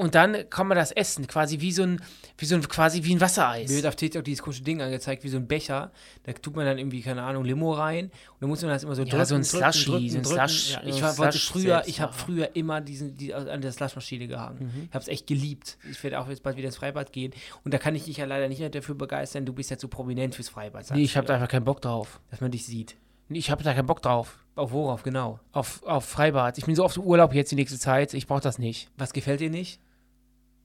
Und 0.01 0.15
dann 0.15 0.49
kann 0.49 0.67
man 0.67 0.75
das 0.77 0.91
essen, 0.91 1.27
quasi 1.27 1.59
wie 1.59 1.71
so 1.71 1.83
ein, 1.83 2.01
wie 2.37 2.45
so 2.45 2.55
ein, 2.55 2.67
quasi 2.67 3.03
wie 3.03 3.11
ein 3.11 3.15
Mir 3.17 3.21
Wassereis. 3.21 3.69
wird 3.69 3.85
auf 3.85 3.95
TikTok 3.95 4.23
dieses 4.23 4.41
komische 4.41 4.63
Ding 4.63 4.81
angezeigt, 4.81 5.23
wie 5.23 5.29
so 5.29 5.37
ein 5.37 5.47
Becher. 5.47 5.91
Da 6.23 6.33
tut 6.33 6.55
man 6.55 6.65
dann 6.65 6.79
irgendwie, 6.79 7.01
keine 7.01 7.21
Ahnung, 7.21 7.45
Limo 7.45 7.71
rein. 7.73 8.05
Und 8.05 8.11
dann 8.39 8.49
muss 8.49 8.61
man 8.63 8.71
das 8.71 8.83
immer 8.83 8.95
so 8.95 9.03
Ja, 9.03 9.09
drücken, 9.09 9.25
so 9.25 9.35
ein 9.35 9.43
Slushy, 9.43 10.09
so 10.09 10.17
ein. 10.17 10.25
Slush- 10.25 10.73
Ja, 10.73 10.81
so 10.83 10.89
ich 10.89 11.01
war, 11.03 11.17
wollte 11.19 11.37
früher, 11.37 11.83
ich 11.85 12.01
habe 12.01 12.13
früher 12.13 12.55
immer 12.55 12.81
diesen, 12.81 13.15
die, 13.15 13.33
an 13.33 13.61
der 13.61 13.71
Slushmaschine 13.71 14.27
gehangen. 14.27 14.71
Mhm. 14.73 14.83
Ich 14.89 14.93
habe 14.95 15.03
es 15.03 15.07
echt 15.07 15.27
geliebt. 15.27 15.77
Ich 15.89 16.03
werde 16.03 16.19
auch 16.19 16.27
jetzt 16.29 16.41
bald 16.41 16.57
wieder 16.57 16.65
ins 16.67 16.77
Freibad 16.77 17.13
gehen. 17.13 17.31
Und 17.63 17.73
da 17.73 17.77
kann 17.77 17.93
ich 17.93 18.05
dich 18.05 18.17
ja 18.17 18.25
leider 18.25 18.47
nicht 18.49 18.59
mehr 18.59 18.69
dafür 18.69 18.95
begeistern. 18.95 19.45
Du 19.45 19.53
bist 19.53 19.69
ja 19.69 19.77
zu 19.77 19.87
prominent 19.87 20.33
fürs 20.33 20.49
Freibad. 20.49 20.89
Nee, 20.91 21.03
ich 21.03 21.15
habe 21.15 21.27
da 21.27 21.33
ja. 21.33 21.37
einfach 21.37 21.51
keinen 21.51 21.65
Bock 21.65 21.81
drauf. 21.81 22.19
Dass 22.31 22.41
man 22.41 22.49
dich 22.51 22.65
sieht. 22.65 22.95
Ich 23.29 23.49
habe 23.51 23.63
da 23.63 23.73
keinen 23.73 23.85
Bock 23.85 24.01
drauf. 24.01 24.39
Auf 24.55 24.71
worauf, 24.73 25.03
genau. 25.03 25.39
Auf, 25.53 25.81
auf 25.83 26.03
Freibad. 26.03 26.57
Ich 26.57 26.65
bin 26.65 26.75
so 26.75 26.83
oft 26.83 26.97
im 26.97 27.03
Urlaub 27.03 27.33
jetzt 27.33 27.51
die 27.51 27.55
nächste 27.55 27.79
Zeit. 27.79 28.13
Ich 28.13 28.27
brauche 28.27 28.41
das 28.41 28.59
nicht. 28.59 28.89
Was 28.97 29.13
gefällt 29.13 29.39
dir 29.39 29.49
nicht? 29.49 29.79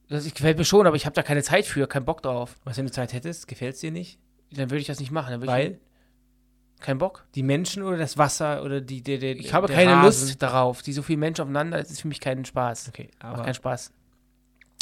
Das 0.08 0.24
gefällt 0.32 0.56
mir 0.58 0.64
schon, 0.64 0.86
aber 0.86 0.96
ich 0.96 1.04
habe 1.06 1.14
da 1.14 1.22
keine 1.22 1.42
Zeit 1.42 1.66
für, 1.66 1.86
keinen 1.88 2.04
Bock 2.04 2.22
drauf. 2.22 2.56
Was, 2.64 2.76
wenn 2.76 2.86
du 2.86 2.92
Zeit 2.92 3.12
hättest, 3.12 3.48
gefällt 3.48 3.74
es 3.74 3.80
dir 3.80 3.90
nicht? 3.90 4.18
Dann 4.52 4.70
würde 4.70 4.80
ich 4.80 4.86
das 4.86 5.00
nicht 5.00 5.10
machen. 5.10 5.44
Weil 5.46 5.72
ich 5.72 6.80
keinen 6.80 6.98
Bock. 6.98 7.24
die 7.34 7.42
Menschen 7.42 7.82
oder 7.82 7.96
das 7.96 8.16
Wasser 8.16 8.62
oder 8.62 8.80
die, 8.80 9.02
der, 9.02 9.18
der, 9.18 9.36
Ich 9.36 9.52
habe 9.52 9.66
der 9.66 9.74
keine 9.76 9.92
Rasen? 9.94 10.28
Lust 10.28 10.42
darauf. 10.42 10.82
Die 10.82 10.92
so 10.92 11.02
viele 11.02 11.18
Menschen 11.18 11.42
aufeinander, 11.42 11.78
das 11.78 11.90
ist 11.90 12.02
für 12.02 12.08
mich 12.08 12.20
kein 12.20 12.44
Spaß. 12.44 12.88
Okay, 12.88 13.08
Macht 13.20 13.34
aber 13.34 13.42
keinen 13.44 13.54
Spaß. 13.54 13.92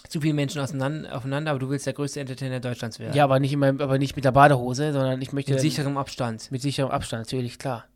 zu 0.09 0.21
viele 0.21 0.35
Menschen 0.35 0.61
auseinander, 0.61 1.17
aufeinander, 1.17 1.53
aber 1.53 1.61
du 1.61 1.71
willst 1.71 1.87
der 1.87 1.95
größte 1.95 2.21
Entertainer 2.21 2.61
Deutschlands 2.61 2.99
werden. 2.99 3.15
Ja, 3.15 3.25
aber 3.25 3.41
nicht, 3.41 3.53
in 3.55 3.59
meinem, 3.61 3.81
aber 3.81 3.97
nicht 3.99 4.17
mit 4.17 4.25
der 4.27 4.33
Badehose, 4.33 4.93
sondern 4.93 5.23
ich 5.23 5.33
möchte 5.33 5.53
Mit 5.53 5.61
sicherem 5.61 5.97
Abstand. 5.97 6.51
mit 6.51 6.61
sicherem 6.61 6.91
Abstand, 6.91 7.23
natürlich, 7.27 7.59
klar. 7.59 7.87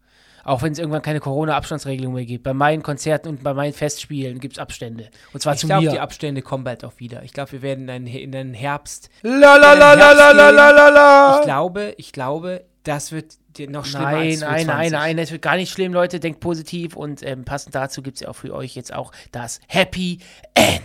Auch 0.45 0.63
wenn 0.63 0.73
es 0.73 0.79
irgendwann 0.79 1.03
keine 1.03 1.21
Corona-Abstandsregelung 1.21 2.15
mehr 2.15 2.25
gibt. 2.25 2.45
Bei 2.45 2.55
meinen 2.55 2.83
Konzerten 2.83 3.29
und 3.29 3.43
bei 3.43 3.55
meinen 3.55 3.73
Festspielen 3.73 4.41
gibt 4.41 4.55
es 4.55 4.59
Abstände. 4.59 5.11
Und 5.33 5.41
zwar 5.41 5.55
ich 5.55 5.61
zu 5.61 5.67
glaub, 5.67 5.83
mir. 5.83 5.91
die 5.91 6.01
Abstände 6.01 6.43
kommen 6.43 6.65
bald 6.65 6.85
auch 6.85 6.95
wieder. 6.99 7.23
Ich 7.23 7.33
glaube, 7.33 7.53
wir 7.53 7.63
werden 7.63 7.85
in 7.85 7.91
einen, 7.91 8.07
in 8.07 8.35
einen 8.35 8.55
Herbst. 8.55 9.11
Lalalala. 9.23 11.39
Ich 11.39 11.45
glaube, 11.45 11.95
ich 11.97 12.13
glaube, 12.13 12.65
das 12.85 13.13
wird 13.13 13.35
noch 13.69 13.85
schlimmer 13.85 14.13
nein, 14.13 14.31
als 14.31 14.41
Nein, 14.41 14.67
nein, 14.67 14.93
nein, 14.93 15.19
es 15.19 15.33
wird 15.33 15.43
gar 15.43 15.57
nicht 15.57 15.73
schlimm, 15.73 15.93
Leute. 15.93 16.21
Denkt 16.21 16.41
positiv 16.41 16.97
und 16.97 17.23
ähm, 17.23 17.45
passend 17.45 17.75
dazu 17.75 18.03
gibt 18.03 18.17
es 18.17 18.21
ja 18.23 18.29
auch 18.29 18.37
für 18.37 18.55
euch 18.55 18.77
jetzt 18.77 18.95
auch 18.95 19.13
das 19.33 19.61
Happy 19.67 20.21
End. 20.55 20.81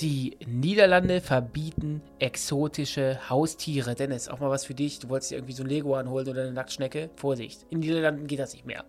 Die 0.00 0.36
Niederlande 0.46 1.20
verbieten 1.20 2.02
exotische 2.18 3.18
Haustiere. 3.28 3.94
Dennis, 3.94 4.28
auch 4.28 4.40
mal 4.40 4.50
was 4.50 4.64
für 4.64 4.74
dich. 4.74 4.98
Du 4.98 5.08
wolltest 5.08 5.30
dir 5.30 5.36
irgendwie 5.36 5.54
so 5.54 5.62
ein 5.62 5.68
Lego 5.68 5.94
anholen 5.94 6.28
oder 6.28 6.42
eine 6.42 6.52
Nacktschnecke. 6.52 7.10
Vorsicht, 7.16 7.64
in 7.70 7.80
den 7.80 7.90
Niederlanden 7.90 8.26
geht 8.26 8.38
das 8.38 8.52
nicht 8.52 8.66
mehr. 8.66 8.84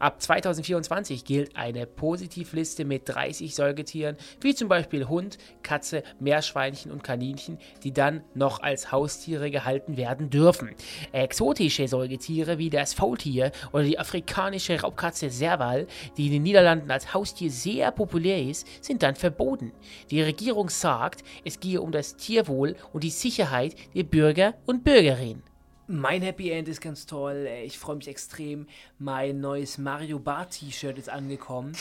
Ab 0.00 0.22
2024 0.22 1.26
gilt 1.26 1.56
eine 1.56 1.86
Positivliste 1.86 2.86
mit 2.86 3.02
30 3.06 3.54
Säugetieren, 3.54 4.16
wie 4.40 4.54
zum 4.54 4.66
Beispiel 4.66 5.06
Hund, 5.08 5.36
Katze, 5.62 6.02
Meerschweinchen 6.18 6.90
und 6.90 7.04
Kaninchen, 7.04 7.58
die 7.82 7.92
dann 7.92 8.24
noch 8.32 8.60
als 8.60 8.92
Haustiere 8.92 9.50
gehalten 9.50 9.98
werden 9.98 10.30
dürfen. 10.30 10.70
Exotische 11.12 11.86
Säugetiere 11.86 12.56
wie 12.56 12.70
das 12.70 12.94
Faultier 12.94 13.52
oder 13.72 13.82
die 13.82 13.98
afrikanische 13.98 14.80
Raubkatze 14.80 15.28
Serval, 15.28 15.86
die 16.16 16.28
in 16.28 16.32
den 16.32 16.44
Niederlanden 16.44 16.90
als 16.90 17.12
Haustier 17.12 17.50
sehr 17.50 17.90
populär 17.90 18.42
ist, 18.42 18.66
sind 18.82 19.02
dann 19.02 19.16
verboten. 19.16 19.70
Die 20.10 20.22
Regierung 20.22 20.70
sagt, 20.70 21.22
es 21.44 21.60
gehe 21.60 21.82
um 21.82 21.92
das 21.92 22.16
Tierwohl 22.16 22.74
und 22.94 23.04
die 23.04 23.10
Sicherheit 23.10 23.74
der 23.94 24.04
Bürger 24.04 24.54
und 24.64 24.82
Bürgerinnen. 24.82 25.49
Mein 25.92 26.22
Happy 26.22 26.52
End 26.52 26.68
ist 26.68 26.80
ganz 26.80 27.04
toll. 27.04 27.46
Äh, 27.48 27.64
Ich 27.64 27.76
freue 27.76 27.96
mich 27.96 28.06
extrem. 28.06 28.68
Mein 29.00 29.40
neues 29.40 29.76
Mario 29.76 30.20
Bart 30.20 30.52
T-Shirt 30.52 30.96
ist 30.98 31.08
angekommen. 31.10 31.72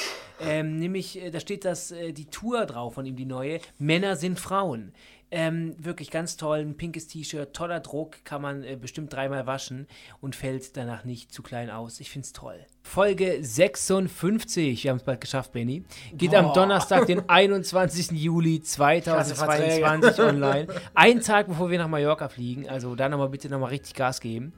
Ähm, 0.42 0.80
nämlich, 0.80 1.22
äh, 1.22 1.30
da 1.30 1.40
steht 1.40 1.64
das, 1.64 1.92
äh, 1.92 2.12
die 2.12 2.26
Tour 2.26 2.66
drauf 2.66 2.96
von 2.96 3.06
ihm, 3.06 3.16
die 3.16 3.26
neue. 3.26 3.60
Männer 3.78 4.16
sind 4.16 4.40
Frauen. 4.40 4.94
Ähm, 5.32 5.76
wirklich 5.78 6.10
ganz 6.10 6.38
toll. 6.38 6.60
Ein 6.60 6.76
pinkes 6.76 7.08
T-Shirt, 7.08 7.54
toller 7.54 7.80
Druck, 7.80 8.24
kann 8.26 8.42
man 8.42 8.64
äh, 8.64 8.76
bestimmt 8.76 9.14
dreimal 9.14 9.46
waschen 9.46 9.88
und 10.22 10.36
fällt 10.36 10.76
danach 10.76 11.04
nicht 11.04 11.32
zu 11.32 11.44
klein 11.44 11.70
aus. 11.70 12.00
Ich 12.00 12.10
finde 12.10 12.26
es 12.26 12.34
toll. 12.34 12.66
Folge 12.82 13.38
56, 13.40 14.84
wir 14.84 14.90
haben 14.90 14.98
es 14.98 15.04
bald 15.04 15.22
geschafft, 15.22 15.52
Benny. 15.52 15.84
Geht 16.14 16.34
am 16.34 16.54
Donnerstag, 16.54 17.06
den 17.06 17.30
21. 17.30 18.12
Juli 18.12 18.62
2022 18.62 20.20
online. 20.20 20.68
Ein 20.96 21.22
Tag, 21.22 21.48
bevor 21.48 21.70
wir 21.70 21.78
nach 21.78 21.88
Mallorca 21.88 22.30
fliegen. 22.30 22.68
Also 22.68 22.96
da 22.96 23.08
nochmal 23.08 23.30
bitte 23.30 23.50
nochmal 23.50 23.70
richtig 23.70 23.94
Gas 23.94 24.22
geben. 24.22 24.54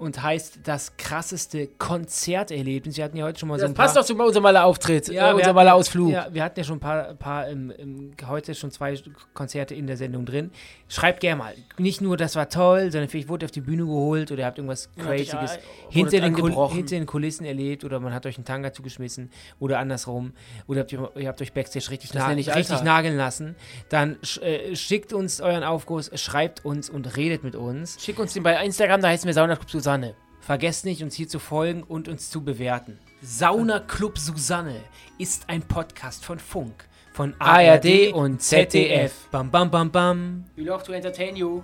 Und 0.00 0.22
heißt 0.22 0.60
das 0.64 0.96
krasseste 0.96 1.68
Konzerterlebnis. 1.78 2.96
Wir 2.96 3.04
hatten 3.04 3.16
ja 3.16 3.24
heute 3.26 3.38
schon 3.38 3.48
mal 3.48 3.58
so 3.58 3.62
Das 3.62 3.70
ein 3.70 3.74
paar... 3.74 3.84
passt 3.86 3.96
doch 3.96 4.04
zu 4.04 4.14
unserem 4.14 4.42
Maler 4.42 4.64
Auftritt, 4.64 5.08
Ja, 5.08 5.12
äh, 5.12 5.30
wir 5.30 5.34
unser 5.36 5.46
hatten- 5.46 5.54
Maler 5.56 5.74
Ausflug. 5.74 6.10
Ja, 6.12 6.26
wir 6.32 6.42
hatten 6.42 6.58
ja 6.58 6.64
schon 6.64 6.76
ein 6.76 6.80
paar, 6.80 7.14
paar 7.14 7.48
ähm, 7.48 7.72
ähm, 7.78 8.12
heute 8.26 8.54
schon 8.54 8.70
zwei 8.70 8.94
Konzerte 9.34 9.74
in 9.74 9.86
der 9.86 9.96
Sendung 9.96 10.24
drin. 10.26 10.50
Schreibt 10.88 11.20
gerne 11.20 11.36
mal. 11.36 11.54
Nicht 11.78 12.00
nur, 12.00 12.16
das 12.16 12.34
war 12.34 12.48
toll, 12.48 12.90
sondern 12.90 13.08
vielleicht 13.08 13.28
wurde 13.28 13.44
ihr 13.44 13.46
auf 13.46 13.50
die 13.52 13.60
Bühne 13.60 13.84
geholt 13.84 14.32
oder 14.32 14.40
ihr 14.40 14.46
habt 14.46 14.58
irgendwas 14.58 14.90
Crazyes 14.96 15.34
ein- 15.34 15.58
hinter 15.90 16.20
hinter 16.20 16.96
den 16.96 17.06
Kulissen 17.06 17.44
erlebt 17.44 17.84
oder 17.84 18.00
man 18.00 18.12
hat 18.14 18.26
euch 18.26 18.36
einen 18.36 18.44
Tanga 18.44 18.72
zugeschmissen 18.72 19.30
oder 19.58 19.78
andersrum 19.78 20.32
oder 20.66 20.80
habt 20.80 20.92
ihr, 20.92 21.10
ihr 21.16 21.28
habt 21.28 21.40
euch 21.42 21.52
Backstage 21.52 21.90
richtig, 21.90 22.12
na 22.14 22.26
richtig 22.28 22.82
nageln 22.82 23.16
lassen. 23.16 23.54
Dann 23.88 24.16
sch 24.22 24.38
äh, 24.38 24.74
schickt 24.74 25.12
uns 25.12 25.40
euren 25.40 25.62
Aufguss, 25.62 26.10
schreibt 26.14 26.64
uns 26.64 26.90
und 26.90 27.16
redet 27.16 27.44
mit 27.44 27.54
uns. 27.54 27.96
Schick 28.02 28.18
uns 28.18 28.32
den 28.32 28.42
bei 28.42 28.64
Instagram, 28.64 29.00
da 29.02 29.08
heißen 29.08 29.26
wir 29.26 29.34
Sauna 29.34 29.56
Club 29.56 29.70
Susanne. 29.90 30.14
Vergesst 30.40 30.84
nicht, 30.84 31.02
uns 31.02 31.16
hier 31.16 31.26
zu 31.26 31.40
folgen 31.40 31.82
und 31.82 32.06
uns 32.06 32.30
zu 32.30 32.44
bewerten. 32.44 33.00
Sauna 33.22 33.80
Club 33.80 34.18
Susanne 34.18 34.76
ist 35.18 35.48
ein 35.48 35.62
Podcast 35.62 36.24
von 36.24 36.38
Funk, 36.38 36.88
von 37.12 37.34
ARD 37.40 38.12
und 38.12 38.40
ZDF. 38.40 39.26
Bam, 39.32 39.50
bam, 39.50 39.68
bam, 39.68 39.90
bam. 39.90 40.44
We 40.54 40.62
love 40.62 40.84
to 40.84 40.92
entertain 40.92 41.34
you. 41.34 41.62